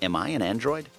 Am 0.01 0.17
I 0.17 0.30
an 0.30 0.41
android? 0.41 0.89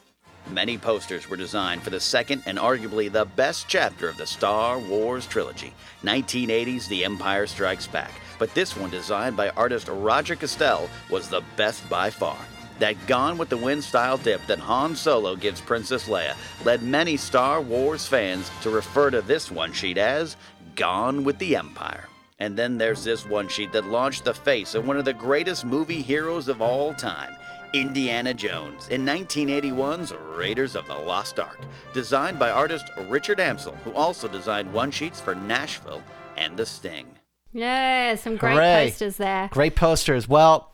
Many 0.49 0.79
posters 0.79 1.29
were 1.29 1.37
designed 1.37 1.83
for 1.83 1.91
the 1.91 2.01
second 2.01 2.43
and 2.47 2.57
arguably 2.57 3.13
the 3.13 3.27
best 3.27 3.69
chapter 3.69 4.09
of 4.09 4.17
the 4.17 4.27
Star 4.27 4.79
Wars 4.79 5.27
trilogy, 5.27 5.75
1980's 6.05 6.89
The 6.89 7.05
Empire 7.05 7.47
Strikes 7.47 7.87
Back. 7.87 8.13
But 8.39 8.55
this 8.55 8.75
one, 8.79 8.89
designed 8.89 9.37
by 9.37 9.51
artist 9.51 9.89
Roger 9.89 10.37
Kastel, 10.37 10.89
was 11.11 11.29
the 11.29 11.43
best 11.57 11.87
by 11.91 12.09
far. 12.09 12.39
That 12.79 13.07
Gone 13.07 13.39
with 13.39 13.49
the 13.49 13.57
Wind 13.57 13.85
style 13.85 14.19
dip 14.19 14.45
that 14.47 14.59
Han 14.59 14.97
Solo 14.97 15.37
gives 15.37 15.61
Princess 15.61 16.09
Leia 16.09 16.35
led 16.65 16.83
many 16.83 17.17
Star 17.17 17.61
Wars 17.61 18.07
fans 18.07 18.51
to 18.63 18.71
refer 18.71 19.11
to 19.11 19.23
this 19.23 19.51
one 19.51 19.73
sheet 19.73 19.99
as 19.99 20.37
Gone 20.75 21.25
with 21.25 21.39
the 21.39 21.57
Empire. 21.57 22.09
And 22.39 22.57
then 22.57 22.79
there's 22.79 23.05
this 23.05 23.25
one 23.25 23.47
sheet 23.49 23.73
that 23.73 23.87
launched 23.87 24.25
the 24.25 24.35
face 24.35 24.75
of 24.75 24.87
one 24.87 24.97
of 24.97 25.05
the 25.05 25.13
greatest 25.13 25.65
movie 25.65 26.03
heroes 26.03 26.49
of 26.49 26.61
all 26.61 26.93
time, 26.93 27.37
Indiana 27.73 28.35
Jones, 28.35 28.89
in 28.89 29.05
1981's 29.05 30.13
Raiders 30.37 30.75
of 30.75 30.87
the 30.89 30.95
Lost 30.95 31.39
Ark, 31.39 31.61
designed 31.95 32.39
by 32.41 32.51
artist 32.51 32.87
Richard 33.09 33.39
Amsel, 33.39 33.77
who 33.85 33.93
also 33.93 34.27
designed 34.27 34.73
one 34.73 34.91
sheets 34.91 35.21
for 35.21 35.37
Nashville 35.37 36.03
and 36.37 36.57
The 36.57 36.67
Sting. 36.67 37.07
Yeah, 37.53 38.17
some 38.17 38.37
great 38.37 38.55
Hooray. 38.55 38.89
posters 38.89 39.19
there. 39.19 39.49
Great 39.53 39.77
posters. 39.77 40.27
Well, 40.27 40.73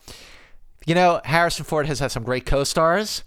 you 0.89 0.95
know, 0.95 1.21
Harrison 1.25 1.67
Ford 1.67 1.87
has 1.87 1.99
had 1.99 2.11
some 2.11 2.23
great 2.23 2.47
co 2.47 2.65
stars. 2.65 3.23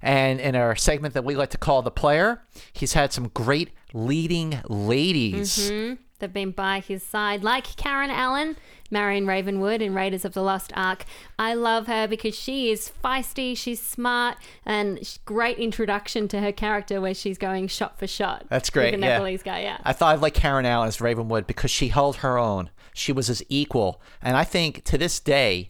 And 0.00 0.40
in 0.40 0.54
our 0.54 0.76
segment 0.76 1.14
that 1.14 1.24
we 1.24 1.34
like 1.34 1.50
to 1.50 1.58
call 1.58 1.82
The 1.82 1.90
Player, 1.90 2.42
he's 2.72 2.92
had 2.92 3.12
some 3.12 3.28
great 3.34 3.70
leading 3.92 4.60
ladies. 4.68 5.70
Mm-hmm. 5.70 5.94
They've 6.18 6.32
been 6.32 6.50
by 6.50 6.80
his 6.80 7.02
side, 7.02 7.42
like 7.42 7.76
Karen 7.76 8.10
Allen, 8.10 8.56
Marion 8.90 9.26
Ravenwood 9.26 9.80
in 9.80 9.94
Raiders 9.94 10.24
of 10.24 10.34
the 10.34 10.42
Lost 10.42 10.72
Ark. 10.76 11.04
I 11.38 11.54
love 11.54 11.86
her 11.86 12.06
because 12.06 12.34
she 12.34 12.70
is 12.70 12.90
feisty, 13.04 13.56
she's 13.56 13.80
smart, 13.80 14.36
and 14.66 15.18
great 15.24 15.58
introduction 15.58 16.28
to 16.28 16.40
her 16.40 16.52
character 16.52 17.00
where 17.00 17.14
she's 17.14 17.38
going 17.38 17.68
shot 17.68 17.98
for 17.98 18.06
shot. 18.06 18.46
That's 18.48 18.70
great. 18.70 18.98
Yeah. 18.98 19.36
Guy, 19.44 19.60
yeah. 19.62 19.78
I 19.84 19.92
thought 19.92 20.16
I 20.16 20.18
liked 20.18 20.36
Karen 20.36 20.66
Allen 20.66 20.88
as 20.88 21.00
Ravenwood 21.00 21.46
because 21.46 21.70
she 21.70 21.88
held 21.88 22.16
her 22.16 22.36
own. 22.36 22.70
She 22.92 23.12
was 23.12 23.28
his 23.28 23.44
equal. 23.48 24.00
And 24.20 24.36
I 24.36 24.44
think 24.44 24.84
to 24.84 24.98
this 24.98 25.20
day, 25.20 25.68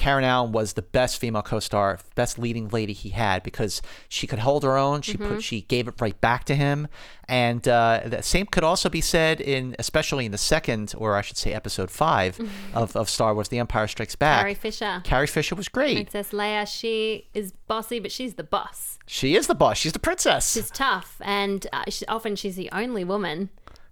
Karen 0.00 0.24
Allen 0.24 0.50
was 0.50 0.72
the 0.72 0.82
best 0.82 1.18
female 1.18 1.42
co-star, 1.42 1.98
best 2.14 2.38
leading 2.38 2.70
lady 2.70 2.94
he 2.94 3.10
had 3.10 3.42
because 3.42 3.82
she 4.08 4.26
could 4.26 4.38
hold 4.38 4.62
her 4.62 4.78
own. 4.78 5.02
She 5.02 5.18
put, 5.18 5.42
she 5.42 5.60
gave 5.60 5.88
it 5.88 5.94
right 6.00 6.18
back 6.22 6.44
to 6.44 6.54
him, 6.54 6.88
and 7.28 7.68
uh, 7.68 8.00
the 8.06 8.22
same 8.22 8.46
could 8.46 8.64
also 8.64 8.88
be 8.88 9.02
said 9.02 9.42
in, 9.42 9.76
especially 9.78 10.24
in 10.24 10.32
the 10.32 10.38
second, 10.38 10.94
or 10.96 11.16
I 11.16 11.20
should 11.20 11.36
say, 11.36 11.52
episode 11.52 11.90
5 11.90 12.40
of, 12.74 12.96
of 12.96 13.10
Star 13.10 13.34
Wars: 13.34 13.50
The 13.50 13.58
Empire 13.58 13.86
Strikes 13.86 14.16
Back. 14.16 14.40
Carrie 14.40 14.54
Fisher. 14.54 15.02
Carrie 15.04 15.26
Fisher 15.26 15.54
was 15.54 15.68
great. 15.68 15.96
Princess 15.96 16.30
Leia, 16.30 16.66
she 16.66 17.28
is 17.34 17.52
bossy, 17.68 18.00
but 18.00 18.10
she's 18.10 18.36
the 18.36 18.42
boss. 18.42 18.98
She 19.06 19.36
is 19.36 19.48
the 19.48 19.54
boss. 19.54 19.76
She's 19.76 19.92
the 19.92 19.98
princess. 19.98 20.54
She's 20.54 20.70
tough, 20.70 21.20
and 21.20 21.66
uh, 21.74 21.84
she, 21.90 22.06
often 22.06 22.36
she's 22.36 22.56
the 22.56 22.70
only 22.72 23.04
woman 23.04 23.50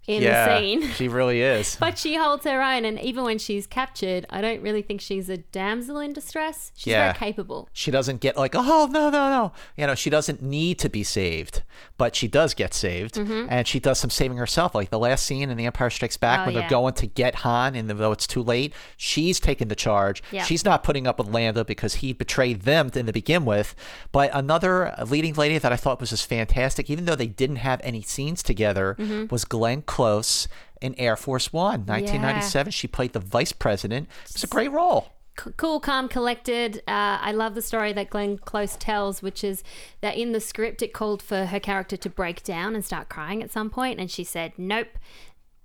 in 0.09 0.23
yeah, 0.23 0.49
the 0.49 0.61
scene. 0.61 0.91
she 0.93 1.07
really 1.07 1.41
is. 1.43 1.77
But 1.81 1.99
she 1.99 2.17
holds 2.17 2.45
her 2.45 2.61
own, 2.63 2.85
and 2.85 2.99
even 2.99 3.23
when 3.25 3.39
she's 3.39 3.67
captured, 3.67 4.27
I 4.31 4.41
don't 4.41 4.63
really 4.63 4.83
think 4.83 5.01
she's 5.01 5.29
a 5.29 5.37
damsel 5.37 5.99
in 6.01 6.13
distress. 6.13 6.73
She's 6.75 6.93
Yeah. 6.93 7.13
very 7.13 7.19
capable. 7.33 7.69
she 7.73 7.91
doesn't 7.91 8.21
get 8.21 8.37
like, 8.37 8.55
oh 8.57 8.89
no, 8.91 9.11
no, 9.11 9.29
no. 9.31 9.53
You 9.77 9.87
know, 9.87 9.95
she 9.95 10.11
doesn't 10.11 10.43
need 10.43 10.79
to 10.81 10.89
be 10.89 11.05
saved, 11.05 11.63
but 11.99 12.17
she 12.17 12.27
does 12.27 12.55
get 12.55 12.75
saved, 12.75 13.15
Mm-hmm. 13.15 13.47
and 13.51 13.69
she 13.69 13.79
does 13.79 13.99
some 14.01 14.11
saving 14.11 14.39
herself. 14.39 14.75
Like 14.75 14.91
the 14.91 14.99
last 14.99 15.27
scene 15.27 15.51
in 15.51 15.57
The 15.57 15.67
Empire 15.67 15.91
Strikes 15.91 16.17
Back 16.17 16.41
Oh, 16.41 16.45
when 16.47 16.55
yeah. 16.55 16.61
they're 16.63 16.71
going 16.71 16.95
to 16.95 17.07
get 17.07 17.37
Han, 17.37 17.75
and 17.77 17.89
though 17.91 18.13
it's 18.13 18.27
too 18.27 18.43
late, 18.43 18.73
she's 18.97 19.39
taking 19.39 19.69
the 19.69 19.77
charge. 19.77 20.23
Yeah. 20.33 20.43
She's 20.45 20.65
not 20.65 20.83
putting 20.83 21.07
up 21.07 21.19
with 21.19 21.29
Lando 21.29 21.65
because 21.65 21.97
he 21.97 22.13
betrayed 22.15 22.63
them 22.63 22.91
in 22.95 23.05
the 23.07 23.13
begin 23.13 23.45
with. 23.45 23.75
But 24.11 24.31
another 24.33 24.95
leading 25.07 25.35
lady 25.35 25.59
that 25.59 25.73
I 25.73 25.77
thought 25.77 26.01
was 26.01 26.11
just 26.11 26.27
fantastic, 26.27 26.89
even 26.89 27.05
though 27.05 27.15
they 27.15 27.27
didn't 27.27 27.57
have 27.57 27.81
any 27.85 28.01
scenes 28.03 28.43
together, 28.43 28.97
Mm-hmm. 28.99 29.27
was 29.31 29.45
Glenn 29.45 29.83
Close 29.99 30.47
in 30.81 30.95
Air 30.95 31.17
Force 31.17 31.53
One, 31.53 31.81
1997. 31.81 32.71
She 32.71 32.87
played 32.87 33.15
the 33.15 33.19
vice 33.19 33.51
president. 33.51 34.09
It 34.27 34.35
was 34.35 34.45
a 34.45 34.47
great 34.47 34.71
role. 34.71 35.09
Cool, 35.57 35.81
calm, 35.81 36.09
collected. 36.09 36.79
Uh, 36.87 37.19
I 37.21 37.33
love 37.33 37.57
the 37.57 37.63
story 37.63 37.93
that 37.93 38.09
Glenn 38.09 38.39
Close 38.39 38.77
tells, 38.77 39.23
which 39.23 39.43
is 39.43 39.65
that 40.01 40.17
in 40.17 40.31
the 40.31 40.41
script 40.41 40.83
it 40.83 40.93
called 40.93 41.21
for 41.21 41.47
her 41.47 41.59
character 41.59 41.97
to 41.97 42.09
break 42.09 42.45
down 42.45 42.77
and 42.77 42.85
start 42.85 43.09
crying 43.09 43.43
at 43.43 43.51
some 43.51 43.71
point, 43.71 43.99
and 43.99 44.09
she 44.09 44.23
said, 44.23 44.53
"Nope." 44.57 44.99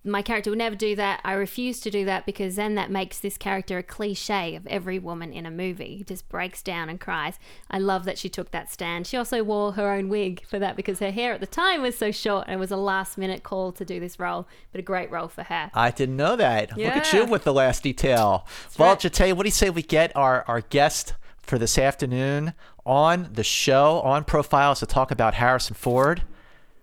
My 0.05 0.21
character 0.21 0.49
would 0.49 0.59
never 0.59 0.75
do 0.75 0.95
that. 0.97 1.21
I 1.23 1.33
refuse 1.33 1.79
to 1.81 1.89
do 1.89 2.03
that 2.05 2.25
because 2.25 2.55
then 2.55 2.75
that 2.75 2.91
makes 2.91 3.19
this 3.19 3.37
character 3.37 3.77
a 3.77 3.83
cliche 3.83 4.55
of 4.55 4.67
every 4.67 4.99
woman 4.99 5.31
in 5.31 5.45
a 5.45 5.51
movie 5.51 6.03
just 6.05 6.27
breaks 6.27 6.61
down 6.61 6.89
and 6.89 6.99
cries. 6.99 7.39
I 7.71 7.79
love 7.79 8.03
that 8.05 8.17
she 8.17 8.27
took 8.27 8.51
that 8.51 8.69
stand. 8.69 9.07
She 9.07 9.15
also 9.15 9.43
wore 9.43 9.73
her 9.73 9.91
own 9.91 10.09
wig 10.09 10.45
for 10.45 10.59
that 10.59 10.75
because 10.75 10.99
her 10.99 11.11
hair 11.11 11.33
at 11.33 11.39
the 11.39 11.47
time 11.47 11.81
was 11.81 11.97
so 11.97 12.11
short 12.11 12.47
and 12.47 12.55
it 12.55 12.59
was 12.59 12.71
a 12.71 12.77
last 12.77 13.17
minute 13.17 13.43
call 13.43 13.71
to 13.71 13.85
do 13.85 13.99
this 13.99 14.19
role, 14.19 14.45
but 14.71 14.79
a 14.79 14.83
great 14.83 15.09
role 15.09 15.29
for 15.29 15.43
her. 15.43 15.71
I 15.73 15.91
didn't 15.91 16.17
know 16.17 16.35
that. 16.35 16.77
Look 16.77 16.85
at 16.85 17.13
you 17.13 17.25
with 17.25 17.45
the 17.45 17.53
last 17.53 17.83
detail. 17.83 18.45
well, 18.77 18.89
right. 18.89 18.99
Jate, 18.99 19.35
what 19.35 19.43
do 19.43 19.47
you 19.47 19.51
say 19.51 19.69
we 19.69 19.83
get 19.83 20.13
our, 20.15 20.43
our 20.47 20.61
guest 20.61 21.13
for 21.37 21.57
this 21.57 21.77
afternoon 21.77 22.53
on 22.85 23.29
the 23.31 23.43
show, 23.43 24.01
on 24.01 24.23
Profiles, 24.25 24.79
to 24.79 24.85
talk 24.85 25.11
about 25.11 25.35
Harrison 25.35 25.75
Ford? 25.75 26.23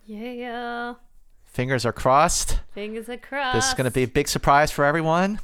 Yeah, 0.07 0.95
Fingers 1.51 1.85
are 1.85 1.93
crossed. 1.93 2.61
fingers 2.75 3.09
are 3.09 3.17
crossed. 3.17 3.55
This 3.57 3.69
is 3.69 3.75
going 3.75 3.85
to 3.85 3.91
be 3.91 4.05
a 4.05 4.09
big 4.09 4.29
surprise 4.29 4.71
for 4.71 4.85
everyone. 4.85 5.41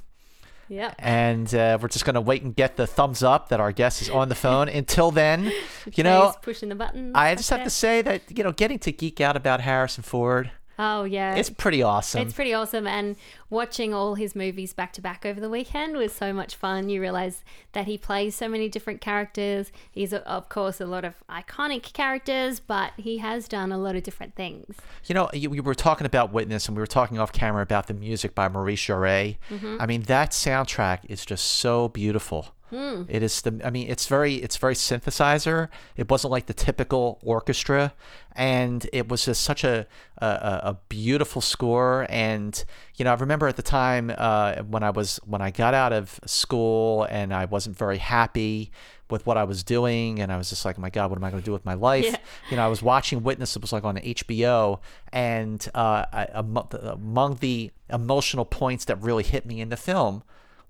Yeah. 0.68 0.94
And 0.98 1.52
uh, 1.54 1.78
we're 1.80 1.88
just 1.88 2.04
going 2.04 2.14
to 2.14 2.20
wait 2.20 2.42
and 2.42 2.54
get 2.54 2.76
the 2.76 2.86
thumbs 2.86 3.22
up 3.22 3.48
that 3.50 3.60
our 3.60 3.72
guest 3.72 4.02
is 4.02 4.10
on 4.10 4.28
the 4.28 4.34
phone. 4.34 4.68
Until 4.80 5.10
then, 5.10 5.52
you 5.94 6.04
know, 6.04 6.34
pushing 6.42 6.68
the 6.68 6.74
buttons. 6.74 7.12
I 7.14 7.34
just 7.34 7.50
have 7.50 7.64
to 7.64 7.70
say 7.70 8.02
that, 8.02 8.22
you 8.36 8.42
know, 8.44 8.52
getting 8.52 8.78
to 8.80 8.92
geek 8.92 9.20
out 9.20 9.36
about 9.36 9.60
Harrison 9.60 10.02
Ford, 10.02 10.50
Oh 10.78 11.04
yeah, 11.04 11.34
it's 11.34 11.50
pretty 11.50 11.82
awesome. 11.82 12.22
it's 12.22 12.34
pretty 12.34 12.52
awesome. 12.52 12.86
And 12.86 13.16
watching 13.50 13.94
all 13.94 14.14
his 14.14 14.34
movies 14.34 14.72
back 14.72 14.92
to 14.94 15.00
back 15.00 15.24
over 15.24 15.40
the 15.40 15.48
weekend 15.48 15.96
was 15.96 16.12
so 16.12 16.32
much 16.32 16.54
fun. 16.54 16.88
You 16.88 17.00
realize 17.00 17.44
that 17.72 17.86
he 17.86 17.96
plays 17.96 18.34
so 18.34 18.48
many 18.48 18.68
different 18.68 19.00
characters. 19.00 19.72
He's 19.90 20.12
of 20.12 20.48
course 20.48 20.80
a 20.80 20.86
lot 20.86 21.04
of 21.04 21.14
iconic 21.28 21.92
characters, 21.92 22.60
but 22.60 22.92
he 22.96 23.18
has 23.18 23.48
done 23.48 23.72
a 23.72 23.78
lot 23.78 23.96
of 23.96 24.02
different 24.02 24.34
things. 24.34 24.76
You 25.06 25.14
know, 25.14 25.30
we 25.32 25.60
were 25.60 25.74
talking 25.74 26.06
about 26.06 26.32
Witness, 26.32 26.66
and 26.66 26.76
we 26.76 26.80
were 26.82 26.86
talking 26.86 27.18
off 27.18 27.32
camera 27.32 27.62
about 27.62 27.86
the 27.86 27.94
music 27.94 28.34
by 28.34 28.48
Maurice 28.48 28.80
Jarre. 28.80 29.36
Mm-hmm. 29.50 29.76
I 29.80 29.86
mean, 29.86 30.02
that 30.02 30.30
soundtrack 30.30 31.00
is 31.08 31.24
just 31.24 31.44
so 31.44 31.88
beautiful. 31.88 32.55
Hmm. 32.70 33.02
It 33.08 33.22
is 33.22 33.42
the. 33.42 33.60
I 33.64 33.70
mean, 33.70 33.88
it's 33.88 34.06
very, 34.06 34.34
it's 34.36 34.56
very 34.56 34.74
synthesizer. 34.74 35.68
It 35.96 36.10
wasn't 36.10 36.32
like 36.32 36.46
the 36.46 36.54
typical 36.54 37.20
orchestra, 37.22 37.92
and 38.32 38.88
it 38.92 39.08
was 39.08 39.24
just 39.24 39.42
such 39.42 39.62
a 39.62 39.86
a, 40.18 40.26
a 40.26 40.78
beautiful 40.88 41.40
score. 41.40 42.06
And 42.08 42.64
you 42.96 43.04
know, 43.04 43.12
I 43.12 43.14
remember 43.14 43.46
at 43.46 43.56
the 43.56 43.62
time 43.62 44.12
uh, 44.16 44.62
when 44.62 44.82
I 44.82 44.90
was 44.90 45.20
when 45.24 45.40
I 45.40 45.52
got 45.52 45.74
out 45.74 45.92
of 45.92 46.18
school 46.26 47.04
and 47.04 47.32
I 47.32 47.44
wasn't 47.44 47.76
very 47.76 47.98
happy 47.98 48.72
with 49.10 49.24
what 49.26 49.36
I 49.36 49.44
was 49.44 49.62
doing, 49.62 50.18
and 50.18 50.32
I 50.32 50.36
was 50.36 50.50
just 50.50 50.64
like, 50.64 50.76
my 50.76 50.90
God, 50.90 51.10
what 51.10 51.16
am 51.18 51.24
I 51.24 51.30
going 51.30 51.42
to 51.42 51.46
do 51.46 51.52
with 51.52 51.64
my 51.64 51.74
life? 51.74 52.04
Yeah. 52.04 52.16
you 52.50 52.56
know, 52.56 52.64
I 52.64 52.68
was 52.68 52.82
watching 52.82 53.22
Witness. 53.22 53.54
It 53.54 53.62
was 53.62 53.72
like 53.72 53.84
on 53.84 53.96
HBO, 53.96 54.80
and 55.12 55.64
uh, 55.72 56.04
I, 56.12 56.28
among 56.32 57.36
the 57.36 57.70
emotional 57.88 58.44
points 58.44 58.86
that 58.86 59.00
really 59.00 59.22
hit 59.22 59.46
me 59.46 59.60
in 59.60 59.68
the 59.68 59.76
film 59.76 60.24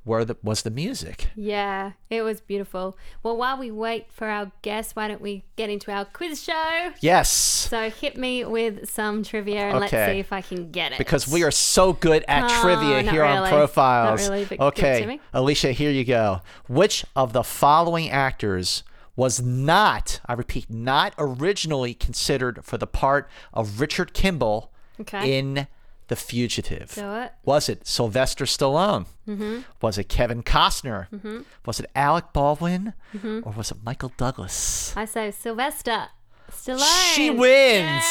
were 0.07 0.25
the, 0.25 0.37
was 0.43 0.63
the 0.63 0.71
music. 0.71 1.29
Yeah, 1.37 1.93
it 2.09 2.23
was 2.23 2.41
beautiful. 2.41 2.97
Well, 3.23 3.37
while 3.37 3.59
we 3.59 3.71
wait 3.71 4.07
for 4.13 4.29
our 4.29 4.53
guest, 4.63 4.95
why 4.97 5.09
don't 5.09 5.21
we 5.21 5.45
get 5.57 5.69
into 5.69 5.91
our 5.91 6.05
quiz 6.07 6.43
show? 6.43 6.93
Yes, 7.01 7.29
So 7.31 7.91
hit 7.91 8.17
me 8.17 8.45
with 8.45 8.89
some 8.89 9.23
trivia 9.25 9.63
and 9.69 9.81
let's 9.81 9.91
see 9.91 10.19
if 10.21 10.33
I 10.33 10.41
can 10.41 10.71
get 10.71 10.93
it. 10.93 10.99
because 10.99 11.27
we 11.29 11.43
are 11.43 11.51
so 11.51 11.93
good 11.93 12.25
at 12.29 12.45
Oh, 12.45 12.63
trivia 12.63 13.03
here 13.11 13.25
on 13.25 13.39
really. 13.39 13.51
Profiles. 13.51 14.23
Not 14.23 14.31
really, 14.33 14.45
but 14.45 14.51
give 14.51 14.61
it 14.61 14.65
okay. 14.65 15.21
Alicia, 15.35 15.73
here 15.73 15.91
you 15.91 16.05
go. 16.05 16.41
Which 16.69 17.05
of 17.17 17.33
the 17.33 17.43
following 17.43 18.09
actors 18.09 18.85
was 19.17 19.43
not, 19.43 20.21
I 20.27 20.35
repeat, 20.35 20.71
not 20.71 21.15
originally 21.19 21.95
considered 21.95 22.65
for 22.65 22.79
the 22.79 22.87
part 22.87 23.29
of 23.53 23.81
Richard 23.81 24.15
Kimble 24.15 24.71
Okay. 25.01 25.39
in 25.39 25.67
The 26.09 26.17
Fugitive? 26.17 26.95
Do 26.95 27.13
it. 27.15 27.33
Was 27.45 27.69
it 27.69 27.87
Sylvester 27.87 28.45
Stallone? 28.45 29.07
Mm-hmm. 29.29 29.61
Was 29.81 29.99
it 29.99 30.09
Kevin 30.09 30.43
Costner? 30.43 31.09
Mm-hmm. 31.11 31.41
Was 31.65 31.81
it 31.81 31.91
Alec 31.97 32.33
Baldwin? 32.33 32.93
Mm-hmm. 33.15 33.41
Or 33.43 33.53
was 33.53 33.71
it 33.73 33.79
Michael 33.85 34.13
Douglas? 34.17 34.97
I 34.97 35.05
say 35.05 35.33
Sylvester 35.33 36.07
Stallone. 36.51 37.15
She 37.15 37.29
wins! 37.29 38.05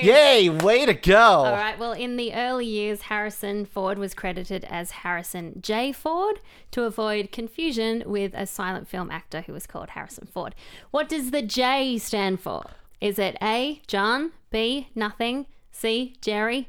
Yay! 0.02 0.48
Way 0.48 0.86
to 0.86 0.94
go! 0.94 1.18
All 1.18 1.52
right. 1.52 1.78
Well, 1.78 1.92
in 1.92 2.16
the 2.16 2.32
early 2.32 2.64
years, 2.64 3.02
Harrison 3.02 3.66
Ford 3.66 3.98
was 3.98 4.14
credited 4.14 4.64
as 4.64 4.90
Harrison 4.90 5.60
J. 5.60 5.92
Ford 5.92 6.40
to 6.70 6.84
avoid 6.84 7.32
confusion 7.32 8.02
with 8.06 8.32
a 8.34 8.46
silent 8.46 8.88
film 8.88 9.10
actor 9.10 9.42
who 9.42 9.52
was 9.52 9.66
called 9.66 9.90
Harrison 9.90 10.26
Ford. 10.26 10.54
What 10.90 11.08
does 11.08 11.32
the 11.32 11.42
J 11.42 11.98
stand 11.98 12.40
for? 12.40 12.64
Is 13.00 13.18
it 13.18 13.36
A. 13.42 13.82
John, 13.86 14.32
B. 14.50 14.88
Nothing, 14.94 15.46
C. 15.70 16.14
Jerry, 16.22 16.68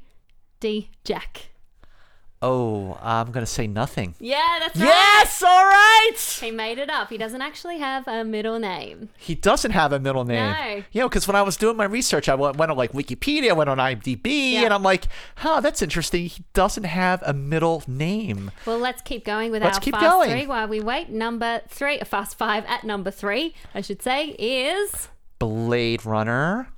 D. 0.63 0.89
Jack? 1.03 1.47
Oh, 2.41 2.97
I'm 3.01 3.31
gonna 3.31 3.45
say 3.45 3.67
nothing. 3.67 4.15
Yeah, 4.17 4.37
that's 4.59 4.77
right. 4.79 4.85
Yes! 4.85 5.43
All 5.43 5.49
right! 5.65 6.13
He 6.39 6.51
made 6.51 6.77
it 6.77 6.89
up. 6.89 7.09
He 7.09 7.17
doesn't 7.17 7.41
actually 7.41 7.79
have 7.79 8.07
a 8.07 8.23
middle 8.23 8.59
name. 8.59 9.09
He 9.17 9.35
doesn't 9.35 9.71
have 9.71 9.91
a 9.91 9.99
middle 9.99 10.23
name. 10.23 10.53
No. 10.53 10.83
You 10.93 11.01
know, 11.01 11.09
because 11.09 11.27
when 11.27 11.35
I 11.35 11.41
was 11.41 11.57
doing 11.57 11.75
my 11.75 11.83
research, 11.83 12.29
I 12.29 12.35
went, 12.35 12.55
went 12.55 12.71
on 12.71 12.77
like 12.77 12.93
Wikipedia, 12.93 13.49
I 13.49 13.53
went 13.53 13.69
on 13.69 13.77
IMDb, 13.77 14.53
Yeah. 14.53 14.63
and 14.63 14.73
I'm 14.73 14.83
like, 14.83 15.03
huh, 15.35 15.59
that's 15.59 15.81
interesting. 15.81 16.27
He 16.27 16.45
doesn't 16.53 16.85
have 16.85 17.21
a 17.25 17.33
middle 17.33 17.83
name. 17.85 18.49
Well, 18.65 18.77
let's 18.79 19.01
keep 19.01 19.25
going 19.25 19.51
with 19.51 19.63
Let's 19.63 19.79
our 19.79 19.81
keep 19.83 19.95
fast 19.95 20.09
going. 20.09 20.29
three 20.31 20.47
while 20.47 20.69
we 20.69 20.79
wait. 20.79 21.09
Number 21.09 21.61
three, 21.67 21.99
fast 22.05 22.37
five 22.37 22.63
at 22.67 22.85
number 22.85 23.11
three, 23.11 23.53
I 23.75 23.81
should 23.81 24.01
say, 24.01 24.27
is. 24.39 25.09
Blade 25.39 26.05
Runner. 26.05 26.69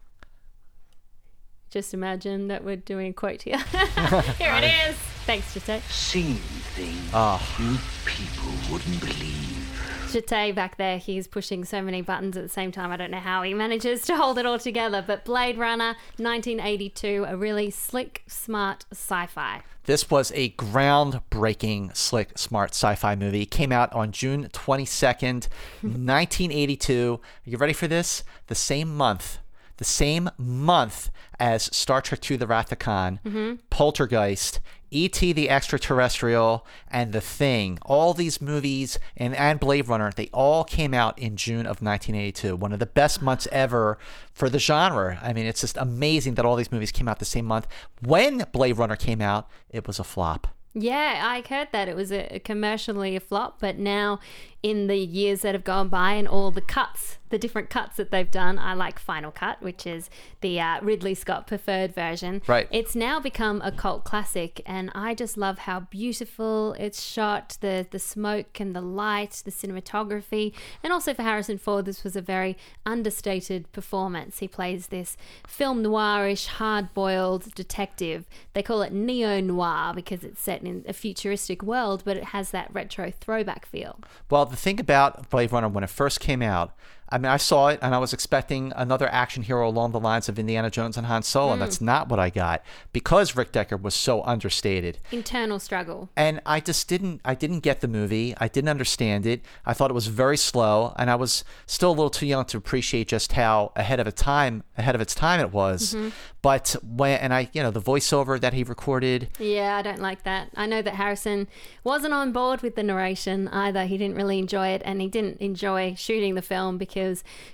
Just 1.75 1.93
imagine 1.93 2.47
that 2.47 2.63
we're 2.63 2.77
doing 2.77 3.07
a 3.07 3.13
quote 3.13 3.41
here. 3.41 3.57
here 4.37 4.53
it 4.55 4.71
is. 4.87 4.95
Thanks, 5.25 5.53
Jate. 5.55 5.81
Seen 5.91 6.35
things 6.73 7.09
Ah. 7.13 7.37
you 7.59 7.77
people 8.05 8.53
wouldn't 8.71 9.01
believe. 9.01 10.07
Jate 10.09 10.55
back 10.55 10.77
there, 10.77 10.97
he's 10.97 11.27
pushing 11.27 11.65
so 11.65 11.81
many 11.81 12.01
buttons 12.01 12.37
at 12.37 12.43
the 12.43 12.47
same 12.49 12.71
time. 12.71 12.91
I 12.93 12.95
don't 12.95 13.11
know 13.11 13.19
how 13.19 13.43
he 13.43 13.53
manages 13.53 14.03
to 14.03 14.15
hold 14.15 14.37
it 14.37 14.45
all 14.45 14.57
together. 14.57 15.03
But 15.05 15.25
Blade 15.25 15.57
Runner 15.57 15.97
1982, 16.15 17.25
a 17.27 17.35
really 17.35 17.69
slick, 17.71 18.23
smart 18.25 18.85
sci 18.93 19.25
fi. 19.25 19.61
This 19.83 20.09
was 20.09 20.31
a 20.33 20.51
groundbreaking, 20.51 21.93
slick, 21.93 22.37
smart 22.37 22.69
sci 22.69 22.95
fi 22.95 23.17
movie. 23.17 23.41
It 23.41 23.51
came 23.51 23.73
out 23.73 23.91
on 23.91 24.13
June 24.13 24.47
22nd, 24.53 25.49
1982. 25.81 27.19
Are 27.45 27.49
you 27.49 27.57
ready 27.57 27.73
for 27.73 27.89
this? 27.89 28.23
The 28.47 28.55
same 28.55 28.95
month, 28.95 29.39
the 29.77 29.83
same 29.83 30.29
month 30.37 31.09
as 31.39 31.75
Star 31.75 32.01
Trek 32.01 32.29
II 32.29 32.37
The 32.37 32.47
Wrath 32.47 32.71
of 32.71 32.79
Khan, 32.79 33.19
mm-hmm. 33.25 33.55
Poltergeist, 33.69 34.59
E.T. 34.91 35.33
the 35.33 35.49
Extraterrestrial, 35.49 36.65
and 36.89 37.11
The 37.11 37.21
Thing. 37.21 37.79
All 37.81 38.13
these 38.13 38.39
movies 38.39 38.97
and, 39.17 39.35
and 39.35 39.59
Blade 39.59 39.87
Runner, 39.87 40.11
they 40.15 40.29
all 40.31 40.63
came 40.63 40.93
out 40.93 41.19
in 41.19 41.35
June 41.35 41.65
of 41.65 41.81
1982. 41.81 42.55
One 42.55 42.71
of 42.71 42.79
the 42.79 42.85
best 42.85 43.21
months 43.21 43.47
ever 43.51 43.97
for 44.31 44.49
the 44.49 44.59
genre. 44.59 45.19
I 45.21 45.33
mean, 45.33 45.45
it's 45.45 45.61
just 45.61 45.77
amazing 45.77 46.35
that 46.35 46.45
all 46.45 46.55
these 46.55 46.71
movies 46.71 46.91
came 46.91 47.07
out 47.07 47.19
the 47.19 47.25
same 47.25 47.45
month. 47.45 47.67
When 48.01 48.45
Blade 48.51 48.77
Runner 48.77 48.95
came 48.95 49.21
out, 49.21 49.49
it 49.69 49.85
was 49.87 49.99
a 49.99 50.03
flop. 50.03 50.47
Yeah, 50.77 51.21
I 51.23 51.41
heard 51.47 51.69
that 51.71 51.87
it 51.87 51.95
was 51.95 52.11
a 52.11 52.41
commercially 52.43 53.15
a 53.15 53.21
flop, 53.21 53.61
but 53.61 53.77
now 53.77 54.19
in 54.65 54.87
the 54.87 54.97
years 54.97 55.41
that 55.41 55.53
have 55.53 55.63
gone 55.63 55.89
by 55.89 56.13
and 56.13 56.27
all 56.27 56.49
the 56.49 56.59
cuts, 56.59 57.19
the 57.29 57.37
different 57.37 57.69
cuts 57.69 57.97
that 57.97 58.09
they've 58.09 58.31
done. 58.31 58.57
I 58.57 58.73
like 58.73 58.97
Final 58.97 59.29
Cut, 59.29 59.61
which 59.61 59.85
is 59.85 60.09
the 60.41 60.59
uh, 60.59 60.79
Ridley 60.81 61.13
Scott 61.13 61.45
preferred 61.45 61.93
version. 61.93 62.41
Right. 62.47 62.67
It's 62.71 62.95
now 62.95 63.19
become 63.19 63.61
a 63.61 63.71
cult 63.71 64.05
classic, 64.05 64.63
and 64.65 64.89
I 64.95 65.13
just 65.13 65.37
love 65.37 65.59
how 65.59 65.81
beautiful 65.81 66.73
it's 66.79 67.03
shot, 67.03 67.59
the 67.61 67.85
the 67.91 67.99
smoke 67.99 68.59
and 68.59 68.75
the 68.75 68.81
light, 68.81 69.43
the 69.45 69.51
cinematography, 69.51 70.53
and 70.81 70.91
also 70.91 71.13
for 71.13 71.21
Harrison 71.21 71.59
Ford, 71.59 71.85
this 71.85 72.03
was 72.03 72.15
a 72.15 72.21
very 72.21 72.57
understated 72.87 73.71
performance. 73.71 74.39
He 74.39 74.47
plays 74.47 74.87
this 74.87 75.15
film 75.47 75.83
noirish, 75.83 76.47
hard-boiled 76.47 77.53
detective. 77.53 78.25
They 78.53 78.63
call 78.63 78.81
it 78.81 78.93
neo 78.93 79.39
noir 79.41 79.93
because 79.93 80.23
it's 80.23 80.41
set 80.41 80.63
in 80.63 80.83
a 80.87 80.93
futuristic 80.93 81.61
world, 81.61 82.01
but 82.03 82.17
it 82.17 82.25
has 82.25 82.49
that 82.49 82.73
retro 82.73 83.11
throwback 83.11 83.67
feel. 83.67 83.99
Well, 84.31 84.54
the 84.55 84.61
thing 84.61 84.79
about 84.79 85.29
Blade 85.29 85.51
Runner 85.51 85.67
when 85.67 85.83
it 85.83 85.89
first 85.89 86.19
came 86.19 86.41
out, 86.41 86.71
I 87.09 87.19
mean, 87.19 87.31
I 87.31 87.37
saw 87.37 87.67
it 87.67 87.79
and 87.81 87.93
I 87.93 87.99
was 87.99 88.13
expecting 88.13 88.73
another 88.75 89.07
action 89.11 89.43
hero 89.43 89.67
along 89.67 89.91
the 89.91 89.99
lines 89.99 90.27
of 90.27 90.39
Indiana 90.39 90.71
Jones 90.71 90.97
and 90.97 91.05
Han 91.05 91.21
Solo, 91.21 91.53
and 91.53 91.61
that's 91.61 91.77
hmm. 91.77 91.85
not 91.85 92.09
what 92.09 92.19
I 92.19 92.29
got 92.29 92.63
because 92.93 93.35
Rick 93.35 93.51
Deckard 93.51 93.81
was 93.81 93.93
so 93.93 94.23
understated. 94.23 94.97
Internal 95.11 95.59
struggle. 95.59 96.09
and 96.15 96.41
I 96.45 96.59
just 96.59 96.87
didn't 96.87 97.21
I 97.23 97.35
didn't 97.35 97.59
get 97.59 97.81
the 97.81 97.87
movie. 97.87 98.33
I 98.37 98.47
didn't 98.47 98.69
understand 98.69 99.25
it. 99.25 99.43
I 99.65 99.73
thought 99.73 99.91
it 99.91 99.93
was 99.93 100.07
very 100.07 100.37
slow 100.37 100.93
and 100.97 101.11
I 101.11 101.15
was 101.15 101.43
still 101.67 101.89
a 101.89 101.97
little 101.97 102.09
too 102.09 102.25
young 102.25 102.45
to 102.45 102.57
appreciate 102.57 103.07
just 103.07 103.33
how 103.33 103.71
ahead 103.75 103.99
of 103.99 104.07
a 104.07 104.11
time 104.11 104.63
ahead 104.77 104.95
of 104.95 105.01
its 105.01 105.13
time 105.13 105.39
it 105.39 105.51
was. 105.51 105.93
Mm-hmm. 105.93 106.09
But 106.41 106.75
when 106.83 107.19
and 107.19 107.33
I 107.33 107.49
you 107.53 107.61
know 107.61 107.71
the 107.71 107.81
voiceover 107.81 108.39
that 108.39 108.53
he 108.53 108.63
recorded 108.63 109.29
Yeah, 109.39 109.77
I 109.77 109.81
don't 109.83 110.01
like 110.01 110.23
that. 110.23 110.49
I 110.55 110.65
know 110.65 110.81
that 110.81 110.95
Harrison 110.95 111.47
wasn't 111.83 112.13
on 112.13 112.31
board 112.31 112.61
with 112.61 112.75
the 112.75 112.83
narration 112.83 113.47
either. 113.49 113.85
He 113.85 113.97
didn't 113.97 114.15
really 114.15 114.39
enjoy 114.39 114.69
it, 114.69 114.81
and 114.85 115.01
he 115.01 115.07
didn't 115.07 115.37
enjoy 115.37 115.93
shooting 115.95 116.35
the 116.35 116.41
film 116.41 116.77
because 116.77 116.94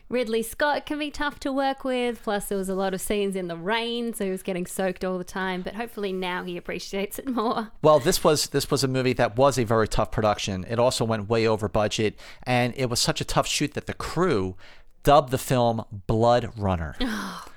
Ridley 0.10 0.44
Scott 0.44 0.86
can 0.86 1.00
be 1.00 1.12
tough 1.12 1.40
to 1.42 1.52
work 1.52 1.84
with. 1.84 2.22
Plus, 2.24 2.46
there 2.46 2.58
was 2.58 2.70
a 2.70 2.76
lot 2.76 2.94
of 2.94 3.02
scenes 3.02 3.36
in 3.36 3.48
the 3.48 3.56
rain, 3.58 4.14
so 4.14 4.26
he 4.26 4.32
was 4.32 4.44
getting 4.44 4.66
soaked 4.66 5.04
all 5.04 5.18
the 5.18 5.24
time. 5.24 5.62
But 5.62 5.76
hopefully 5.76 6.14
now 6.14 6.44
he 6.44 6.58
appreciates 6.58 7.18
it 7.20 7.28
more. 7.28 7.72
Well, 7.82 8.00
this 8.00 8.24
was 8.24 8.48
this 8.48 8.70
was 8.70 8.84
a 8.84 8.88
movie 8.88 9.14
that 9.14 9.36
was 9.38 9.58
a 9.58 9.64
very 9.64 9.88
tough 9.88 10.12
production. 10.12 10.66
It 10.70 10.80
also 10.80 11.04
went 11.06 11.30
way 11.30 11.48
over 11.48 11.68
budget, 11.68 12.20
and 12.44 12.74
it 12.78 12.90
was 12.90 13.00
such 13.00 13.22
a 13.22 13.26
tough 13.26 13.48
shoot 13.48 13.74
that 13.74 13.88
the 13.88 13.94
crew 13.94 14.56
dubbed 15.04 15.32
the 15.32 15.38
film 15.38 15.84
Blood 16.08 16.52
Runner. 16.58 16.96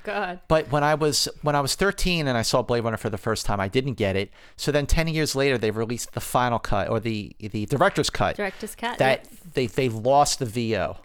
Oh 0.06 0.10
god. 0.10 0.40
But 0.48 0.70
when 0.70 0.84
I 0.84 0.94
was 0.94 1.30
when 1.40 1.56
I 1.56 1.62
was 1.62 1.74
13 1.76 2.28
and 2.28 2.36
I 2.36 2.42
saw 2.42 2.60
Blade 2.60 2.84
Runner 2.84 2.98
for 2.98 3.08
the 3.08 3.16
first 3.16 3.46
time, 3.46 3.58
I 3.58 3.68
didn't 3.68 3.94
get 3.94 4.16
it. 4.16 4.30
So 4.54 4.70
then 4.70 4.86
10 4.86 5.08
years 5.08 5.34
later, 5.34 5.56
they 5.56 5.70
released 5.70 6.12
the 6.12 6.20
final 6.20 6.58
cut 6.58 6.90
or 6.90 7.00
the 7.00 7.34
the 7.40 7.64
director's 7.64 8.10
cut. 8.10 8.36
Director's 8.36 8.74
cut, 8.74 8.98
That 8.98 9.26
they 9.54 9.66
they 9.66 9.88
lost 9.88 10.40
the 10.40 10.44
VO. 10.44 10.98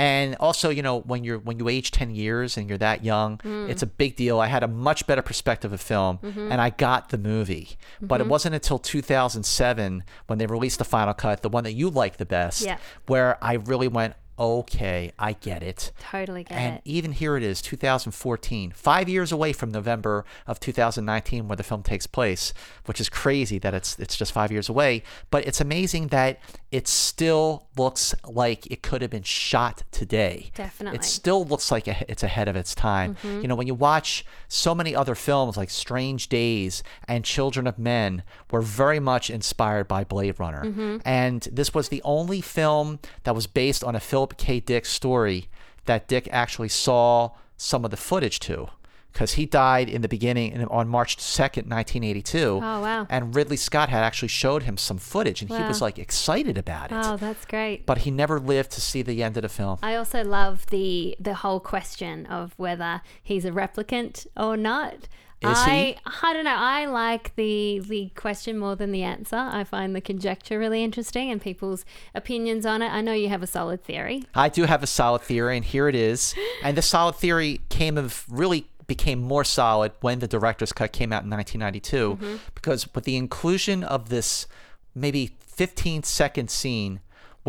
And 0.00 0.34
also, 0.40 0.70
you 0.70 0.82
know, 0.82 1.00
when 1.00 1.24
you're 1.24 1.38
when 1.48 1.58
you 1.58 1.68
age 1.68 1.90
10 1.90 2.10
years 2.14 2.56
and 2.56 2.68
you're 2.68 2.78
that 2.78 3.04
young, 3.04 3.36
Mm. 3.38 3.68
it's 3.68 3.82
a 3.82 3.86
big 3.86 4.16
deal. 4.16 4.40
I 4.40 4.46
had 4.46 4.62
a 4.62 4.68
much 4.68 5.06
better 5.06 5.20
perspective 5.30 5.72
of 5.74 5.80
film 5.80 6.18
Mm-hmm. 6.22 6.50
and 6.52 6.58
I 6.60 6.70
got 6.70 7.10
the 7.10 7.18
movie. 7.18 7.66
But 8.00 8.20
it 8.22 8.26
wasn't 8.26 8.54
until 8.54 8.78
2007 8.78 10.02
when 10.26 10.38
they 10.38 10.46
released 10.46 10.78
the 10.78 10.84
final 10.84 11.12
cut, 11.14 11.42
the 11.42 11.48
one 11.50 11.64
that 11.64 11.72
you 11.74 11.90
like 11.90 12.16
the 12.16 12.24
best, 12.26 12.62
Yeah. 12.62 12.78
where 13.06 13.36
I 13.44 13.54
really 13.54 13.88
went, 13.88 14.14
"Okay, 14.40 15.12
I 15.18 15.34
get 15.34 15.62
it." 15.62 15.92
Totally 16.00 16.44
get 16.44 16.56
And 16.56 16.74
it. 16.74 16.78
And 16.78 16.80
even 16.84 17.12
here 17.12 17.36
it 17.36 17.42
is, 17.42 17.60
2014, 17.60 18.72
five 18.72 19.08
years 19.08 19.30
away 19.30 19.52
from 19.52 19.70
November 19.70 20.24
of 20.46 20.58
2019, 20.58 21.46
where 21.46 21.56
the 21.56 21.62
film 21.62 21.82
takes 21.82 22.06
place, 22.06 22.54
which 22.86 23.00
is 23.00 23.08
crazy 23.08 23.58
that 23.58 23.74
it's 23.74 23.98
it's 23.98 24.16
just 24.16 24.32
five 24.32 24.50
years 24.50 24.68
away. 24.68 25.02
But 25.30 25.46
it's 25.46 25.60
amazing 25.60 26.08
that 26.08 26.40
it 26.70 26.86
still 26.86 27.66
looks 27.76 28.14
like 28.24 28.66
it 28.66 28.82
could 28.82 29.02
have 29.02 29.10
been 29.10 29.22
shot 29.24 29.82
today. 29.90 30.50
Definitely. 30.54 30.96
it 30.98 31.04
still 31.04 31.44
looks 31.44 31.70
like 31.70 31.88
it's 31.88 32.22
ahead 32.22 32.48
of 32.48 32.54
its 32.56 32.74
time. 32.74 33.16
Mm-hmm. 33.16 33.42
You 33.42 33.48
know, 33.48 33.56
when 33.56 33.66
you 33.66 33.74
watch 33.74 34.24
so 34.48 34.74
many 34.74 34.94
other 34.94 35.14
films 35.14 35.56
like 35.56 35.68
Strange 35.70 36.28
Days 36.28 36.82
and 37.08 37.24
Children 37.24 37.66
of 37.66 37.78
Men, 37.78 38.22
were 38.50 38.60
very 38.60 39.00
much 39.00 39.30
inspired 39.30 39.88
by 39.88 40.04
Blade 40.04 40.38
Runner, 40.38 40.64
mm-hmm. 40.64 40.98
and 41.04 41.42
this 41.52 41.74
was 41.74 41.88
the 41.88 42.02
only 42.04 42.40
film 42.40 42.98
that 43.24 43.34
was 43.34 43.46
based 43.46 43.82
on 43.82 43.94
a 43.94 44.00
Philip 44.00 44.29
K. 44.36 44.60
Dick 44.60 44.84
story 44.86 45.48
that 45.86 46.08
Dick 46.08 46.28
actually 46.30 46.68
saw 46.68 47.30
some 47.56 47.84
of 47.84 47.90
the 47.90 47.96
footage 47.96 48.38
to. 48.40 48.68
Because 49.12 49.32
he 49.32 49.44
died 49.44 49.88
in 49.88 50.02
the 50.02 50.08
beginning 50.08 50.52
in- 50.52 50.64
on 50.66 50.86
March 50.88 51.16
2nd, 51.16 51.66
1982. 51.68 52.60
Oh, 52.62 52.80
wow. 52.80 53.06
And 53.10 53.34
Ridley 53.34 53.56
Scott 53.56 53.88
had 53.88 54.04
actually 54.04 54.28
showed 54.28 54.62
him 54.62 54.76
some 54.76 54.98
footage, 54.98 55.42
and 55.42 55.50
he 55.50 55.62
was 55.64 55.82
like 55.82 55.98
excited 55.98 56.56
about 56.56 56.92
it. 56.92 56.94
Oh, 57.02 57.16
that's 57.16 57.44
great. 57.44 57.86
But 57.86 57.98
he 57.98 58.12
never 58.12 58.38
lived 58.38 58.70
to 58.72 58.80
see 58.80 59.02
the 59.02 59.20
end 59.24 59.36
of 59.36 59.42
the 59.42 59.48
film. 59.48 59.78
I 59.82 59.96
also 59.96 60.22
love 60.22 60.64
the 60.66 61.16
the 61.18 61.34
whole 61.34 61.58
question 61.58 62.24
of 62.26 62.54
whether 62.56 63.00
he's 63.20 63.44
a 63.44 63.50
replicant 63.50 64.28
or 64.36 64.56
not. 64.56 65.08
Is 65.42 65.48
I 65.56 65.70
he? 65.70 65.96
I 66.22 66.32
don't 66.34 66.44
know. 66.44 66.56
I 66.56 66.84
like 66.84 67.34
the 67.36 67.80
the 67.80 68.10
question 68.14 68.58
more 68.58 68.76
than 68.76 68.92
the 68.92 69.02
answer. 69.02 69.36
I 69.36 69.64
find 69.64 69.96
the 69.96 70.00
conjecture 70.02 70.58
really 70.58 70.84
interesting 70.84 71.30
and 71.30 71.40
people's 71.40 71.86
opinions 72.14 72.66
on 72.66 72.82
it. 72.82 72.88
I 72.88 73.00
know 73.00 73.12
you 73.12 73.30
have 73.30 73.42
a 73.42 73.46
solid 73.46 73.82
theory. 73.82 74.24
I 74.34 74.50
do 74.50 74.64
have 74.64 74.82
a 74.82 74.86
solid 74.86 75.22
theory, 75.22 75.56
and 75.56 75.64
here 75.64 75.88
it 75.88 75.94
is. 75.94 76.34
And 76.62 76.76
the 76.76 76.82
solid 76.82 77.14
theory 77.14 77.60
came 77.70 77.96
of 77.96 78.26
really 78.28 78.66
became 78.86 79.20
more 79.20 79.44
solid 79.44 79.92
when 80.00 80.18
the 80.18 80.28
director's 80.28 80.72
cut 80.72 80.92
came 80.92 81.10
out 81.10 81.22
in 81.22 81.30
1992, 81.30 82.16
mm-hmm. 82.16 82.36
because 82.54 82.92
with 82.94 83.04
the 83.04 83.16
inclusion 83.16 83.82
of 83.82 84.10
this 84.10 84.46
maybe 84.94 85.36
15 85.46 86.02
second 86.02 86.50
scene 86.50 87.00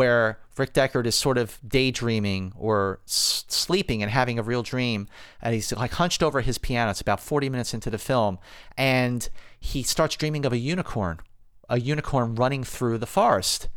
where 0.01 0.39
Rick 0.57 0.73
Deckard 0.73 1.05
is 1.05 1.13
sort 1.13 1.37
of 1.37 1.59
daydreaming 1.67 2.53
or 2.57 2.99
s- 3.05 3.45
sleeping 3.47 4.01
and 4.01 4.11
having 4.11 4.39
a 4.39 4.43
real 4.43 4.63
dream, 4.63 5.07
and 5.43 5.53
he's 5.53 5.71
like 5.73 5.91
hunched 5.91 6.23
over 6.23 6.41
his 6.41 6.57
piano. 6.57 6.89
It's 6.89 7.01
about 7.01 7.19
40 7.19 7.49
minutes 7.49 7.71
into 7.75 7.91
the 7.91 7.99
film, 7.99 8.39
and 8.75 9.29
he 9.59 9.83
starts 9.83 10.15
dreaming 10.15 10.43
of 10.43 10.53
a 10.53 10.57
unicorn, 10.57 11.19
a 11.69 11.79
unicorn 11.79 12.33
running 12.33 12.63
through 12.63 12.97
the 12.97 13.05
forest. 13.05 13.69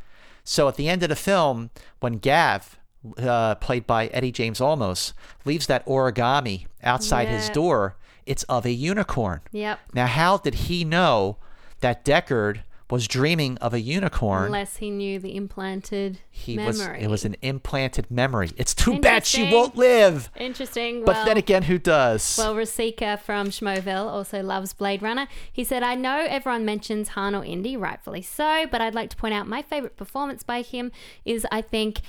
So 0.44 0.66
at 0.66 0.76
the 0.76 0.88
end 0.88 1.02
of 1.02 1.10
the 1.10 1.16
film, 1.16 1.68
when 2.00 2.14
Gaff, 2.14 2.78
uh, 3.18 3.56
played 3.56 3.86
by 3.86 4.06
Eddie 4.06 4.32
James 4.32 4.60
Olmos, 4.60 5.12
leaves 5.44 5.66
that 5.66 5.84
origami 5.84 6.66
outside 6.82 7.28
his 7.28 7.50
door, 7.50 7.96
it's 8.24 8.44
of 8.44 8.64
a 8.64 8.72
unicorn. 8.72 9.42
Yep. 9.52 9.78
Now, 9.92 10.06
how 10.06 10.38
did 10.38 10.54
he 10.54 10.84
know 10.84 11.36
that 11.80 12.02
Deckard 12.02 12.62
was 12.90 13.08
dreaming 13.08 13.56
of 13.58 13.72
a 13.72 13.80
unicorn? 13.80 14.46
Unless 14.46 14.76
he 14.76 14.90
knew 14.90 15.18
the 15.18 15.36
implanted 15.36 16.20
he 16.30 16.56
memory. 16.56 16.96
was. 16.96 17.04
It 17.04 17.08
was 17.08 17.24
an 17.24 17.36
implanted 17.42 18.10
memory. 18.10 18.50
It's 18.56 18.74
too 18.74 19.00
bad 19.00 19.26
she 19.26 19.50
won't 19.50 19.76
live. 19.76 20.30
interesting. 20.36 21.04
But 21.04 21.14
well, 21.16 21.24
then 21.26 21.36
again, 21.36 21.64
who 21.64 21.78
does? 21.78 22.36
Well, 22.38 22.54
Rasika 22.54 23.18
from 23.18 23.48
Schmoville 23.48 24.06
also 24.06 24.42
loves 24.42 24.72
Blade 24.72 25.02
Runner. 25.02 25.26
He 25.52 25.64
said, 25.64 25.82
I 25.82 25.94
know 25.94 26.26
everyone 26.28 26.64
mentions 26.64 27.08
Han 27.10 27.34
or 27.34 27.44
Indy, 27.44 27.76
rightfully 27.76 28.22
so, 28.22 28.66
but 28.70 28.80
I'd 28.80 28.94
like 28.94 29.10
to 29.10 29.16
point 29.16 29.34
out 29.34 29.46
my 29.46 29.62
favorite 29.62 29.96
performance 29.96 30.42
by 30.42 30.62
him 30.62 30.92
is, 31.24 31.46
I 31.50 31.62
think, 31.62 32.00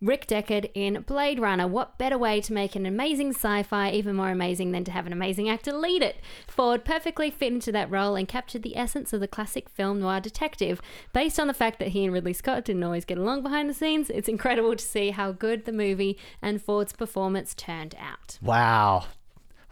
Rick 0.00 0.26
Deckard 0.26 0.70
in 0.74 1.02
Blade 1.02 1.38
Runner. 1.38 1.66
What 1.66 1.96
better 1.98 2.18
way 2.18 2.40
to 2.40 2.52
make 2.52 2.74
an 2.74 2.86
amazing 2.86 3.30
sci 3.30 3.62
fi 3.62 3.90
even 3.90 4.16
more 4.16 4.30
amazing 4.30 4.72
than 4.72 4.84
to 4.84 4.90
have 4.90 5.06
an 5.06 5.12
amazing 5.12 5.48
actor 5.48 5.72
lead 5.72 6.02
it? 6.02 6.16
Ford 6.48 6.84
perfectly 6.84 7.30
fit 7.30 7.52
into 7.52 7.72
that 7.72 7.90
role 7.90 8.16
and 8.16 8.26
captured 8.26 8.62
the 8.62 8.76
essence 8.76 9.12
of 9.12 9.20
the 9.20 9.28
classic 9.28 9.68
film 9.68 10.00
noir 10.00 10.20
detective. 10.20 10.80
Based 11.12 11.38
on 11.38 11.46
the 11.46 11.54
fact 11.54 11.78
that 11.78 11.88
he 11.88 12.04
and 12.04 12.12
Ridley 12.12 12.32
Scott 12.32 12.64
didn't 12.64 12.82
always 12.82 13.04
get 13.04 13.18
along 13.18 13.42
behind 13.42 13.70
the 13.70 13.74
scenes, 13.74 14.10
it's 14.10 14.28
incredible 14.28 14.74
to 14.74 14.84
see 14.84 15.10
how 15.10 15.32
good 15.32 15.64
the 15.64 15.72
movie 15.72 16.18
and 16.40 16.60
Ford's 16.60 16.92
performance 16.92 17.54
turned 17.54 17.94
out. 17.98 18.38
wow, 18.42 19.06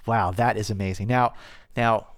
wow, 0.07 0.31
that 0.31 0.57
is 0.57 0.71
amazing. 0.71 1.09
Now, 1.09 1.35
now, 1.77 2.09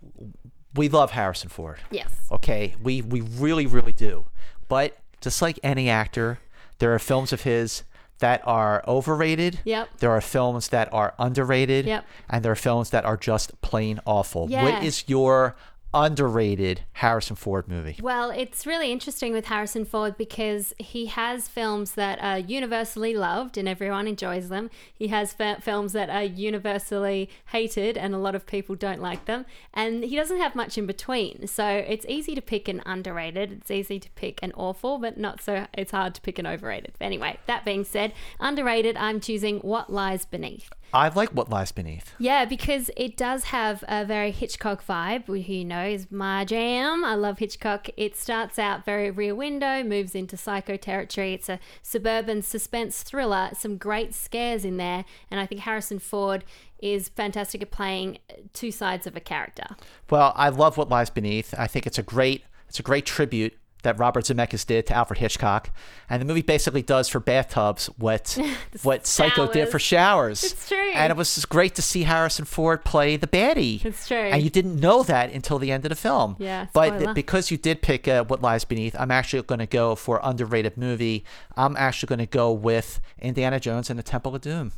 we 0.74 0.88
love 0.88 1.10
Harrison 1.10 1.48
Ford. 1.48 1.78
Yes. 1.90 2.10
Okay, 2.30 2.74
we 2.82 3.02
we 3.02 3.20
really 3.20 3.66
really 3.66 3.92
do. 3.92 4.24
But 4.68 4.96
just 5.20 5.42
like 5.42 5.58
any 5.62 5.88
actor, 5.90 6.38
there 6.82 6.92
are 6.92 6.98
films 6.98 7.32
of 7.32 7.42
his 7.42 7.84
that 8.18 8.42
are 8.44 8.82
overrated. 8.88 9.60
Yep. 9.64 9.98
There 9.98 10.10
are 10.10 10.20
films 10.20 10.68
that 10.70 10.92
are 10.92 11.14
underrated. 11.16 11.86
Yep. 11.86 12.04
And 12.28 12.44
there 12.44 12.50
are 12.50 12.56
films 12.56 12.90
that 12.90 13.04
are 13.04 13.16
just 13.16 13.60
plain 13.60 14.00
awful. 14.04 14.50
Yeah. 14.50 14.64
What 14.64 14.82
is 14.82 15.04
your 15.06 15.54
underrated 15.94 16.82
Harrison 16.94 17.36
Ford 17.36 17.68
movie? 17.68 17.96
Well, 18.00 18.30
it's 18.30 18.66
really 18.66 18.90
interesting 18.90 19.32
with 19.32 19.46
Harrison 19.46 19.84
Ford 19.84 20.16
because 20.16 20.72
he 20.78 21.06
has 21.06 21.48
films 21.48 21.92
that 21.92 22.18
are 22.22 22.38
universally 22.38 23.14
loved 23.14 23.58
and 23.58 23.68
everyone 23.68 24.06
enjoys 24.06 24.48
them. 24.48 24.70
He 24.94 25.08
has 25.08 25.32
fi- 25.32 25.56
films 25.56 25.92
that 25.92 26.08
are 26.08 26.22
universally 26.22 27.28
hated 27.46 27.98
and 27.98 28.14
a 28.14 28.18
lot 28.18 28.34
of 28.34 28.46
people 28.46 28.74
don't 28.74 29.00
like 29.00 29.26
them. 29.26 29.44
And 29.74 30.04
he 30.04 30.16
doesn't 30.16 30.38
have 30.38 30.54
much 30.54 30.78
in 30.78 30.86
between. 30.86 31.46
So 31.46 31.66
it's 31.66 32.06
easy 32.08 32.34
to 32.34 32.42
pick 32.42 32.68
an 32.68 32.82
underrated. 32.86 33.52
It's 33.52 33.70
easy 33.70 33.98
to 34.00 34.10
pick 34.10 34.40
an 34.42 34.52
awful, 34.56 34.98
but 34.98 35.18
not 35.18 35.42
so, 35.42 35.66
it's 35.74 35.92
hard 35.92 36.14
to 36.14 36.20
pick 36.20 36.38
an 36.38 36.46
overrated. 36.46 36.94
Anyway, 37.00 37.38
that 37.46 37.64
being 37.64 37.84
said, 37.84 38.12
underrated, 38.40 38.96
I'm 38.96 39.20
choosing 39.20 39.58
What 39.58 39.92
Lies 39.92 40.24
Beneath. 40.24 40.70
I 40.94 41.08
like 41.08 41.30
What 41.30 41.48
Lies 41.48 41.72
Beneath. 41.72 42.12
Yeah, 42.18 42.44
because 42.44 42.90
it 42.96 43.16
does 43.16 43.44
have 43.44 43.82
a 43.88 44.04
very 44.04 44.30
Hitchcock 44.30 44.84
vibe, 44.86 45.26
who 45.26 45.34
you 45.34 45.64
know 45.64 45.84
is 45.84 46.10
my 46.10 46.44
jam. 46.44 47.04
I 47.04 47.14
love 47.14 47.38
Hitchcock. 47.38 47.88
It 47.96 48.16
starts 48.16 48.58
out 48.58 48.84
very 48.84 49.10
rear 49.10 49.34
window, 49.34 49.82
moves 49.82 50.14
into 50.14 50.36
psycho 50.36 50.76
territory. 50.76 51.32
It's 51.32 51.48
a 51.48 51.58
suburban 51.82 52.42
suspense 52.42 53.02
thriller, 53.02 53.50
some 53.54 53.78
great 53.78 54.14
scares 54.14 54.64
in 54.64 54.76
there, 54.76 55.04
and 55.30 55.40
I 55.40 55.46
think 55.46 55.62
Harrison 55.62 55.98
Ford 55.98 56.44
is 56.78 57.08
fantastic 57.08 57.62
at 57.62 57.70
playing 57.70 58.18
two 58.52 58.70
sides 58.70 59.06
of 59.06 59.16
a 59.16 59.20
character. 59.20 59.76
Well, 60.10 60.32
I 60.36 60.50
love 60.50 60.76
What 60.76 60.90
Lies 60.90 61.10
Beneath. 61.10 61.54
I 61.56 61.68
think 61.68 61.86
it's 61.86 61.98
a 61.98 62.02
great 62.02 62.44
it's 62.68 62.80
a 62.80 62.82
great 62.82 63.04
tribute 63.06 63.54
that 63.82 63.98
Robert 63.98 64.24
Zemeckis 64.24 64.66
did 64.66 64.86
to 64.86 64.94
Alfred 64.94 65.18
Hitchcock, 65.18 65.70
and 66.08 66.20
the 66.20 66.26
movie 66.26 66.42
basically 66.42 66.82
does 66.82 67.08
for 67.08 67.20
bathtubs 67.20 67.86
what 67.98 68.38
what 68.82 69.06
Psycho 69.06 69.50
did 69.52 69.68
for 69.68 69.78
showers. 69.78 70.42
It's 70.44 70.68
true. 70.68 70.92
And 70.94 71.10
it 71.10 71.16
was 71.16 71.44
great 71.46 71.74
to 71.76 71.82
see 71.82 72.02
Harrison 72.04 72.44
Ford 72.44 72.84
play 72.84 73.16
the 73.16 73.26
baddie. 73.26 73.84
It's 73.84 74.06
true. 74.08 74.16
And 74.16 74.42
you 74.42 74.50
didn't 74.50 74.78
know 74.80 75.02
that 75.02 75.32
until 75.32 75.58
the 75.58 75.72
end 75.72 75.84
of 75.84 75.88
the 75.90 75.96
film. 75.96 76.36
Yeah, 76.38 76.66
But 76.72 76.96
spoiler. 76.98 77.14
because 77.14 77.50
you 77.50 77.56
did 77.56 77.82
pick 77.82 78.06
uh, 78.08 78.24
What 78.24 78.42
Lies 78.42 78.64
Beneath, 78.64 78.94
I'm 78.98 79.10
actually 79.10 79.42
going 79.42 79.58
to 79.58 79.66
go 79.66 79.94
for 79.94 80.20
underrated 80.22 80.76
movie. 80.76 81.24
I'm 81.56 81.76
actually 81.76 82.08
going 82.08 82.18
to 82.20 82.26
go 82.26 82.52
with 82.52 83.00
Indiana 83.18 83.58
Jones 83.60 83.90
and 83.90 83.98
the 83.98 84.02
Temple 84.02 84.34
of 84.34 84.40
Doom. 84.42 84.72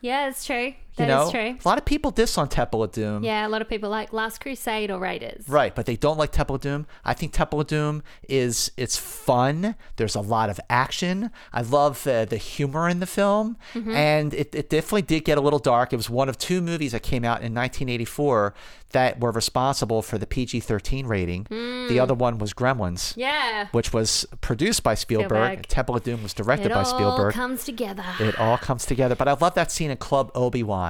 Yeah, 0.00 0.28
it's 0.28 0.46
true. 0.46 0.74
You 0.98 1.06
That 1.06 1.20
is 1.26 1.26
know, 1.26 1.30
true. 1.30 1.58
a 1.64 1.68
lot 1.68 1.78
of 1.78 1.84
people 1.84 2.10
diss 2.10 2.36
on 2.38 2.48
Temple 2.48 2.82
of 2.82 2.92
Doom. 2.92 3.22
Yeah, 3.24 3.46
a 3.46 3.48
lot 3.48 3.62
of 3.62 3.68
people 3.68 3.88
like 3.90 4.12
Last 4.12 4.40
Crusade 4.40 4.90
or 4.90 4.98
Raiders. 4.98 5.44
Right, 5.48 5.74
but 5.74 5.86
they 5.86 5.96
don't 5.96 6.18
like 6.18 6.32
Temple 6.32 6.56
of 6.56 6.62
Doom. 6.62 6.86
I 7.04 7.14
think 7.14 7.32
Temple 7.32 7.60
of 7.60 7.66
Doom 7.66 8.02
is 8.28 8.70
it's 8.76 8.96
fun. 8.96 9.74
There's 9.96 10.14
a 10.14 10.20
lot 10.20 10.50
of 10.50 10.58
action. 10.70 11.30
I 11.52 11.62
love 11.62 12.06
uh, 12.06 12.24
the 12.24 12.36
humor 12.36 12.88
in 12.88 13.00
the 13.00 13.06
film, 13.06 13.56
Mm-hmm. 13.74 13.90
and 13.94 14.34
it, 14.34 14.54
it 14.54 14.70
definitely 14.70 15.02
did 15.02 15.24
get 15.24 15.38
a 15.38 15.40
little 15.40 15.58
dark. 15.58 15.92
It 15.92 15.96
was 15.96 16.10
one 16.10 16.28
of 16.28 16.38
two 16.38 16.60
movies 16.60 16.92
that 16.92 17.02
came 17.02 17.24
out 17.24 17.42
in 17.42 17.54
1984 17.54 18.54
that 18.92 19.20
were 19.20 19.30
responsible 19.30 20.00
for 20.00 20.16
the 20.16 20.26
PG-13 20.26 21.06
rating. 21.06 21.44
Mm. 21.44 21.88
The 21.90 22.00
other 22.00 22.14
one 22.14 22.38
was 22.38 22.54
Gremlins. 22.54 23.12
Yeah. 23.16 23.68
Which 23.72 23.92
was 23.92 24.24
produced 24.40 24.82
by 24.82 24.94
Spielberg. 24.94 25.28
Spielberg. 25.28 25.66
Temple 25.68 25.96
of 25.96 26.04
Doom 26.04 26.22
was 26.22 26.32
directed 26.32 26.70
It 26.70 26.74
by 26.74 26.84
Spielberg. 26.84 27.34
It 27.34 27.38
all 27.38 27.46
comes 27.48 27.64
together. 27.64 28.04
It 28.18 28.38
all 28.40 28.56
comes 28.56 28.86
together. 28.86 29.14
But 29.14 29.28
I 29.28 29.32
love 29.34 29.54
that 29.54 29.70
scene 29.70 29.90
in 29.90 29.98
Club 29.98 30.30
Obi 30.34 30.62
Wan. 30.62 30.87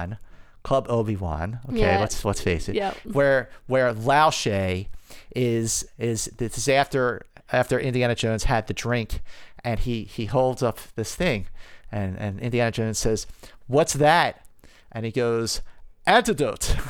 Club 0.63 0.87
Obi 0.89 1.15
Wan. 1.15 1.59
Okay, 1.69 1.79
Yeah. 1.79 1.99
let's 1.99 2.23
let's 2.25 2.41
face 2.41 2.67
it. 2.69 2.75
Yep. 2.75 2.97
Where 3.13 3.49
where 3.67 3.93
Lao 3.93 4.29
Che 4.31 4.89
is 5.35 5.85
is 5.97 6.25
this 6.37 6.57
is 6.57 6.67
after 6.67 7.25
after 7.51 7.79
Indiana 7.79 8.13
Jones 8.15 8.43
had 8.45 8.67
the 8.67 8.73
drink, 8.73 9.21
and 9.63 9.79
he 9.79 10.03
he 10.03 10.25
holds 10.25 10.61
up 10.61 10.79
this 10.95 11.15
thing, 11.15 11.47
and 11.91 12.17
and 12.17 12.39
Indiana 12.39 12.71
Jones 12.71 12.99
says, 12.99 13.25
"What's 13.67 13.93
that?" 13.93 14.45
And 14.91 15.05
he 15.05 15.11
goes, 15.11 15.61
"Antidote." 16.05 16.75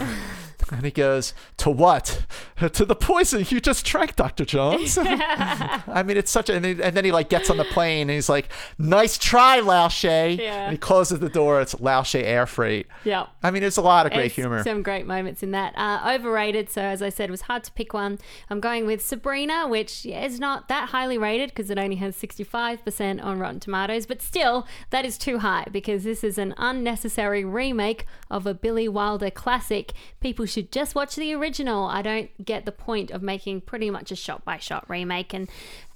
And 0.71 0.85
he 0.85 0.91
goes, 0.91 1.33
To 1.57 1.69
what? 1.69 2.25
To 2.59 2.83
the 2.83 2.95
poison 2.95 3.45
you 3.47 3.61
just 3.61 3.85
drank, 3.85 4.17
Dr. 4.17 4.43
Jones. 4.43 4.97
I 5.01 6.03
mean, 6.05 6.17
it's 6.17 6.29
such 6.29 6.49
a. 6.49 6.55
And 6.55 6.65
then, 6.65 6.81
and 6.81 6.95
then 6.97 7.05
he 7.05 7.11
like 7.11 7.29
gets 7.29 7.49
on 7.49 7.55
the 7.55 7.63
plane 7.63 8.09
and 8.09 8.11
he's 8.11 8.27
like, 8.27 8.49
Nice 8.77 9.17
try, 9.17 9.61
Lao 9.61 9.87
Che. 9.87 10.33
Yeah. 10.33 10.63
And 10.63 10.73
he 10.73 10.77
closes 10.77 11.19
the 11.19 11.29
door. 11.29 11.61
It's 11.61 11.79
Lao 11.79 12.03
Che 12.03 12.23
Air 12.23 12.45
Freight. 12.45 12.87
Yeah. 13.05 13.27
I 13.43 13.51
mean, 13.51 13.61
there's 13.61 13.77
a 13.77 13.81
lot 13.81 14.05
of 14.05 14.11
great 14.11 14.23
There's 14.23 14.33
humor. 14.33 14.63
Some 14.63 14.83
great 14.83 15.07
moments 15.07 15.41
in 15.41 15.51
that. 15.51 15.73
Uh, 15.77 16.15
overrated. 16.15 16.69
So 16.69 16.81
as 16.81 17.01
I 17.01 17.07
said, 17.09 17.29
it 17.29 17.31
was 17.31 17.41
hard 17.41 17.63
to 17.63 17.71
pick 17.71 17.93
one. 17.93 18.19
I'm 18.49 18.59
going 18.59 18.85
with 18.85 19.03
Sabrina, 19.05 19.67
which 19.69 20.05
is 20.05 20.39
not 20.39 20.67
that 20.67 20.89
highly 20.89 21.17
rated 21.17 21.49
because 21.51 21.69
it 21.69 21.77
only 21.79 21.95
has 21.95 22.15
65% 22.17 23.23
on 23.23 23.39
Rotten 23.39 23.61
Tomatoes. 23.61 24.05
But 24.05 24.21
still, 24.21 24.67
that 24.89 25.05
is 25.05 25.17
too 25.17 25.39
high 25.39 25.65
because 25.71 26.03
this 26.03 26.25
is 26.25 26.37
an 26.37 26.53
unnecessary 26.57 27.45
remake 27.45 28.05
of 28.29 28.45
a 28.45 28.53
Billy 28.53 28.89
Wilder 28.89 29.31
classic. 29.31 29.93
People 30.19 30.45
should 30.45 30.58
just 30.63 30.95
watch 30.95 31.15
the 31.15 31.33
original. 31.33 31.85
I 31.85 32.01
don't 32.01 32.45
get 32.45 32.65
the 32.65 32.71
point 32.71 33.11
of 33.11 33.21
making 33.21 33.61
pretty 33.61 33.89
much 33.89 34.11
a 34.11 34.15
shot-by-shot 34.15 34.89
remake. 34.89 35.33
And 35.33 35.49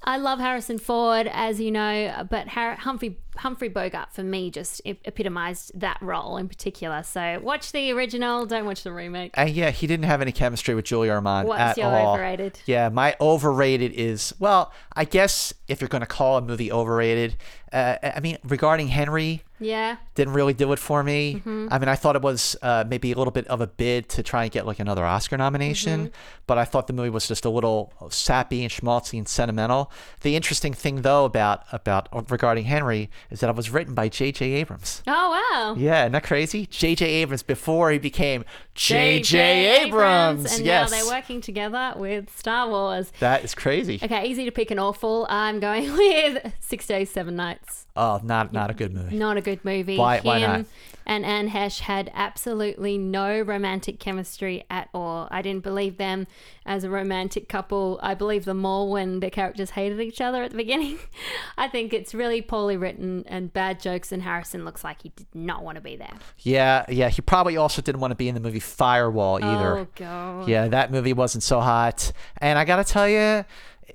I 0.06 0.18
love 0.18 0.40
Harrison 0.40 0.78
Ford, 0.80 1.30
as 1.32 1.60
you 1.62 1.72
know, 1.72 2.28
but 2.30 2.48
Har- 2.50 2.76
Humphrey 2.76 3.18
Humphrey 3.36 3.68
Bogart 3.68 4.14
for 4.14 4.22
me 4.22 4.52
just 4.52 4.80
ep- 4.86 5.00
epitomized 5.06 5.72
that 5.80 5.98
role 6.02 6.38
in 6.38 6.48
particular. 6.48 7.02
So 7.02 7.40
watch 7.42 7.72
the 7.72 7.92
original, 7.92 8.46
don't 8.46 8.68
watch 8.68 8.84
the 8.84 8.92
remake. 8.92 9.32
And 9.34 9.50
yeah, 9.50 9.72
he 9.72 9.88
didn't 9.88 10.06
have 10.06 10.22
any 10.22 10.32
chemistry 10.32 10.76
with 10.76 10.86
Julia 10.86 11.14
Ormond 11.14 11.48
What's 11.48 11.60
at 11.60 11.78
your 11.78 11.88
all. 11.88 12.14
overrated? 12.14 12.60
Yeah, 12.68 12.90
my 12.90 13.16
overrated 13.20 13.92
is 13.94 14.36
well, 14.38 14.72
I 14.96 15.06
guess 15.06 15.52
if 15.68 15.82
you're 15.82 15.88
going 15.88 16.02
to 16.02 16.06
call 16.08 16.38
a 16.38 16.42
movie 16.44 16.72
overrated, 16.72 17.36
uh, 17.72 17.96
I 18.04 18.20
mean 18.20 18.38
regarding 18.44 18.90
Henry, 18.90 19.42
Yeah, 19.60 19.96
didn't 20.14 20.36
really 20.36 20.54
do 20.54 20.72
it 20.72 20.78
for 20.78 21.02
me. 21.02 21.36
Mm-hmm. 21.38 21.70
I 21.72 21.80
mean, 21.80 21.90
I 21.90 21.96
thought 21.96 22.16
it 22.16 22.22
was 22.22 22.56
uh, 22.62 22.84
maybe 22.88 23.12
a 23.14 23.16
little 23.18 23.32
bit 23.32 23.48
of 23.48 23.62
a 23.62 23.68
bid 23.68 24.10
to 24.10 24.22
try 24.22 24.44
and 24.44 24.52
get 24.52 24.68
like 24.68 24.80
another 24.80 25.04
Oscar 25.06 25.38
nomination, 25.38 26.08
Mm-hmm. 26.10 26.14
but 26.46 26.60
I 26.60 26.66
thought 26.66 26.86
the 26.86 26.94
movie 26.94 27.10
was 27.10 27.28
just 27.28 27.46
a 27.46 27.50
little 27.50 27.94
sappy 28.12 28.62
and 28.62 28.72
schmaltzy 28.72 29.18
and 29.18 29.28
sentimental. 29.28 29.92
The 30.22 30.36
interesting 30.36 30.74
thing, 30.74 31.02
though, 31.02 31.26
about 31.26 31.64
about 31.72 32.08
uh, 32.14 32.22
regarding 32.30 32.66
Henry 32.66 33.10
is 33.30 33.40
that 33.42 33.50
it 33.50 33.56
was 33.56 33.70
written 33.70 33.94
by 33.94 34.08
J.J. 34.10 34.52
Abrams. 34.54 35.04
Oh 35.08 35.42
wow. 35.52 35.76
Yeah, 35.78 36.08
that 36.10 36.24
crazy? 36.24 36.66
J.J. 36.68 37.06
Abrams 37.06 37.44
before 37.44 37.92
he 37.92 37.98
became 38.00 38.46
J.J. 38.76 39.84
Abrams. 39.86 40.54
and 40.56 40.66
yes, 40.66 40.92
now 40.92 40.98
they're 40.98 41.06
working 41.14 41.42
together 41.42 41.94
with 41.98 42.36
Star 42.38 42.70
Wars. 42.70 43.12
that 43.20 43.44
is 43.44 43.54
crazy. 43.56 44.00
Okay, 44.02 44.28
easy 44.28 44.46
to 44.46 44.52
pick 44.52 44.72
an 44.72 44.80
awful. 44.80 45.26
I'm 45.30 45.60
going 45.60 45.92
with 45.98 46.54
Six 46.60 46.88
Days, 46.88 47.10
Seven 47.10 47.36
Nights. 47.36 47.86
Oh, 47.96 48.20
not 48.24 48.54
not 48.54 48.70
a 48.72 48.74
good 48.74 48.94
movie. 48.94 49.18
Not 49.18 49.38
a 49.38 49.42
good 49.42 49.64
movie. 49.66 49.98
Why- 49.98 50.20
why 50.22 50.40
not? 50.40 50.66
And 51.06 51.26
Anne 51.26 51.50
Heche 51.50 51.82
had 51.82 52.12
absolutely 52.14 52.98
no 52.98 53.42
romantic 53.42 54.00
chemistry 54.00 54.66
at 54.70 54.90
all. 54.94 55.28
I 55.32 55.42
didn't 55.42 55.64
believe 55.64 55.98
them 55.98 56.28
as 56.66 56.84
a 56.84 56.90
romantic 56.90 57.50
couple. 57.50 58.00
I 58.02 58.14
believe 58.14 58.46
them 58.46 58.60
more 58.60 58.90
when 58.90 59.20
the 59.20 59.30
characters 59.30 59.72
hated 59.72 60.00
each 60.00 60.22
other 60.22 60.44
at 60.44 60.52
the 60.52 60.58
beginning. 60.58 61.00
I 61.58 61.68
think 61.68 61.94
it's 61.94 62.14
really 62.14 62.42
poorly 62.42 62.78
written 62.78 63.24
and 63.28 63.52
bad 63.52 63.80
jokes, 63.80 64.12
and 64.12 64.24
Harrison 64.24 64.66
looks 64.66 64.84
like 64.84 65.02
he 65.02 65.10
did 65.10 65.28
not 65.34 65.64
want 65.64 65.76
to 65.76 65.82
be 65.82 65.96
there. 65.96 66.14
Yeah, 66.40 66.86
yeah. 66.90 67.10
He 67.10 67.22
probably 67.22 67.58
also 67.58 67.82
didn't 67.82 68.02
want 68.02 68.12
to 68.12 68.16
be 68.16 68.28
in 68.28 68.36
the 68.36 68.42
movie 68.42 68.60
Firewall 68.60 69.44
either. 69.44 69.78
Oh, 69.80 69.88
God. 69.96 70.48
Yeah, 70.48 70.68
that 70.68 70.92
movie 70.92 71.14
wasn't 71.14 71.44
so 71.44 71.60
hot. 71.60 72.12
And 72.38 72.58
I 72.58 72.66
gotta 72.66 72.84
tell 72.84 73.08
you, 73.08 73.46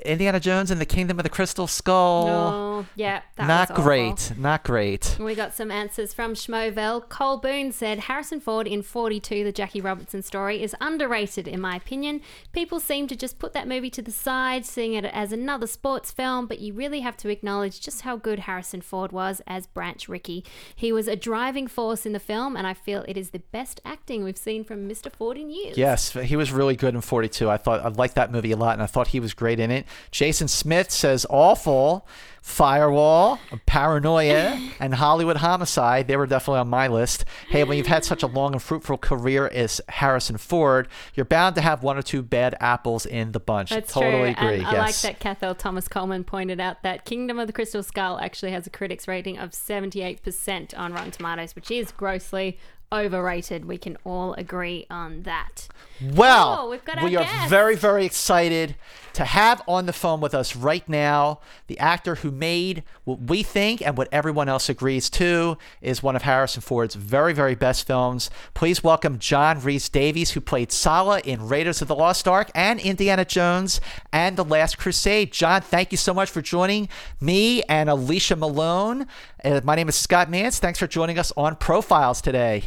Indiana 0.05 0.41
Jones 0.41 0.71
and 0.71 0.81
the 0.81 0.87
Kingdom 0.87 1.19
of 1.19 1.23
the 1.23 1.29
Crystal 1.29 1.67
Skull. 1.67 2.29
Oh, 2.29 2.87
yeah. 2.95 3.23
That 3.37 3.47
not 3.47 3.75
great. 3.75 4.33
Not 4.37 4.65
great. 4.65 5.17
We 5.19 5.35
got 5.35 5.55
some 5.55 5.71
answers 5.71 6.15
from 6.15 6.35
Schmoville. 6.35 7.09
Cole 7.09 7.39
Boone 7.39 7.73
said 7.73 8.01
Harrison 8.01 8.41
Ford 8.41 8.67
in 8.67 8.83
42, 8.83 9.45
the 9.45 9.53
Jackie 9.53 9.81
Robinson 9.81 10.23
story, 10.23 10.63
is 10.63 10.75
underrated 10.81 11.49
in 11.49 11.61
my 11.61 11.77
opinion. 11.77 12.21
People 12.53 12.81
seem 12.81 13.07
to 13.09 13.17
just 13.17 13.39
put 13.39 13.53
that 13.55 13.69
movie 13.69 13.91
to 13.91 14.03
the 14.03 14.11
side, 14.11 14.65
seeing 14.65 14.95
it 14.95 15.05
as 15.05 15.33
another 15.33 15.67
sports 15.67 16.11
film, 16.11 16.47
but 16.47 16.61
you 16.61 16.73
really 16.73 17.01
have 17.01 17.17
to 17.19 17.29
acknowledge 17.29 17.81
just 17.81 18.03
how 18.03 18.17
good 18.17 18.41
Harrison 18.41 18.81
Ford 18.81 19.13
was 19.13 19.43
as 19.47 19.67
Branch 19.67 20.09
Rickey. 20.09 20.45
He 20.75 20.93
was 20.93 21.09
a 21.09 21.17
driving 21.17 21.67
force 21.67 22.07
in 22.07 22.13
the 22.13 22.21
film, 22.21 22.57
and 22.57 22.67
I 22.67 22.75
feel 22.75 23.05
it 23.09 23.17
is 23.17 23.31
the 23.31 23.39
best 23.39 23.81
acting 23.85 24.23
we've 24.23 24.39
seen 24.39 24.65
from 24.65 24.89
Mr. 24.89 25.13
Ford 25.13 25.37
in 25.37 25.51
years. 25.51 25.77
Yes, 25.77 26.13
he 26.13 26.37
was 26.37 26.53
really 26.53 26.77
good 26.77 26.95
in 26.95 27.01
42. 27.01 27.51
I 27.51 27.57
thought 27.57 27.81
I 27.81 27.89
liked 27.89 28.15
that 28.15 28.31
movie 28.31 28.53
a 28.53 28.57
lot, 28.57 28.75
and 28.75 28.83
I 28.83 28.87
thought 28.87 29.09
he 29.09 29.21
was 29.21 29.35
great 29.35 29.59
in 29.59 29.71
it. 29.71 29.87
Jason 30.11 30.49
Smith 30.49 30.91
says 30.91 31.27
awful. 31.29 32.07
Firewall, 32.49 33.39
Paranoia, 33.67 34.59
and 34.81 34.95
Hollywood 34.95 35.37
Homicide. 35.37 36.09
They 36.09 36.17
were 36.17 36.27
definitely 36.27 36.61
on 36.61 36.69
my 36.69 36.89
list. 36.89 37.27
Hey, 37.49 37.63
when 37.63 37.77
you've 37.77 37.87
had 37.87 38.07
such 38.07 38.23
a 38.23 38.27
long 38.27 38.55
and 38.55 38.63
fruitful 38.63 38.97
career 38.97 39.49
as 39.49 39.83
Harrison 39.89 40.39
Ford, 40.39 40.89
you're 41.15 41.27
bound 41.27 41.57
to 41.57 41.61
have 41.61 41.83
one 41.83 41.99
or 41.99 42.03
two 42.03 42.23
bad 42.23 42.57
apples 42.59 43.05
in 43.05 43.33
the 43.33 43.39
bunch. 43.39 43.69
That's 43.69 43.93
totally 43.93 44.35
true. 44.35 44.49
agree. 44.49 44.59
And 44.59 44.67
I 44.67 44.73
yes. 44.73 45.05
like 45.05 45.13
that 45.13 45.21
Cathal 45.21 45.55
Thomas 45.55 45.89
Coleman 45.89 46.25
pointed 46.25 46.59
out 46.59 46.83
that 46.83 47.05
Kingdom 47.05 47.39
of 47.39 47.49
the 47.49 47.53
Crystal 47.53 47.83
Skull 47.83 48.19
actually 48.19 48.53
has 48.53 48.67
a 48.67 48.71
critics 48.71 49.07
rating 49.07 49.39
of 49.39 49.51
78% 49.51 50.77
on 50.77 50.95
Rotten 50.95 51.11
Tomatoes, 51.11 51.55
which 51.55 51.71
is 51.71 51.93
grossly 51.93 52.59
overrated. 52.93 53.65
We 53.65 53.79
can 53.79 53.97
all 54.05 54.35
agree 54.35 54.87
on 54.91 55.23
that. 55.23 55.69
Well, 56.01 56.57
Oh, 56.61 56.71
we've 56.71 56.85
got 56.85 57.03
we 57.03 57.17
are 57.17 57.25
guest. 57.25 57.51
very, 57.51 57.75
very 57.75 58.05
excited 58.07 58.77
to 59.15 59.25
have 59.25 59.61
on 59.67 59.87
the 59.87 59.93
phone 59.93 60.21
with 60.21 60.33
us 60.33 60.55
right 60.55 60.89
now 60.89 61.41
the 61.67 61.77
actor 61.81 62.15
who 62.17 62.31
made 62.31 62.85
what 63.03 63.21
we 63.23 63.43
think 63.43 63.85
and 63.85 63.99
what 63.99 64.09
everyone 64.13 64.49
else 64.49 64.69
agrees 64.69 65.11
to 65.11 65.59
is 65.83 66.03
one 66.05 66.15
of 66.15 66.23
Harrison 66.23 66.63
Ford's 66.63 66.95
very, 66.95 67.33
very 67.33 67.57
best 67.57 67.85
films. 67.85 68.31
Please 68.55 68.85
welcome 68.85 69.19
John 69.19 69.61
Rhys-Davies, 69.61 70.31
who 70.33 70.41
played 70.41 70.71
Sallah 70.71 71.21
in 71.25 71.49
Raiders 71.49 71.83
of 71.83 71.89
the 71.89 71.97
Lost 71.97 72.29
Ark 72.29 72.49
and 72.55 72.79
Indiana 72.79 73.25
Jones 73.25 73.81
and 74.13 74.37
The 74.37 74.45
Last 74.45 74.79
Crusade. 74.79 75.33
John, 75.33 75.63
thank 75.63 75.91
you 75.91 75.99
so 75.99 76.15
much 76.15 76.31
for 76.31 76.41
joining 76.41 76.89
me 77.21 77.63
and 77.65 77.91
Alicia 77.91 78.37
Malone. 78.37 79.07
Uh, 79.45 79.61
my 79.65 79.75
name 79.77 79.89
is 79.89 79.97
Scott 79.97 80.29
Mantz. 80.31 80.59
Thanks 80.59 80.79
for 80.79 80.87
joining 80.87 81.19
us 81.19 81.33
on 81.37 81.57
Profiles 81.57 82.21
today. 82.21 82.65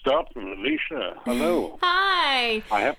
Scott 0.00 0.30
and 0.36 0.58
Alicia, 0.58 1.14
hello. 1.24 1.78
Hi. 1.82 2.62
I 2.70 2.80
have 2.80 2.96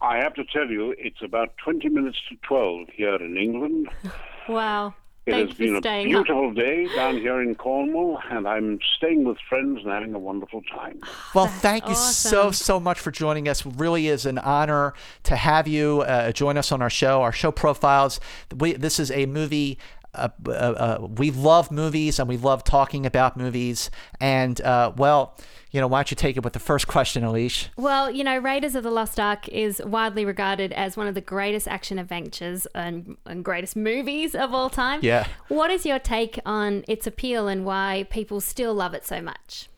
I 0.00 0.16
have 0.16 0.34
to 0.34 0.44
tell 0.52 0.66
you, 0.68 0.94
it's 0.98 1.22
about 1.22 1.50
20 1.64 1.88
minutes 1.88 2.18
to 2.28 2.36
12 2.46 2.88
here 2.94 3.16
in 3.16 3.36
England. 3.36 3.88
Wow. 4.48 4.94
It 5.24 5.30
Thanks 5.30 5.50
has 5.50 5.56
for 5.56 5.62
been 5.62 5.76
a 5.76 5.78
staying 5.78 6.16
up. 6.16 6.24
beautiful 6.26 6.52
day 6.52 6.88
down 6.96 7.16
here 7.18 7.40
in 7.40 7.54
Cornwall, 7.54 8.18
and 8.28 8.48
I'm 8.48 8.80
staying 8.96 9.22
with 9.22 9.36
friends 9.48 9.78
and 9.84 9.92
having 9.92 10.14
a 10.14 10.18
wonderful 10.18 10.62
time. 10.62 10.98
Well, 11.32 11.46
thank 11.46 11.86
you 11.88 11.94
so, 11.94 12.48
awesome. 12.48 12.52
so 12.54 12.80
much 12.80 12.98
for 12.98 13.12
joining 13.12 13.48
us. 13.48 13.64
Really 13.64 14.08
is 14.08 14.26
an 14.26 14.38
honor 14.38 14.94
to 15.22 15.36
have 15.36 15.68
you 15.68 16.00
uh, 16.00 16.32
join 16.32 16.56
us 16.58 16.72
on 16.72 16.82
our 16.82 16.90
show, 16.90 17.22
our 17.22 17.30
show 17.30 17.52
profiles. 17.52 18.18
We, 18.56 18.72
this 18.72 18.98
is 18.98 19.12
a 19.12 19.26
movie. 19.26 19.78
Uh, 20.14 20.28
uh, 20.46 20.50
uh, 20.50 21.06
we 21.16 21.30
love 21.30 21.70
movies 21.70 22.18
and 22.18 22.28
we 22.28 22.36
love 22.36 22.64
talking 22.64 23.06
about 23.06 23.34
movies. 23.34 23.90
And, 24.20 24.60
uh, 24.60 24.92
well, 24.94 25.38
you 25.70 25.80
know, 25.80 25.86
why 25.86 25.98
don't 25.98 26.10
you 26.10 26.16
take 26.16 26.36
it 26.36 26.44
with 26.44 26.52
the 26.52 26.58
first 26.58 26.86
question, 26.86 27.22
Alish? 27.22 27.68
Well, 27.78 28.10
you 28.10 28.22
know, 28.22 28.36
Raiders 28.36 28.74
of 28.74 28.84
the 28.84 28.90
Lost 28.90 29.18
Ark 29.18 29.48
is 29.48 29.80
widely 29.82 30.26
regarded 30.26 30.70
as 30.74 30.98
one 30.98 31.06
of 31.06 31.14
the 31.14 31.22
greatest 31.22 31.66
action 31.66 31.98
adventures 31.98 32.66
and, 32.74 33.16
and 33.24 33.42
greatest 33.42 33.74
movies 33.74 34.34
of 34.34 34.52
all 34.52 34.68
time. 34.68 35.00
Yeah. 35.02 35.26
What 35.48 35.70
is 35.70 35.86
your 35.86 35.98
take 35.98 36.38
on 36.44 36.84
its 36.86 37.06
appeal 37.06 37.48
and 37.48 37.64
why 37.64 38.06
people 38.10 38.42
still 38.42 38.74
love 38.74 38.92
it 38.92 39.06
so 39.06 39.22
much? 39.22 39.70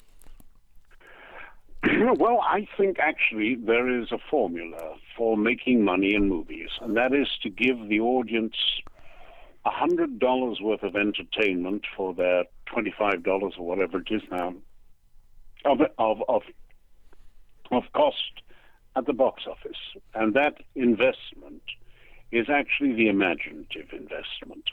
well, 2.16 2.40
I 2.40 2.66
think 2.76 2.98
actually 2.98 3.54
there 3.54 3.88
is 4.00 4.10
a 4.10 4.18
formula 4.30 4.96
for 5.16 5.36
making 5.36 5.84
money 5.84 6.14
in 6.14 6.28
movies, 6.28 6.70
and 6.80 6.96
that 6.96 7.12
is 7.12 7.28
to 7.44 7.50
give 7.50 7.88
the 7.88 8.00
audience 8.00 8.56
a 9.66 9.70
hundred 9.70 10.18
dollars 10.18 10.60
worth 10.60 10.82
of 10.82 10.96
entertainment 10.96 11.84
for 11.96 12.14
their 12.14 12.44
twenty-five 12.66 13.22
dollars 13.22 13.54
or 13.58 13.66
whatever 13.66 13.98
it 13.98 14.08
is 14.10 14.22
now 14.30 14.54
of 15.64 15.80
of 15.98 16.22
of 16.28 16.42
of 17.70 17.84
cost 17.94 18.42
at 18.96 19.06
the 19.06 19.12
box 19.12 19.44
office, 19.48 19.78
and 20.14 20.34
that 20.34 20.54
investment 20.74 21.62
is 22.30 22.48
actually 22.48 22.92
the 22.92 23.08
imaginative 23.08 23.92
investment. 23.92 24.70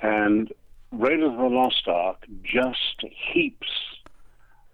And 0.00 0.52
Raiders 0.92 1.32
of 1.32 1.38
the 1.38 1.46
Lost 1.46 1.88
Ark 1.88 2.26
just 2.44 3.04
heaps 3.32 3.70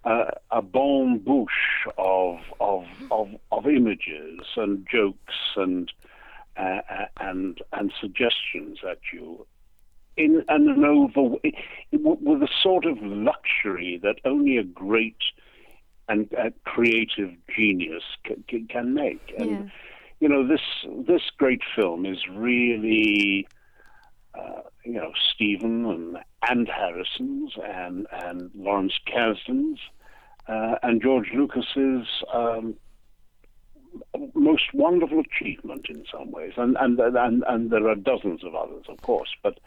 uh, 0.04 0.30
a 0.50 0.62
bon 0.62 1.18
bouche 1.18 1.86
of, 1.96 2.38
of 2.60 2.84
of 3.10 3.28
of 3.52 3.66
images 3.66 4.40
and 4.56 4.86
jokes 4.90 5.34
and 5.56 5.92
uh, 6.58 7.06
and 7.20 7.60
and 7.72 7.92
suggestions 8.00 8.78
at 8.88 8.98
you 9.12 9.46
in 10.16 10.44
an 10.48 10.84
over 10.84 11.36
with 11.92 12.42
a 12.42 12.48
sort 12.62 12.84
of 12.84 12.98
luxury 13.00 14.00
that 14.02 14.16
only 14.24 14.56
a 14.56 14.64
great 14.64 15.16
and 16.08 16.32
uh, 16.34 16.50
creative 16.64 17.30
genius 17.54 18.02
can, 18.24 18.66
can 18.68 18.94
make. 18.94 19.32
And 19.38 19.50
Yeah. 19.50 19.70
you 20.20 20.28
know 20.28 20.46
this 20.46 20.60
this 21.06 21.22
great 21.36 21.62
film 21.76 22.04
is 22.06 22.18
really 22.28 23.46
uh, 24.34 24.62
you 24.84 24.94
know 24.94 25.12
Steven 25.32 25.86
and 25.86 26.18
and 26.48 26.68
Harrison's 26.68 27.52
and 27.62 28.06
and 28.10 28.50
Lawrence 28.54 28.98
Kasdan's 29.06 29.80
uh, 30.48 30.76
and 30.82 31.00
George 31.02 31.30
Lucas's 31.34 32.08
um, 32.32 32.74
most 34.34 34.74
wonderful 34.74 35.20
achievement 35.20 35.86
in 35.88 36.04
some 36.12 36.30
ways, 36.30 36.52
and 36.56 36.76
and 36.78 36.98
and 36.98 37.44
and 37.46 37.70
there 37.70 37.88
are 37.88 37.94
dozens 37.94 38.44
of 38.44 38.54
others, 38.54 38.84
of 38.88 39.00
course, 39.02 39.30
but 39.42 39.58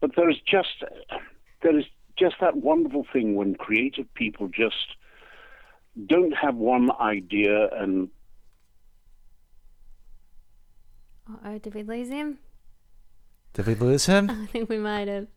but 0.00 0.16
there 0.16 0.30
is 0.30 0.38
just 0.46 0.84
there 1.62 1.78
is 1.78 1.84
just 2.18 2.36
that 2.40 2.56
wonderful 2.56 3.06
thing 3.12 3.34
when 3.36 3.54
creative 3.54 4.12
people 4.14 4.48
just 4.48 4.96
don't 6.06 6.32
have 6.32 6.54
one 6.54 6.90
idea 7.00 7.68
and 7.74 8.08
Oh, 11.44 11.58
did 11.58 11.74
we 11.74 11.82
lose 11.82 12.08
him? 12.08 12.38
Did 13.54 13.66
we 13.66 13.74
lose 13.74 14.06
him? 14.06 14.30
I 14.30 14.46
think 14.46 14.68
we 14.68 14.78
might 14.78 15.08
have. 15.08 15.28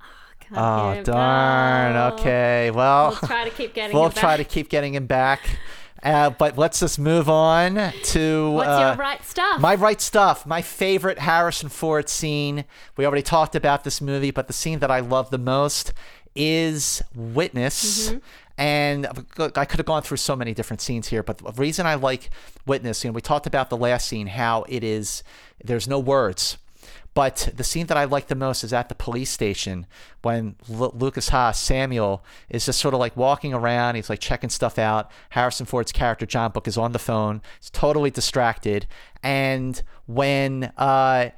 Oh, 0.00 0.04
I 0.04 0.33
can't 0.48 1.08
Oh, 1.08 1.12
darn. 1.12 1.96
Oh. 1.96 2.14
Okay. 2.14 2.70
Well, 2.70 3.10
We'll 3.10 3.28
try 3.28 3.44
to 3.44 3.50
keep 3.50 3.74
getting 3.74 3.94
we'll 3.96 4.06
him 4.06 4.12
try 4.12 4.36
to 4.36 4.42
back. 4.44 4.50
keep 4.52 4.68
getting 4.68 4.94
him 4.94 5.06
back. 5.06 5.58
Uh, 6.02 6.28
but 6.30 6.58
let's 6.58 6.80
just 6.80 6.98
move 6.98 7.30
on 7.30 7.76
to 8.02 8.50
What's 8.50 8.68
uh, 8.68 8.86
your 8.88 8.96
right 8.96 9.24
stuff? 9.24 9.58
My 9.60 9.74
right 9.74 10.00
stuff. 10.00 10.44
My 10.44 10.60
favorite 10.60 11.18
Harrison 11.18 11.70
Ford 11.70 12.10
scene. 12.10 12.64
We 12.98 13.06
already 13.06 13.22
talked 13.22 13.56
about 13.56 13.84
this 13.84 14.02
movie, 14.02 14.30
but 14.30 14.46
the 14.46 14.52
scene 14.52 14.80
that 14.80 14.90
I 14.90 15.00
love 15.00 15.30
the 15.30 15.38
most 15.38 15.94
is 16.34 17.02
Witness. 17.14 18.10
Mm-hmm. 18.10 18.18
And 18.56 19.06
I 19.56 19.64
could 19.64 19.78
have 19.78 19.86
gone 19.86 20.02
through 20.02 20.18
so 20.18 20.36
many 20.36 20.54
different 20.54 20.80
scenes 20.80 21.08
here, 21.08 21.22
but 21.24 21.38
the 21.38 21.50
reason 21.52 21.86
I 21.86 21.94
like 21.94 22.30
Witness, 22.66 23.02
you 23.02 23.10
know, 23.10 23.14
we 23.14 23.20
talked 23.20 23.46
about 23.46 23.68
the 23.70 23.76
last 23.76 24.06
scene, 24.06 24.26
how 24.28 24.64
it 24.68 24.84
is, 24.84 25.24
there's 25.64 25.88
no 25.88 25.98
words. 25.98 26.58
But 27.14 27.50
the 27.54 27.62
scene 27.62 27.86
that 27.86 27.96
I 27.96 28.04
like 28.04 28.26
the 28.26 28.34
most 28.34 28.64
is 28.64 28.72
at 28.72 28.88
the 28.88 28.94
police 28.94 29.30
station 29.30 29.86
when 30.22 30.56
Lu 30.68 30.90
Lukas 30.92 31.28
Haas, 31.28 31.60
Samuel, 31.60 32.24
is 32.48 32.66
just 32.66 32.80
sort 32.80 32.92
of 32.92 32.98
like 32.98 33.16
walking 33.16 33.54
around. 33.54 33.94
He's 33.94 34.10
like 34.10 34.18
checking 34.18 34.50
stuff 34.50 34.78
out. 34.78 35.10
Harrison 35.30 35.64
Ford's 35.64 35.92
character, 35.92 36.26
John 36.26 36.50
Book, 36.50 36.66
is 36.66 36.76
on 36.76 36.90
the 36.90 36.98
phone. 36.98 37.40
He's 37.60 37.70
totally 37.70 38.10
distracted. 38.10 38.86
And 39.22 39.80
when, 40.06 40.72
uh, 40.76 41.30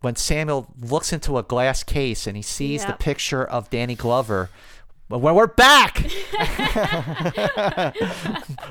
when 0.00 0.14
Samuel 0.14 0.72
looks 0.80 1.12
into 1.12 1.38
a 1.38 1.42
glass 1.42 1.82
case 1.82 2.28
and 2.28 2.36
he 2.36 2.42
sees 2.42 2.84
the 2.84 2.92
picture 2.92 3.44
of 3.44 3.68
Danny 3.68 3.96
Glover, 3.96 4.48
well, 5.10 5.20
when 5.20 5.34
we're 5.34 5.48
back, 5.48 6.06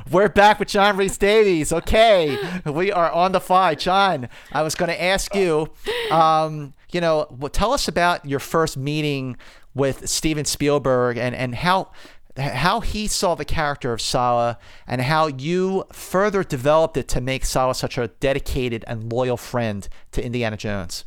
we're 0.11 0.29
back 0.29 0.57
with 0.57 0.69
John 0.69 0.95
Rhys-Davies. 0.95 1.73
Okay, 1.73 2.37
we 2.65 2.93
are 2.93 3.11
on 3.11 3.33
the 3.33 3.41
fly. 3.41 3.75
John, 3.75 4.29
I 4.53 4.61
was 4.61 4.73
going 4.73 4.87
to 4.87 5.01
ask 5.01 5.35
you, 5.35 5.69
um, 6.11 6.73
you 6.91 7.01
know, 7.01 7.27
well, 7.29 7.49
tell 7.49 7.73
us 7.73 7.89
about 7.89 8.25
your 8.25 8.39
first 8.39 8.77
meeting 8.77 9.35
with 9.75 10.07
Steven 10.07 10.45
Spielberg 10.45 11.17
and 11.17 11.35
and 11.35 11.55
how 11.55 11.91
how 12.37 12.79
he 12.79 13.07
saw 13.07 13.35
the 13.35 13.43
character 13.43 13.91
of 13.91 13.99
Sallah 13.99 14.57
and 14.87 15.01
how 15.01 15.27
you 15.27 15.83
further 15.91 16.41
developed 16.41 16.95
it 16.95 17.09
to 17.09 17.19
make 17.19 17.43
Sallah 17.43 17.75
such 17.75 17.97
a 17.97 18.07
dedicated 18.07 18.85
and 18.87 19.11
loyal 19.11 19.35
friend 19.35 19.89
to 20.13 20.25
Indiana 20.25 20.55
Jones. 20.55 21.03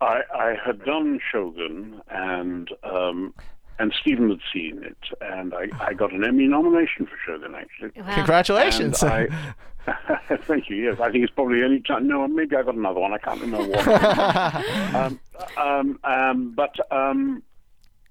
I, 0.00 0.20
I 0.32 0.54
had 0.64 0.84
done 0.84 1.18
Shogun, 1.32 2.02
and 2.08 2.70
um, 2.84 3.34
and 3.78 3.94
Steven 4.00 4.30
had 4.30 4.40
seen 4.52 4.82
it, 4.82 4.96
and 5.20 5.54
I, 5.54 5.68
I 5.80 5.92
got 5.92 6.12
an 6.12 6.24
Emmy 6.24 6.46
nomination 6.46 7.06
for 7.06 7.16
Shogun 7.26 7.54
actually. 7.54 7.90
Wow. 8.00 8.14
Congratulations. 8.14 9.02
I, 9.02 9.28
thank 10.42 10.68
you. 10.68 10.76
Yes, 10.76 11.00
I 11.00 11.10
think 11.10 11.24
it's 11.24 11.32
probably 11.32 11.62
only 11.62 11.80
time. 11.80 12.08
No, 12.08 12.26
maybe 12.26 12.56
I 12.56 12.62
got 12.62 12.74
another 12.74 13.00
one. 13.00 13.12
I 13.12 13.18
can't 13.18 13.40
remember 13.40 13.68
what. 13.68 13.88
um, 14.94 15.20
um, 15.56 15.98
um, 16.04 16.54
but 16.56 16.74
um, 16.90 17.42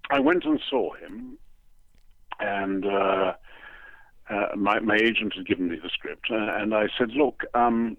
I 0.10 0.20
went 0.20 0.46
and 0.46 0.60
saw 0.70 0.94
him, 0.94 1.38
and 2.40 2.86
uh, 2.86 3.34
uh, 4.30 4.48
my 4.56 4.80
my 4.80 4.96
agent 4.96 5.34
had 5.36 5.46
given 5.46 5.70
me 5.70 5.78
the 5.82 5.90
script, 5.90 6.28
uh, 6.32 6.36
and 6.36 6.74
I 6.74 6.88
said, 6.98 7.12
"Look, 7.12 7.44
um, 7.54 7.98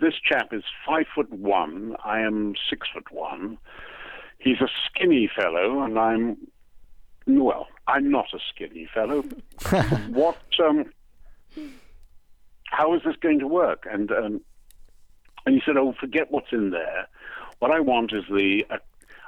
this 0.00 0.14
chap 0.24 0.52
is 0.52 0.64
five 0.86 1.06
foot 1.14 1.32
one. 1.32 1.96
I 2.04 2.20
am 2.20 2.54
six 2.68 2.88
foot 2.92 3.10
one. 3.12 3.58
He's 4.38 4.60
a 4.60 4.68
skinny 4.86 5.30
fellow, 5.34 5.82
and 5.82 5.98
I'm 5.98 6.36
well. 7.26 7.68
I'm 7.88 8.10
not 8.10 8.26
a 8.32 8.38
skinny 8.52 8.88
fellow. 8.92 9.22
what? 10.08 10.38
Um, 10.64 10.92
how 12.64 12.94
is 12.94 13.02
this 13.04 13.16
going 13.20 13.38
to 13.40 13.46
work? 13.46 13.86
And 13.90 14.10
um, 14.10 14.40
and 15.44 15.54
he 15.54 15.62
said, 15.64 15.76
"Oh, 15.76 15.94
forget 15.98 16.30
what's 16.30 16.52
in 16.52 16.70
there. 16.70 17.06
What 17.58 17.70
I 17.70 17.80
want 17.80 18.12
is 18.12 18.24
the 18.28 18.64
a, 18.70 18.78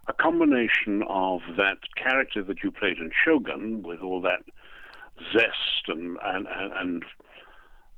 a 0.09 0.13
combination 0.13 1.03
of 1.09 1.41
that 1.57 1.79
character 1.97 2.43
that 2.43 2.63
you 2.63 2.71
played 2.71 2.99
in 2.99 3.11
Shogun 3.25 3.83
with 3.83 4.01
all 4.01 4.21
that 4.23 4.43
zest 5.33 5.89
and 5.89 6.19
and 6.23 6.47
and." 6.49 6.73
and 6.73 7.05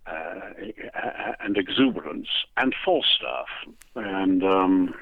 uh, 0.07 1.33
and 1.41 1.57
exuberance 1.57 2.29
and 2.57 2.75
Falstaff. 2.85 3.47
And 3.95 4.43
um, 4.43 4.95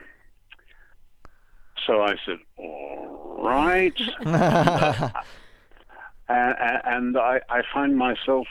so 1.87 2.03
I 2.03 2.17
said, 2.27 2.39
all 2.57 2.98
right. 3.43 3.95
and 6.29 6.57
and 6.85 7.17
I, 7.19 7.41
I 7.49 7.63
find 7.73 7.97
myself, 7.97 8.47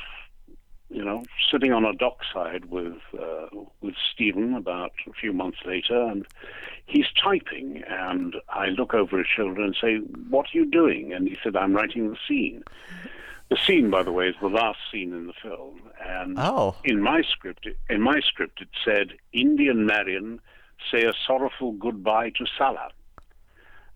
you 0.90 1.04
know, 1.04 1.24
sitting 1.52 1.72
on 1.74 1.86
a 1.86 1.94
dockside 1.94 2.66
with 2.66 2.98
uh, 3.20 3.48
with 3.82 3.96
Steven 4.14 4.54
about 4.54 4.92
a 5.08 5.14
few 5.14 5.34
months 5.34 5.60
later, 5.66 6.02
and 6.04 6.26
he's 6.86 7.06
typing, 7.22 7.84
and 7.88 8.36
I 8.50 8.68
look 8.68 8.94
over 8.94 9.18
his 9.18 9.28
shoulder 9.28 9.62
and 9.62 9.76
say, 9.80 9.98
"What 10.30 10.48
are 10.48 10.58
you 10.58 10.66
doing?" 10.70 11.14
And 11.14 11.28
he 11.28 11.38
said, 11.44 11.56
"I'm 11.56 11.74
writing 11.74 12.10
the 12.10 12.18
scene." 12.28 12.64
The 13.50 13.58
scene, 13.66 13.90
by 13.90 14.04
the 14.04 14.12
way, 14.12 14.28
is 14.28 14.36
the 14.42 14.50
last 14.50 14.78
scene 14.92 15.14
in 15.14 15.28
the 15.28 15.34
film, 15.42 15.80
and 16.06 16.38
Oh. 16.38 16.76
in 16.84 17.02
my 17.02 17.22
script, 17.22 17.66
in 17.90 18.02
my 18.02 18.20
script, 18.20 18.62
it 18.62 18.68
said, 18.84 19.14
"Indian 19.32 19.86
Marion 19.86 20.42
say 20.92 21.04
a 21.06 21.14
sorrowful 21.26 21.72
goodbye 21.74 22.32
to 22.32 22.46
Sallah." 22.58 22.90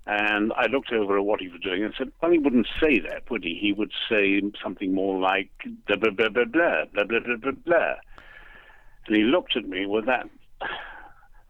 And 0.07 0.51
I 0.53 0.65
looked 0.65 0.91
over 0.91 1.17
at 1.17 1.25
what 1.25 1.41
he 1.41 1.47
was 1.47 1.61
doing 1.61 1.83
and 1.83 1.93
said, 1.97 2.11
"Well, 2.21 2.31
he 2.31 2.39
wouldn't 2.39 2.67
say 2.79 2.99
that, 2.99 3.29
would 3.29 3.43
he? 3.43 3.57
He 3.61 3.71
would 3.71 3.91
say 4.09 4.41
something 4.61 4.93
more 4.93 5.19
like 5.19 5.51
blah 5.87 5.97
blah 5.97 6.09
blah 6.09 6.29
blah 6.29 6.45
blah 6.45 6.85
blah 6.91 7.03
blah 7.03 7.19
blah 7.19 7.37
blah." 7.37 7.51
blah. 7.51 7.95
And 9.07 9.15
he 9.15 9.23
looked 9.23 9.55
at 9.55 9.67
me 9.67 9.85
with 9.85 10.05
that 10.05 10.27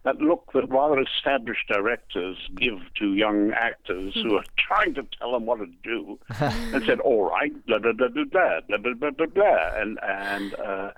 that 0.04 0.18
look 0.18 0.52
that 0.54 0.68
rather 0.70 1.00
established 1.00 1.68
directors 1.68 2.38
give 2.58 2.80
to 2.98 3.14
young 3.14 3.52
actors 3.52 4.14
who 4.16 4.36
are 4.36 4.44
trying 4.58 4.96
to 4.96 5.06
tell 5.20 5.32
them 5.32 5.46
what 5.46 5.60
to 5.60 5.68
do, 5.84 6.18
and 6.40 6.84
said, 6.86 7.00
"All 7.02 7.30
right, 7.30 7.54
blah 7.68 7.78
blah 7.80 7.94
blah 7.94 8.08
blah 8.08 8.24
blah 8.26 8.60
blah 8.68 8.78
blah 8.78 8.94
blah 8.94 9.12
blah,", 9.12 9.26
blah. 9.28 9.82
and 9.82 10.00
and 10.02 10.56
uh, 10.56 10.92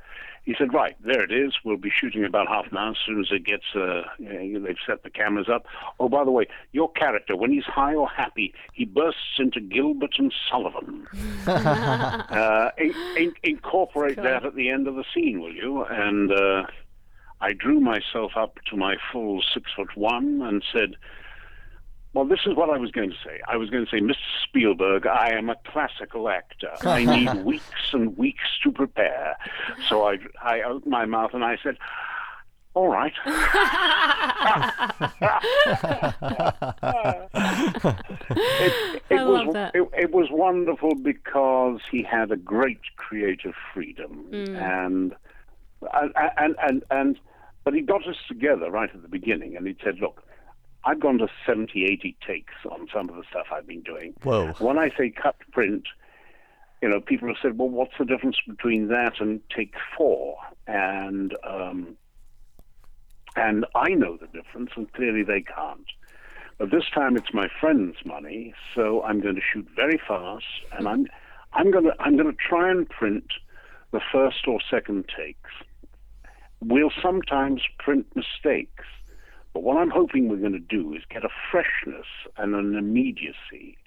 he 0.46 0.54
said, 0.58 0.74
"Right, 0.74 0.96
there 1.04 1.24
it 1.24 1.32
is. 1.32 1.54
We'll 1.64 1.78
be 1.78 1.90
shooting 1.90 2.26
about 2.26 2.48
half 2.48 2.72
an 2.72 2.78
hour 2.78 2.92
as 2.92 2.98
soon 3.06 3.22
as 3.22 3.28
it 3.32 3.46
gets. 3.46 3.64
Uh, 3.76 4.04
you 4.20 4.60
know, 4.60 4.68
they've 4.68 4.76
set 4.86 5.04
the 5.04 5.10
cameras 5.10 5.48
up. 5.50 5.66
Oh, 6.00 6.10
by 6.10 6.24
the 6.24 6.32
way, 6.32 6.48
your 6.72 6.92
character, 6.92 7.36
when 7.36 7.52
he's 7.52 7.64
high 7.64 7.96
or 7.96 8.10
happy, 8.10 8.54
he 8.74 8.86
bursts 8.86 9.40
into 9.40 9.62
Gilbert 9.62 10.16
and 10.18 10.34
Sullivan. 10.50 11.08
uh, 11.48 12.72
in, 12.78 12.94
in, 13.18 13.34
incorporate 13.44 14.18
that 14.18 14.46
at 14.46 14.56
the 14.56 14.70
end 14.70 14.88
of 14.88 14.96
the 14.96 15.06
scene, 15.14 15.40
will 15.40 15.54
you?" 15.54 15.84
And 15.84 16.32
uh, 16.32 16.64
I 17.40 17.54
drew 17.54 17.80
myself 17.80 18.34
up 18.36 18.58
to 18.70 18.78
my 18.78 18.98
full 19.12 19.42
six 19.54 19.72
foot 19.76 19.96
one 19.96 20.42
and 20.42 20.64
said, 20.74 20.96
well, 22.14 22.26
this 22.26 22.42
is 22.46 22.56
what 22.56 22.70
I 22.70 22.78
was 22.78 22.92
going 22.92 23.10
to 23.10 23.16
say. 23.26 23.42
I 23.48 23.58
was 23.58 23.70
going 23.72 23.86
to 23.86 23.90
say, 23.90 24.00
Mr. 24.00 24.16
Spielberg, 24.44 25.08
I 25.08 25.32
am 25.32 25.50
a 25.50 25.56
classical 25.66 26.30
actor. 26.30 26.72
I 26.84 27.06
need 27.06 27.44
weeks 27.44 27.92
and 27.92 28.16
weeks 28.18 28.44
to 28.64 28.72
prepare. 28.72 29.36
So 29.90 30.08
I, 30.08 30.20
I 30.42 30.62
opened 30.62 30.92
my 30.92 31.06
mouth 31.06 31.32
and 31.34 31.44
I 31.44 31.58
said, 31.64 31.78
all 32.76 32.88
right. 32.88 33.14
it, 33.26 33.34
it 39.10 39.20
I 39.20 39.24
was 39.24 39.46
love 39.46 39.54
that. 39.54 39.76
It, 39.76 39.90
it 39.94 40.12
was 40.12 40.28
wonderful 40.32 40.96
because 40.96 41.82
he 41.92 42.02
had 42.04 42.32
a 42.32 42.36
great 42.36 42.80
creative 42.96 43.54
freedom 43.74 44.26
mm. 44.32 44.58
and 44.60 45.16
and 45.94 46.14
and 46.38 46.56
and, 46.62 46.84
and 46.90 47.20
but 47.64 47.76
he 47.76 47.82
got 47.82 48.08
us 48.08 48.16
together 48.28 48.72
right 48.72 48.90
at 48.94 49.02
the 49.04 49.08
beginning 49.08 49.56
and 49.56 49.68
he 49.68 49.76
said, 49.84 50.00
look. 50.00 50.24
I've 50.86 51.00
gone 51.00 51.18
to 51.20 51.28
70, 51.46 51.86
80 51.86 52.18
takes 52.26 52.54
on 52.70 52.88
some 52.94 53.10
of 53.10 53.16
the 53.16 53.24
stuff 53.30 53.48
I've 53.52 53.68
been 53.68 53.82
doing. 53.82 54.14
Whoa. 54.24 54.54
When 54.60 54.78
I 54.78 54.90
say 54.98 55.10
cut 55.10 55.36
print, 55.52 55.86
you 56.82 56.90
know, 56.90 57.00
people 57.00 57.30
have 57.30 57.38
said, 57.42 57.58
well, 57.58 57.70
what's 57.70 57.94
the 57.98 58.06
difference 58.06 58.38
between 58.48 58.90
that 58.90 59.22
and 59.22 59.40
take 59.50 59.74
four? 59.98 60.38
And 60.68 61.36
um, 61.48 61.96
and 63.36 63.66
I 63.76 63.90
know 63.90 64.18
the 64.18 64.28
difference, 64.28 64.72
and 64.76 64.92
clearly 64.94 65.24
they 65.24 65.42
can't. 65.42 65.88
But 66.58 66.72
this 66.72 66.84
time 66.94 67.18
it's 67.18 67.34
my 67.34 67.48
friend's 67.60 67.98
money, 68.06 68.54
so 68.76 69.02
I'm 69.04 69.22
going 69.22 69.36
to 69.36 69.42
shoot 69.42 69.68
very 69.76 70.00
fast, 70.08 70.46
and 70.72 70.88
I'm 70.88 71.08
I'm 71.54 71.72
going 71.72 71.86
to 71.86 71.96
I'm 72.00 72.16
going 72.18 72.32
to 72.32 72.38
try 72.38 72.70
and 72.70 72.88
print 72.88 73.26
the 73.92 74.02
first 74.12 74.48
or 74.48 74.60
second 74.70 75.06
takes. 75.16 75.50
We'll 76.62 76.92
sometimes 77.02 77.62
print 77.80 78.08
mistakes, 78.16 78.86
but 79.54 79.64
what 79.64 79.78
I'm 79.78 79.90
hoping 79.90 80.30
we're 80.30 80.38
going 80.38 80.54
to 80.54 80.60
do 80.60 80.94
is 80.94 81.04
get 81.10 81.24
a 81.24 81.30
freshness 81.52 82.08
and 82.38 82.56
an 82.56 82.76
immediacy 82.76 83.78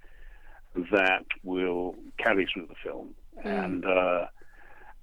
that 0.92 1.24
will 1.42 1.94
carry 2.18 2.46
through 2.52 2.66
the 2.66 2.74
film. 2.82 3.14
And 3.44 3.84
uh, 3.84 4.26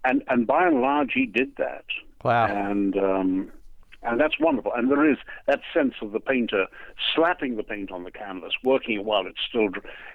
and 0.05 0.23
and 0.27 0.47
by 0.47 0.67
and 0.67 0.81
large, 0.81 1.11
he 1.13 1.25
did 1.25 1.55
that. 1.57 1.85
Wow. 2.23 2.45
And 2.45 2.97
um, 2.97 3.51
and 4.05 4.19
that's 4.19 4.39
wonderful. 4.39 4.71
And 4.75 4.89
there 4.89 5.09
is 5.09 5.17
that 5.47 5.61
sense 5.73 5.95
of 6.01 6.11
the 6.11 6.19
painter 6.19 6.65
slapping 7.15 7.55
the 7.55 7.63
paint 7.63 7.91
on 7.91 8.03
the 8.03 8.11
canvas, 8.11 8.53
working 8.63 8.99
it 8.99 9.05
while 9.05 9.25
it's 9.25 9.39
still 9.47 9.69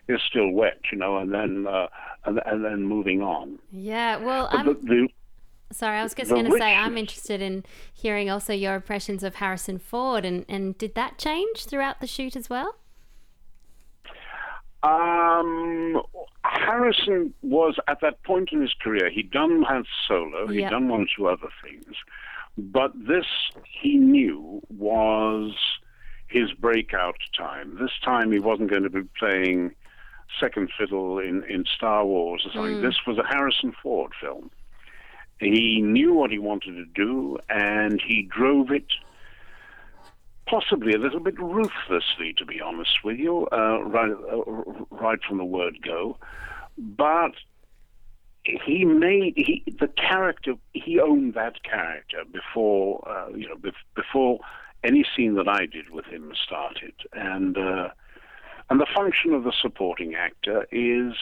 is 0.09 0.21
still 0.29 0.51
wet, 0.51 0.81
you 0.93 0.99
know, 0.99 1.19
and 1.19 1.33
then 1.33 1.67
uh, 1.67 1.87
and, 2.25 2.41
and 2.45 2.65
then 2.65 2.85
moving 2.85 3.23
on. 3.23 3.59
Yeah, 3.73 4.17
well, 4.17 4.49
the, 4.65 4.75
the, 4.75 5.09
sorry. 5.73 5.99
I 5.99 6.03
was 6.03 6.15
just 6.15 6.31
going 6.31 6.45
to 6.47 6.59
say 6.59 6.75
I'm 6.75 6.97
interested 6.97 7.41
in 7.41 7.65
hearing 7.93 8.31
also 8.31 8.53
your 8.53 8.75
impressions 8.75 9.23
of 9.23 9.37
Harrison 9.37 9.79
Ford, 9.79 10.25
and 10.25 10.45
and 10.49 10.77
did 10.79 10.95
that 10.95 11.19
change 11.19 11.67
throughout 11.67 12.01
the 12.01 12.07
shoot 12.07 12.37
as 12.37 12.49
well? 12.51 12.77
Um, 14.83 16.01
Harrison 16.45 17.35
was 17.43 17.77
at 17.89 18.01
that 18.01 18.23
point 18.23 18.51
in 18.53 18.61
his 18.61 18.73
career. 18.81 19.11
He'd 19.11 19.31
done 19.31 19.63
Han 19.63 19.85
Solo. 20.07 20.47
He'd 20.47 20.61
Yeah. 20.61 20.71
done 20.71 20.89
one 20.89 21.03
or 21.03 21.07
two 21.17 21.27
other 21.29 21.49
things, 21.63 21.97
but 22.57 22.93
this 22.95 23.27
he 23.65 23.97
knew 23.97 24.63
was 24.69 25.55
his 26.29 26.53
breakout 26.53 27.17
time. 27.37 27.77
This 27.81 27.91
time 28.05 28.31
he 28.31 28.39
wasn't 28.39 28.71
going 28.71 28.85
to 28.85 28.91
be 28.91 29.03
playing 29.19 29.75
second 30.39 30.71
fiddle 30.79 31.19
in 31.19 31.43
in 31.45 31.65
Star 31.65 32.05
Wars 32.05 32.47
or 32.47 32.53
something. 32.53 32.81
This 32.83 33.07
was 33.07 33.19
a 33.19 33.25
Harrison 33.25 33.73
Ford 33.83 34.13
film. 34.21 34.51
He 35.41 35.81
knew 35.81 36.15
what 36.15 36.31
he 36.31 36.39
wanted 36.39 36.73
to 36.75 36.85
do, 36.85 37.39
and 37.49 38.01
he 38.01 38.23
drove 38.23 38.71
it 38.71 38.87
possibly 40.47 40.95
a 40.95 40.99
little 40.99 41.21
bit 41.21 41.39
ruthlessly, 41.39 42.35
to 42.39 42.45
be 42.45 42.61
honest 42.61 43.05
with 43.05 43.19
you, 43.19 43.47
uh, 43.53 43.83
right, 43.85 44.11
uh, 44.11 44.51
right 44.91 45.19
from 45.27 45.39
the 45.39 45.45
word 45.45 45.79
go. 45.83 46.17
But 46.77 47.33
he 48.45 48.85
made 48.85 49.35
he 49.37 49.63
the 49.79 49.89
character. 49.89 50.55
He 50.73 50.99
owned 50.99 51.35
that 51.35 51.63
character 51.63 52.23
before 52.31 53.07
uh, 53.09 53.29
you 53.37 53.49
know 53.49 53.57
bef- 53.57 53.75
before 53.95 54.39
any 54.85 55.05
scene 55.15 55.35
that 55.35 55.49
I 55.49 55.67
did 55.67 55.91
with 55.91 56.07
him 56.07 56.33
started, 56.45 56.95
and 57.13 57.59
uh, 57.59 57.89
and 58.71 58.81
the 58.81 58.87
function 58.95 59.33
of 59.33 59.45
the 59.45 59.53
supporting 59.61 60.15
actor 60.15 60.67
is 60.71 61.15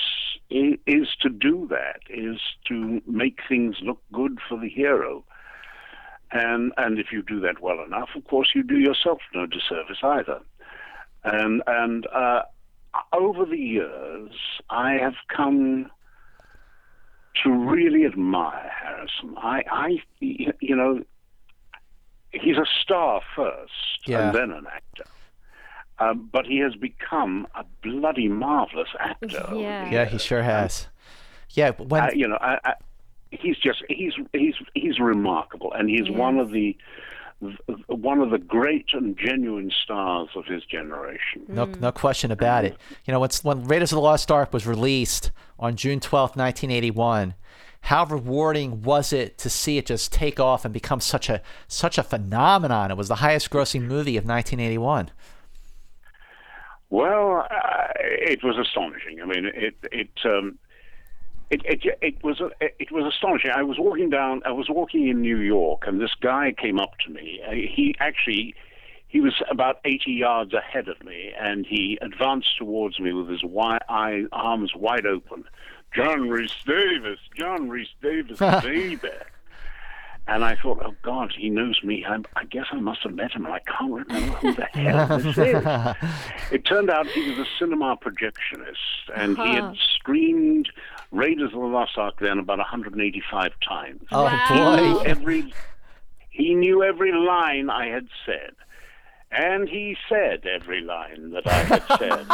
is 0.48 1.08
to 1.20 1.28
do 1.28 1.66
that, 1.70 2.00
is 2.08 2.38
to 2.68 3.02
make 3.06 3.40
things 3.48 3.76
look 3.82 4.00
good 4.12 4.38
for 4.48 4.58
the 4.58 4.68
hero. 4.68 5.24
And 6.32 6.72
and 6.76 6.98
if 6.98 7.12
you 7.12 7.22
do 7.22 7.40
that 7.40 7.60
well 7.60 7.82
enough, 7.84 8.10
of 8.16 8.24
course, 8.24 8.50
you 8.54 8.62
do 8.62 8.78
yourself 8.78 9.18
no 9.34 9.46
disservice 9.46 9.98
either. 10.02 10.40
And 11.24 11.62
and 11.66 12.06
uh, 12.08 12.42
over 13.12 13.44
the 13.44 13.58
years, 13.58 14.32
I 14.70 14.94
have 14.94 15.14
come 15.28 15.90
to 17.44 17.50
really 17.52 18.04
admire 18.06 18.70
Harrison. 18.82 19.34
I, 19.36 19.62
I 19.70 20.02
you 20.20 20.74
know, 20.74 21.02
he's 22.32 22.56
a 22.56 22.66
star 22.82 23.20
first, 23.34 23.72
Yeah. 24.06 24.28
and 24.28 24.34
then 24.34 24.50
an 24.50 24.66
actor. 24.66 25.04
Um, 25.98 26.28
but 26.30 26.46
he 26.46 26.58
has 26.58 26.74
become 26.74 27.46
a 27.54 27.64
bloody 27.82 28.28
marvelous 28.28 28.88
actor. 28.98 29.48
Yeah. 29.54 29.90
Yeah, 29.90 30.04
he 30.04 30.18
sure 30.18 30.42
has. 30.42 30.88
Yeah, 31.50 31.70
when 31.72 32.02
uh, 32.02 32.10
you 32.12 32.28
know, 32.28 32.36
I, 32.40 32.58
I, 32.64 32.74
he's 33.30 33.56
just 33.56 33.82
he's 33.88 34.12
he's 34.32 34.54
he's 34.74 34.98
remarkable, 34.98 35.72
and 35.72 35.88
he's 35.88 36.10
one 36.10 36.38
of 36.38 36.50
the 36.50 36.76
one 37.86 38.20
of 38.20 38.30
the 38.30 38.38
great 38.38 38.86
and 38.92 39.16
genuine 39.16 39.70
stars 39.82 40.28
of 40.34 40.46
his 40.46 40.64
generation. 40.64 41.42
No, 41.48 41.66
no 41.66 41.92
question 41.92 42.30
about 42.30 42.64
it. 42.64 42.76
You 43.04 43.12
know, 43.12 43.20
when, 43.20 43.30
when 43.42 43.64
Raiders 43.64 43.92
of 43.92 43.96
the 43.96 44.02
Lost 44.02 44.30
Ark 44.30 44.52
was 44.52 44.66
released 44.66 45.30
on 45.58 45.76
June 45.76 46.00
twelfth, 46.00 46.36
1981, 46.36 47.34
how 47.82 48.04
rewarding 48.04 48.82
was 48.82 49.12
it 49.12 49.38
to 49.38 49.50
see 49.50 49.78
it 49.78 49.86
just 49.86 50.12
take 50.12 50.40
off 50.40 50.64
and 50.64 50.72
become 50.72 51.00
such 51.00 51.28
a 51.28 51.42
such 51.68 51.98
a 51.98 52.02
phenomenon? 52.02 52.90
It 52.90 52.96
was 52.96 53.08
the 53.08 53.16
highest 53.16 53.50
grossing 53.50 53.82
movie 53.82 54.16
of 54.16 54.24
1981. 54.24 55.10
Well, 56.90 57.46
uh, 57.50 57.88
it 57.98 58.42
was 58.44 58.56
astonishing. 58.58 59.20
I 59.20 59.26
mean, 59.26 59.46
it 59.46 59.76
it 59.90 60.10
um, 60.24 60.58
it, 61.50 61.62
it 61.64 61.96
it 62.00 62.22
was 62.24 62.40
it 62.60 62.90
was 62.92 63.12
astonishing. 63.12 63.50
I 63.50 63.62
was 63.62 63.76
walking 63.78 64.10
down. 64.10 64.42
I 64.44 64.52
was 64.52 64.68
walking 64.68 65.08
in 65.08 65.20
New 65.20 65.38
York, 65.38 65.82
and 65.86 66.00
this 66.00 66.14
guy 66.20 66.52
came 66.56 66.78
up 66.78 66.92
to 67.06 67.10
me. 67.10 67.40
Uh, 67.46 67.52
He 67.52 67.94
actually. 67.98 68.54
He 69.08 69.20
was 69.20 69.40
about 69.48 69.76
80 69.84 70.10
yards 70.10 70.52
ahead 70.52 70.88
of 70.88 71.02
me, 71.04 71.32
and 71.40 71.64
he 71.64 71.96
advanced 72.02 72.58
towards 72.58 72.98
me 72.98 73.12
with 73.12 73.28
his 73.28 73.40
wi- 73.40 73.78
eye, 73.88 74.24
arms 74.32 74.72
wide 74.74 75.06
open. 75.06 75.44
John 75.94 76.28
Reese 76.28 76.50
Davis, 76.66 77.20
John 77.34 77.68
Rhys-Davies, 77.68 78.36
baby. 78.62 78.98
And 80.28 80.44
I 80.44 80.56
thought, 80.56 80.82
oh 80.84 80.94
God, 81.02 81.32
he 81.38 81.48
knows 81.50 81.80
me. 81.84 82.04
I, 82.04 82.18
I 82.34 82.44
guess 82.44 82.66
I 82.72 82.80
must 82.80 83.02
have 83.04 83.14
met 83.14 83.32
him, 83.32 83.46
and 83.46 83.54
I 83.54 83.60
can't 83.60 83.92
remember 83.92 84.36
who 84.38 84.52
the 84.54 84.64
hell 84.64 85.18
this 85.18 85.38
is. 85.38 85.64
It 86.50 86.64
turned 86.64 86.90
out 86.90 87.06
he 87.06 87.30
was 87.30 87.38
a 87.38 87.46
cinema 87.58 87.96
projectionist, 87.96 88.74
and 89.14 89.36
he 89.36 89.54
had 89.54 89.64
uh-huh. 89.64 89.74
screened 89.94 90.68
Raiders 91.12 91.52
of 91.52 91.60
the 91.60 91.66
Lost 91.66 91.96
Ark 91.96 92.16
then 92.20 92.38
about 92.38 92.58
185 92.58 93.52
times. 93.60 94.02
Oh 94.10 94.24
Wow. 94.24 94.46
He 94.48 94.82
knew 94.82 94.94
boy! 94.94 95.02
every 95.04 95.54
he 96.30 96.54
knew 96.54 96.82
every 96.82 97.12
line 97.12 97.70
I 97.70 97.86
had 97.86 98.08
said, 98.26 98.52
and 99.30 99.68
he 99.68 99.96
said 100.08 100.44
every 100.46 100.80
line 100.80 101.30
that 101.30 101.46
I 101.46 101.62
had 101.62 101.84
said. 101.98 102.26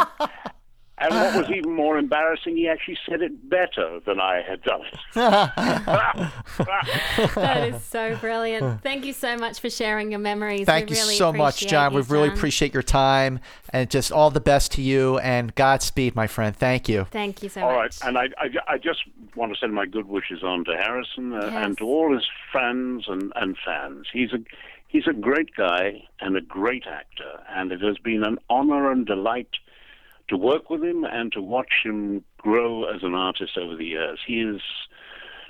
And 1.03 1.13
what 1.13 1.35
was 1.47 1.49
even 1.57 1.71
more 1.73 1.97
embarrassing, 1.97 2.55
he 2.55 2.67
actually 2.67 2.97
said 3.07 3.21
it 3.21 3.49
better 3.49 3.99
than 4.05 4.19
I 4.19 4.41
had 4.41 4.61
done 4.63 4.81
it. 4.81 4.99
That 7.35 7.69
is 7.73 7.83
so 7.83 8.15
brilliant. 8.17 8.81
Thank 8.81 9.05
you 9.05 9.13
so 9.13 9.37
much 9.37 9.59
for 9.59 9.69
sharing 9.69 10.11
your 10.11 10.19
memories. 10.19 10.65
Thank 10.65 10.89
we 10.89 10.95
you 10.95 11.01
really 11.01 11.15
so 11.15 11.33
much, 11.33 11.65
John. 11.67 11.91
you, 11.91 11.99
We 11.99 12.03
really 12.07 12.29
John. 12.29 12.37
appreciate 12.37 12.73
your 12.73 12.83
time 12.83 13.39
and 13.71 13.89
just 13.89 14.11
all 14.11 14.29
the 14.29 14.39
best 14.41 14.71
to 14.73 14.81
you 14.81 15.17
and 15.19 15.53
Godspeed, 15.55 16.15
my 16.15 16.27
friend. 16.27 16.55
Thank 16.55 16.87
you. 16.89 17.05
Thank 17.11 17.43
you 17.43 17.49
so 17.49 17.61
All 17.61 17.75
much. 17.75 18.01
All 18.03 18.13
right. 18.13 18.25
and 18.25 18.33
I, 18.39 18.45
I, 18.69 18.73
I 18.73 18.77
just 18.77 18.99
want 19.35 19.53
to 19.53 19.59
send 19.59 19.73
my 19.73 19.85
good 19.85 20.07
wishes 20.07 20.43
on 20.43 20.63
to 20.65 20.75
Harrison 20.77 21.33
uh, 21.33 21.41
Yes. 21.45 21.65
and 21.65 21.77
to 21.79 21.85
all 21.85 22.13
his 22.13 22.25
friends 22.51 23.05
and, 23.07 23.31
and 23.35 23.57
fans. 23.65 24.07
He's 24.11 24.31
a 24.33 24.39
He's 24.87 25.07
a 25.07 25.13
great 25.13 25.55
guy 25.55 26.03
and 26.19 26.37
a 26.37 26.41
great 26.41 26.83
actor, 26.85 27.39
and 27.49 27.71
it 27.71 27.81
has 27.81 27.97
been 27.97 28.23
an 28.23 28.37
honor 28.47 28.91
and 28.91 29.07
delight 29.07 29.49
to 30.29 30.37
work 30.37 30.69
with 30.69 30.83
him 30.83 31.03
and 31.03 31.31
to 31.33 31.41
watch 31.41 31.71
him 31.83 32.23
grow 32.37 32.85
as 32.85 33.03
an 33.03 33.13
artist 33.13 33.57
over 33.57 33.75
the 33.75 33.85
years. 33.85 34.19
He 34.25 34.41
is 34.41 34.61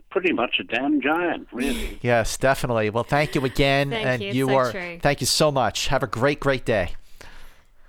pretty 0.10 0.32
much 0.32 0.56
a 0.60 0.64
damn 0.64 1.02
giant, 1.02 1.48
really. 1.52 2.00
Yes, 2.02 2.38
definitely. 2.38 2.90
Well, 2.90 3.04
thank 3.04 3.36
you 3.36 3.44
again, 3.46 3.90
Thank 3.90 4.06
and 4.06 4.36
you. 4.36 4.46
It's 4.46 4.54
so 4.54 4.58
are. 4.58 4.72
true. 4.72 5.00
Thank 5.02 5.22
you 5.22 5.28
so 5.28 5.52
much. 5.52 5.88
Have 5.88 6.04
a 6.04 6.08
great, 6.08 6.40
great 6.40 6.66
day. 6.66 6.96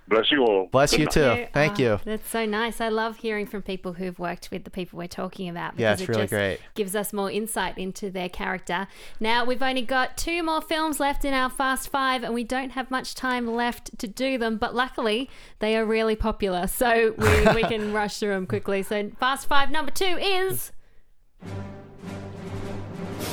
Bless 0.07 0.31
you 0.31 0.43
all. 0.43 0.67
Bless 0.71 0.91
Good 0.91 0.99
you 0.99 1.05
night. 1.05 1.13
too. 1.45 1.47
Thank 1.51 1.79
Oh, 1.79 1.83
you. 1.83 1.99
That's 2.05 2.29
so 2.29 2.45
nice. 2.45 2.79
I 2.79 2.89
love 2.89 3.17
hearing 3.17 3.47
from 3.47 3.63
people 3.63 3.93
who've 3.93 4.17
worked 4.19 4.49
with 4.51 4.63
the 4.63 4.69
people 4.69 4.97
we're 4.99 5.07
talking 5.07 5.49
about. 5.49 5.79
Yeah, 5.79 5.93
because 5.95 6.01
it's 6.01 6.09
it 6.09 6.11
really 6.11 6.21
just 6.23 6.29
great. 6.31 6.59
Gives 6.75 6.95
us 6.95 7.11
more 7.11 7.31
insight 7.31 7.77
into 7.79 8.11
their 8.11 8.29
character. 8.29 8.87
Now 9.19 9.45
we've 9.45 9.63
only 9.63 9.81
got 9.81 10.15
two 10.15 10.43
more 10.43 10.61
films 10.61 10.99
left 10.99 11.25
in 11.25 11.33
our 11.33 11.49
Fast 11.49 11.89
Five, 11.89 12.23
and 12.23 12.35
we 12.35 12.43
don't 12.43 12.69
have 12.71 12.91
much 12.91 13.15
time 13.15 13.47
left 13.47 13.97
to 13.97 14.07
do 14.07 14.37
them. 14.37 14.57
But 14.57 14.75
luckily, 14.75 15.27
they 15.57 15.75
are 15.75 15.85
really 15.85 16.15
popular, 16.15 16.67
so 16.81 17.15
we, 17.17 17.53
we 17.55 17.63
can 17.63 17.91
rush 18.01 18.19
through 18.19 18.29
them 18.35 18.45
quickly. 18.45 18.83
So 18.83 19.09
Fast 19.19 19.47
Five 19.47 19.71
number 19.71 19.91
two 19.91 20.05
is. 20.19 20.71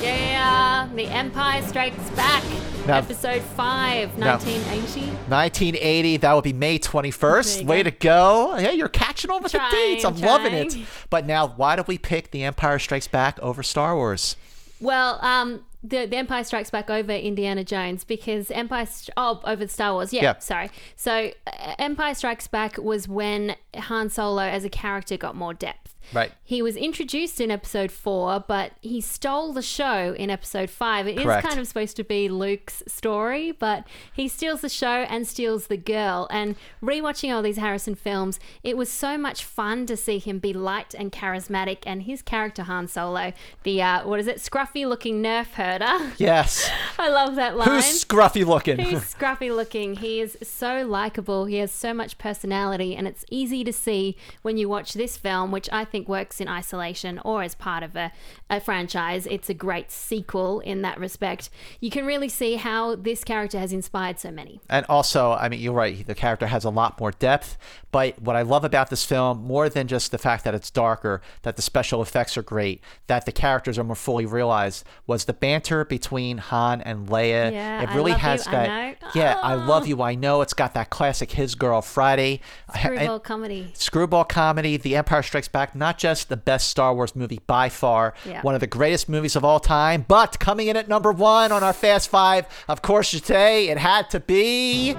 Yeah, 0.01 0.89
The 0.95 1.05
Empire 1.05 1.61
Strikes 1.61 2.09
Back, 2.11 2.43
Now- 2.85 2.97
episode 2.97 3.41
5, 3.41 4.17
Now- 4.17 4.37
1980. 4.37 5.01
1980. 5.29 6.17
That 6.17 6.33
would 6.33 6.43
be 6.43 6.51
May 6.53 6.77
21st. 6.79 7.63
Way 7.65 7.83
go. 7.83 7.89
to 7.89 7.91
go. 7.91 8.55
Hey, 8.57 8.73
you're 8.75 8.89
catching 8.89 9.31
on 9.31 9.41
with 9.41 9.53
Trying, 9.53 9.71
the 9.71 9.75
dates. 9.77 10.03
I'm 10.05 10.17
loving 10.19 10.53
it. 10.53 10.75
But 11.09 11.25
now, 11.25 11.47
why 11.47 11.77
did 11.77 11.87
we 11.87 11.97
pick 11.97 12.31
The 12.31 12.43
Empire 12.43 12.79
Strikes 12.79 13.07
Back 13.07 13.39
over 13.39 13.63
Star 13.63 13.95
Wars? 13.95 14.35
Well, 14.81 15.17
um, 15.21 15.61
the, 15.81 16.05
the 16.05 16.17
Empire 16.17 16.43
Strikes 16.43 16.69
Back 16.69 16.89
over 16.89 17.13
Indiana 17.13 17.63
Jones 17.63 18.03
because 18.03 18.51
Empire 18.51 18.85
oh 19.15 19.39
over 19.45 19.65
Star 19.67 19.93
Wars. 19.93 20.11
Yeah, 20.11 20.21
Yeah. 20.23 20.39
sorry. 20.39 20.69
So 20.97 21.31
uh, 21.47 21.75
Empire 21.79 22.13
Strikes 22.15 22.47
Back 22.47 22.77
was 22.77 23.07
when 23.07 23.55
Han 23.75 24.09
Solo 24.09 24.41
as 24.43 24.65
a 24.65 24.69
character 24.69 25.15
got 25.15 25.35
more 25.37 25.53
depth. 25.53 25.92
Right. 26.11 26.31
He 26.43 26.61
was 26.61 26.75
introduced 26.75 27.39
in 27.39 27.51
episode 27.51 27.91
four, 27.91 28.43
but 28.47 28.73
he 28.81 29.01
stole 29.01 29.53
the 29.53 29.61
show 29.61 30.13
in 30.17 30.29
episode 30.29 30.69
five. 30.69 31.07
It 31.07 31.17
is 31.17 31.23
Correct. 31.23 31.47
kind 31.47 31.59
of 31.59 31.67
supposed 31.67 31.95
to 31.97 32.03
be 32.03 32.29
Luke's 32.29 32.83
story, 32.87 33.51
but 33.51 33.85
he 34.13 34.27
steals 34.27 34.61
the 34.61 34.69
show 34.69 35.05
and 35.09 35.27
steals 35.27 35.67
the 35.67 35.77
girl. 35.77 36.27
And 36.29 36.55
rewatching 36.81 37.33
all 37.33 37.41
these 37.41 37.57
Harrison 37.57 37.95
films, 37.95 38.39
it 38.63 38.77
was 38.77 38.89
so 38.89 39.17
much 39.17 39.43
fun 39.43 39.85
to 39.85 39.95
see 39.97 40.19
him 40.19 40.39
be 40.39 40.53
light 40.53 40.93
and 40.93 41.11
charismatic. 41.11 41.79
And 41.85 42.03
his 42.03 42.21
character 42.21 42.63
Han 42.63 42.87
Solo, 42.87 43.33
the 43.63 43.81
uh, 43.81 44.07
what 44.07 44.19
is 44.19 44.27
it, 44.27 44.37
scruffy 44.37 44.87
looking 44.87 45.21
nerf 45.23 45.53
herder. 45.53 46.11
Yes. 46.23 46.69
I 46.97 47.09
love 47.09 47.35
that 47.35 47.57
line. 47.57 47.67
Who's 47.67 48.03
scruffy 48.05 48.45
looking? 48.45 48.77
He's 48.77 49.13
scruffy 49.13 49.53
looking. 49.53 49.95
He 49.97 50.21
is 50.21 50.37
so 50.41 50.85
likable. 50.85 51.45
He 51.45 51.57
has 51.57 51.71
so 51.71 51.93
much 51.93 52.17
personality, 52.17 52.95
and 52.95 53.07
it's 53.07 53.25
easy 53.29 53.63
to 53.63 53.73
see 53.73 54.15
when 54.41 54.57
you 54.57 54.69
watch 54.69 54.93
this 54.93 55.17
film, 55.17 55.51
which 55.51 55.69
I 55.71 55.85
think 55.93 56.09
works 56.09 56.41
in 56.41 56.47
isolation 56.49 57.19
or 57.23 57.43
as 57.43 57.53
part 57.55 57.83
of 57.83 57.95
a, 57.95 58.11
a 58.49 58.59
franchise. 58.59 59.25
It's 59.27 59.49
a 59.49 59.53
great 59.53 59.91
sequel 59.91 60.59
in 60.59 60.81
that 60.81 60.99
respect. 60.99 61.49
You 61.79 61.91
can 61.91 62.05
really 62.05 62.27
see 62.29 62.55
how 62.55 62.95
this 62.95 63.23
character 63.23 63.59
has 63.59 63.71
inspired 63.71 64.19
so 64.19 64.31
many. 64.31 64.59
And 64.69 64.85
also, 64.89 65.31
I 65.31 65.47
mean, 65.49 65.59
you're 65.61 65.71
right. 65.71 66.05
The 66.05 66.15
character 66.15 66.47
has 66.47 66.65
a 66.65 66.69
lot 66.71 66.99
more 66.99 67.11
depth. 67.11 67.57
But 67.91 68.19
what 68.19 68.35
I 68.35 68.41
love 68.41 68.63
about 68.65 68.89
this 68.89 69.05
film, 69.05 69.43
more 69.43 69.69
than 69.69 69.87
just 69.87 70.11
the 70.11 70.17
fact 70.17 70.43
that 70.45 70.55
it's 70.55 70.71
darker, 70.71 71.21
that 71.43 71.57
the 71.57 71.61
special 71.61 72.01
effects 72.01 72.35
are 72.37 72.41
great, 72.41 72.81
that 73.05 73.27
the 73.27 73.31
characters 73.31 73.77
are 73.77 73.83
more 73.83 73.95
fully 73.95 74.25
realized, 74.25 74.83
was 75.05 75.25
the 75.25 75.33
banter 75.33 75.85
between 75.85 76.39
Han 76.39 76.81
and 76.81 77.07
Leia. 77.07 77.51
Yeah, 77.51 77.83
it 77.83 77.89
I 77.89 77.95
really 77.95 78.11
love 78.13 78.21
has 78.21 78.47
you, 78.47 78.51
I 78.51 78.55
that. 78.55 79.01
know. 79.03 79.07
Yeah, 79.13 79.39
I 79.43 79.53
Oh. 79.53 79.57
love 79.57 79.85
you. 79.87 80.01
I 80.01 80.15
know. 80.15 80.41
It's 80.41 80.55
got 80.55 80.73
that 80.73 80.89
classic 80.89 81.31
His 81.33 81.53
Girl 81.53 81.83
Friday. 81.83 82.41
Screwball 82.75 83.19
comedy. 83.19 83.71
Screwball 83.75 84.23
comedy, 84.23 84.75
The 84.77 84.95
Empire 84.95 85.21
Strikes 85.21 85.47
Back, 85.47 85.75
not 85.83 85.97
just 85.97 86.29
the 86.29 86.37
best 86.37 86.69
Star 86.69 86.95
Wars 86.95 87.13
movie 87.13 87.41
by 87.45 87.67
far, 87.67 88.13
Yeah. 88.25 88.41
one 88.41 88.55
of 88.55 88.61
the 88.61 88.67
greatest 88.67 89.09
movies 89.09 89.35
of 89.35 89.43
all 89.43 89.59
time, 89.59 90.05
but 90.07 90.39
coming 90.39 90.67
in 90.69 90.77
at 90.77 90.87
number 90.87 91.11
one 91.11 91.51
on 91.51 91.61
our 91.61 91.73
Fast 91.73 92.07
Five, 92.09 92.45
of 92.69 92.81
course, 92.81 93.11
today 93.11 93.67
it 93.67 93.77
had 93.77 94.09
to 94.11 94.21
be. 94.21 94.95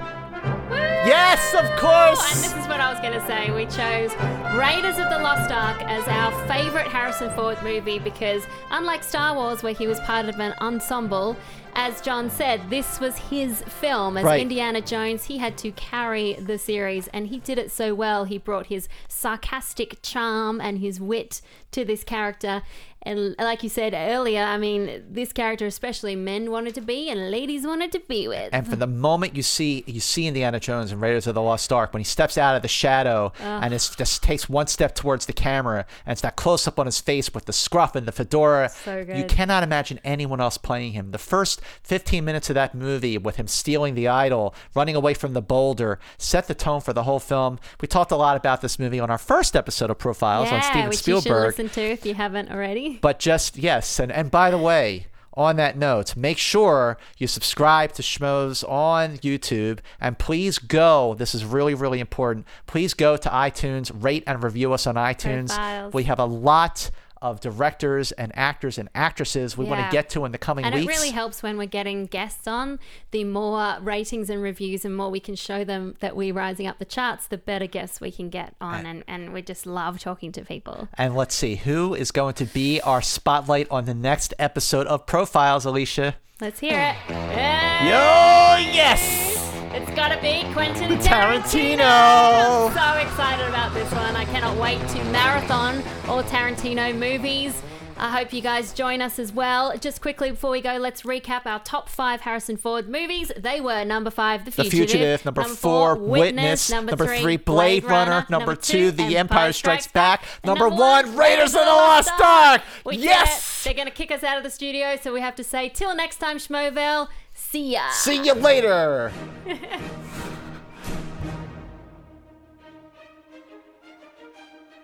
Yes, 1.07 1.53
of 1.55 1.61
Oh, 1.65 1.69
and 1.71 1.79
course! 1.79 2.41
this 2.43 2.51
is 2.55 2.67
what 2.67 2.79
I 2.79 2.91
was 2.91 2.99
going 2.99 3.13
to 3.19 3.25
say. 3.27 3.49
We 3.51 3.65
chose 3.65 4.11
Raiders 4.55 4.97
of 4.99 5.09
the 5.09 5.19
Lost 5.19 5.51
Ark 5.51 5.81
as 5.83 6.07
our 6.07 6.31
favorite 6.47 6.87
Harrison 6.87 7.29
Ford 7.31 7.57
movie 7.63 7.97
because, 7.99 8.43
unlike 8.71 9.03
Star 9.03 9.35
Wars, 9.35 9.63
where 9.63 9.73
he 9.73 9.87
was 9.87 9.99
part 10.01 10.27
of 10.27 10.39
an 10.39 10.53
ensemble, 10.61 11.35
as 11.75 12.01
John 12.01 12.29
said, 12.29 12.69
this 12.69 12.99
was 12.99 13.17
his 13.17 13.61
film. 13.63 14.17
As 14.17 14.23
Right. 14.23 14.41
Indiana 14.41 14.81
Jones, 14.81 15.25
he 15.25 15.37
had 15.37 15.57
to 15.59 15.71
carry 15.71 16.33
the 16.33 16.57
series, 16.57 17.07
and 17.09 17.27
he 17.27 17.39
did 17.39 17.57
it 17.57 17.71
so 17.71 17.93
well. 17.93 18.23
He 18.25 18.37
brought 18.37 18.67
his 18.67 18.87
sarcastic 19.07 20.01
charm 20.01 20.61
and 20.61 20.79
his 20.79 20.99
wit 21.01 21.41
to 21.71 21.83
this 21.83 22.03
character. 22.03 22.61
And 23.07 23.35
like 23.37 23.61
you 23.61 23.69
said 23.69 23.93
earlier, 23.93 24.41
I 24.41 24.57
mean, 24.57 25.03
this 25.07 25.31
character, 25.31 25.67
especially 25.67 26.15
men 26.15 26.49
wanted 26.49 26.73
to 26.73 26.81
be 26.81 27.07
and 27.09 27.29
ladies 27.29 27.63
wanted 27.63 27.91
to 27.91 27.99
be 27.99 28.27
with. 28.27 28.49
And 28.51 28.67
from 28.67 28.79
the 28.79 28.87
moment 28.87 29.35
you 29.35 29.43
see 29.43 29.83
you 29.85 29.99
see 29.99 30.25
Indiana 30.25 30.59
Jones 30.59 30.91
and 30.91 30.99
Raiders 30.99 31.27
of 31.27 31.35
the 31.35 31.41
Lost 31.41 31.71
Ark, 31.71 31.93
when 31.93 31.99
he 31.99 32.03
steps 32.03 32.35
out 32.35 32.55
of 32.55 32.63
the 32.63 32.67
shadow 32.67 33.31
and 33.39 33.75
it's 33.75 33.95
just 33.95 34.23
takes 34.23 34.49
one 34.49 34.65
step 34.65 34.95
towards 34.95 35.27
the 35.27 35.33
camera, 35.33 35.85
and 36.07 36.13
it's 36.13 36.21
that 36.21 36.35
close 36.35 36.67
up 36.67 36.79
on 36.79 36.87
his 36.87 36.99
face 36.99 37.31
with 37.31 37.45
the 37.45 37.53
scruff 37.53 37.95
and 37.95 38.07
the 38.07 38.11
fedora, 38.11 38.69
So 38.69 39.05
good. 39.05 39.17
you 39.19 39.25
cannot 39.25 39.61
imagine 39.61 39.99
anyone 40.03 40.41
else 40.41 40.57
playing 40.57 40.93
him. 40.93 41.11
The 41.11 41.19
first 41.19 41.61
15 41.83 42.23
minutes 42.23 42.49
of 42.49 42.53
that 42.55 42.75
movie, 42.75 43.17
with 43.17 43.37
him 43.37 43.47
stealing 43.47 43.95
the 43.95 44.07
idol, 44.07 44.53
running 44.73 44.95
away 44.95 45.13
from 45.13 45.33
the 45.33 45.41
boulder, 45.41 45.99
set 46.17 46.47
the 46.47 46.55
tone 46.55 46.81
for 46.81 46.93
the 46.93 47.03
whole 47.03 47.19
film. 47.19 47.59
We 47.81 47.87
talked 47.87 48.11
a 48.11 48.15
lot 48.15 48.37
about 48.37 48.61
this 48.61 48.79
movie 48.79 48.99
on 48.99 49.09
our 49.09 49.17
first 49.17 49.55
episode 49.55 49.89
of 49.89 49.97
Profiles 49.97 50.49
on 50.49 50.59
yeah, 50.59 50.61
Steven 50.61 50.89
which 50.89 51.07
you 51.07 51.15
should 51.15 51.23
Spielberg. 51.23 51.47
listen 51.47 51.69
to 51.69 51.81
if 51.81 52.05
you 52.05 52.13
haven't 52.13 52.51
already. 52.51 52.99
But 53.01 53.19
just 53.19 53.57
yes, 53.57 53.99
and 53.99 54.11
and 54.11 54.31
by 54.31 54.51
the 54.51 54.57
way, 54.57 55.07
on 55.33 55.57
that 55.57 55.77
note, 55.77 56.15
make 56.15 56.37
sure 56.37 56.97
you 57.17 57.27
subscribe 57.27 57.91
to 57.93 58.01
Schmoes 58.01 58.67
on 58.69 59.17
YouTube, 59.17 59.79
and 59.99 60.17
please 60.17 60.59
go. 60.59 61.13
This 61.15 61.35
is 61.35 61.43
really 61.43 61.73
really 61.73 61.99
important. 61.99 62.45
Please 62.67 62.93
go 62.93 63.17
to 63.17 63.29
iTunes, 63.29 63.91
rate 63.93 64.23
and 64.25 64.43
review 64.43 64.73
us 64.73 64.87
on 64.87 64.95
iTunes. 64.95 65.47
Profiles. 65.47 65.93
We 65.93 66.03
have 66.03 66.19
a 66.19 66.25
lot 66.25 66.89
of 67.25 67.41
directors 67.41 68.11
and 68.13 68.31
actors 68.35 68.77
and 68.77 68.87
actresses 68.93 69.57
we 69.57 69.65
want 69.65 69.83
to 69.83 69.91
get 69.91 70.09
to 70.11 70.25
in 70.25 70.31
the 70.31 70.37
coming 70.37 70.63
And 70.63 70.75
weeks. 70.75 70.85
And 70.85 70.91
it 70.91 70.97
really 70.97 71.11
helps 71.11 71.41
when 71.41 71.57
we're 71.57 71.65
getting 71.65 72.05
guests 72.05 72.47
on. 72.47 72.79
The 73.11 73.23
more 73.23 73.77
ratings 73.81 74.29
and 74.29 74.41
reviews 74.41 74.85
and 74.85 74.95
more 74.95 75.09
we 75.09 75.19
can 75.19 75.35
show 75.35 75.63
them 75.63 75.95
that 76.01 76.15
we're 76.15 76.33
rising 76.33 76.67
up 76.67 76.77
the 76.79 76.85
charts, 76.85 77.27
the 77.27 77.37
better 77.37 77.67
guests 77.67 77.99
we 77.99 78.11
can 78.11 78.29
get 78.29 78.55
on. 78.61 78.85
And, 78.85 79.03
and 79.07 79.33
we 79.33 79.41
just 79.41 79.65
love 79.65 79.99
talking 79.99 80.31
to 80.33 80.45
people. 80.45 80.87
and 80.93 81.15
let's 81.15 81.33
see 81.35 81.55
who 81.55 81.93
is 81.95 82.11
going 82.11 82.35
to 82.35 82.45
be 82.45 82.79
our 82.81 83.01
spotlight 83.01 83.67
on 83.71 83.85
the 83.85 83.93
next 83.95 84.33
episode 84.39 84.87
of 84.87 85.05
Profiles, 85.05 85.65
Alicia. 85.65 86.15
Let's 86.39 86.59
hear 86.59 86.77
it. 86.79 86.95
Hey! 87.11 87.79
Oh 87.91 88.57
yes! 88.73 89.34
It's 89.75 89.91
got 89.91 90.07
to 90.15 90.21
be 90.21 90.49
Quentin 90.53 90.89
Tarantino. 90.99 91.75
Tarantino. 91.75 92.69
I'm 92.69 93.03
so 93.03 93.09
excited 93.09 93.45
about 93.49 93.73
this 93.73 93.91
one. 93.91 94.15
I 94.15 94.23
cannot 94.23 94.55
wait 94.57 94.79
to 94.79 95.03
marathon 95.11 95.83
all 96.07 96.23
Tarantino 96.23 96.97
movies. 96.97 97.61
I 97.97 98.09
hope 98.09 98.31
you 98.31 98.41
guys 98.41 98.71
join 98.71 99.01
us 99.01 99.19
as 99.19 99.33
well. 99.33 99.77
Just 99.77 99.99
quickly 99.99 100.31
before 100.31 100.51
we 100.51 100.61
go, 100.61 100.77
let's 100.77 101.01
recap 101.01 101.45
our 101.45 101.59
top 101.59 101.89
five 101.89 102.21
Harrison 102.21 102.55
Ford 102.55 102.87
movies. 102.87 103.33
They 103.35 103.59
were 103.59 103.83
number 103.83 104.11
five, 104.11 104.45
The 104.45 104.51
Future. 104.51 104.69
The 104.69 104.77
Fugitive. 104.77 105.21
Fugitive, 105.21 105.25
number, 105.25 105.43
four, 105.43 105.95
Witness, 105.95 106.69
number, 106.69 106.95
three, 106.95 107.35
Blade 107.35 107.83
Runner, 107.83 108.25
number 108.29 108.55
two, 108.55 108.91
The 108.91 109.17
Empire 109.17 109.51
Strikes 109.51 109.87
Back, 109.87 110.23
and 110.41 110.49
number 110.49 110.69
one, 110.69 111.17
Raiders 111.17 111.53
of 111.53 111.61
the 111.61 111.65
Lost 111.65 112.11
Ark. 112.21 112.61
Yes! 112.91 113.63
They're 113.65 113.73
going 113.73 113.87
to 113.87 113.93
kick 113.93 114.11
us 114.11 114.23
out 114.23 114.37
of 114.37 114.43
the 114.43 114.51
studio, 114.51 114.97
so 115.01 115.13
we 115.13 115.19
have 115.19 115.35
to 115.35 115.43
say, 115.43 115.67
till 115.67 115.93
next 115.95 116.17
time, 116.17 116.37
Schmoville, 116.37 117.09
see 117.35 117.73
ya. 117.73 117.89
See 117.91 118.23
you 118.23 118.33
later. 118.33 119.11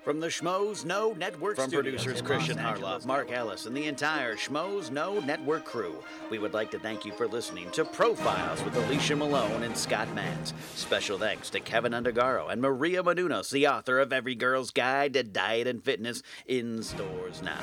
From 0.03 0.19
the 0.19 0.29
Schmoes 0.29 0.83
Know 0.83 1.13
Network 1.13 1.57
From 1.57 1.69
Studios 1.69 2.03
producers 2.03 2.23
Christian 2.23 2.57
Harloff, 2.57 3.05
Mark 3.05 3.31
Ellis, 3.31 3.67
and 3.67 3.77
the 3.77 3.85
entire 3.85 4.35
Schmoes 4.35 4.89
Know 4.89 5.19
Network 5.19 5.63
crew, 5.63 6.03
we 6.31 6.39
would 6.39 6.55
like 6.55 6.71
to 6.71 6.79
thank 6.79 7.05
you 7.05 7.11
for 7.11 7.27
listening 7.27 7.69
to 7.69 7.85
Profiles 7.85 8.63
with 8.63 8.75
Alicia 8.75 9.15
Malone 9.15 9.61
and 9.61 9.77
Scott 9.77 10.07
Mantz. 10.15 10.53
Special 10.73 11.19
thanks 11.19 11.51
to 11.51 11.59
Kevin 11.59 11.91
Undergaro 11.91 12.51
and 12.51 12.59
Maria 12.59 13.03
Menounos, 13.03 13.51
the 13.51 13.67
author 13.67 13.99
of 13.99 14.11
Every 14.11 14.33
Girl's 14.33 14.71
Guide 14.71 15.13
to 15.13 15.21
Diet 15.21 15.67
and 15.67 15.83
Fitness, 15.83 16.23
in 16.47 16.81
stores 16.81 17.43
now. 17.43 17.59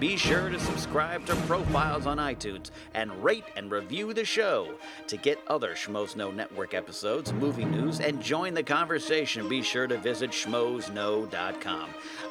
Be 0.00 0.16
sure 0.16 0.48
to 0.48 0.58
subscribe 0.58 1.26
to 1.26 1.36
Profiles 1.46 2.06
on 2.06 2.16
iTunes 2.16 2.70
and 2.94 3.22
rate 3.22 3.44
and 3.54 3.70
review 3.70 4.14
the 4.14 4.24
show. 4.24 4.78
To 5.08 5.18
get 5.18 5.38
other 5.46 5.74
Schmoes 5.74 6.16
Know 6.16 6.30
Network 6.30 6.72
episodes, 6.72 7.34
movie 7.34 7.66
news, 7.66 8.00
and 8.00 8.22
join 8.22 8.54
the 8.54 8.62
conversation, 8.62 9.46
be 9.46 9.60
sure 9.60 9.86
to 9.86 9.98
visit 9.98 10.30
schmoesknow.com. 10.30 11.81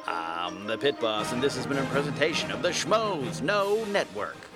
I'm 0.06 0.66
the 0.66 0.78
Pit 0.78 1.00
Boss, 1.00 1.32
and 1.32 1.42
this 1.42 1.56
has 1.56 1.66
been 1.66 1.78
a 1.78 1.84
presentation 1.86 2.50
of 2.50 2.62
the 2.62 2.70
Schmoes 2.70 3.42
Know 3.42 3.84
Network. 3.86 4.51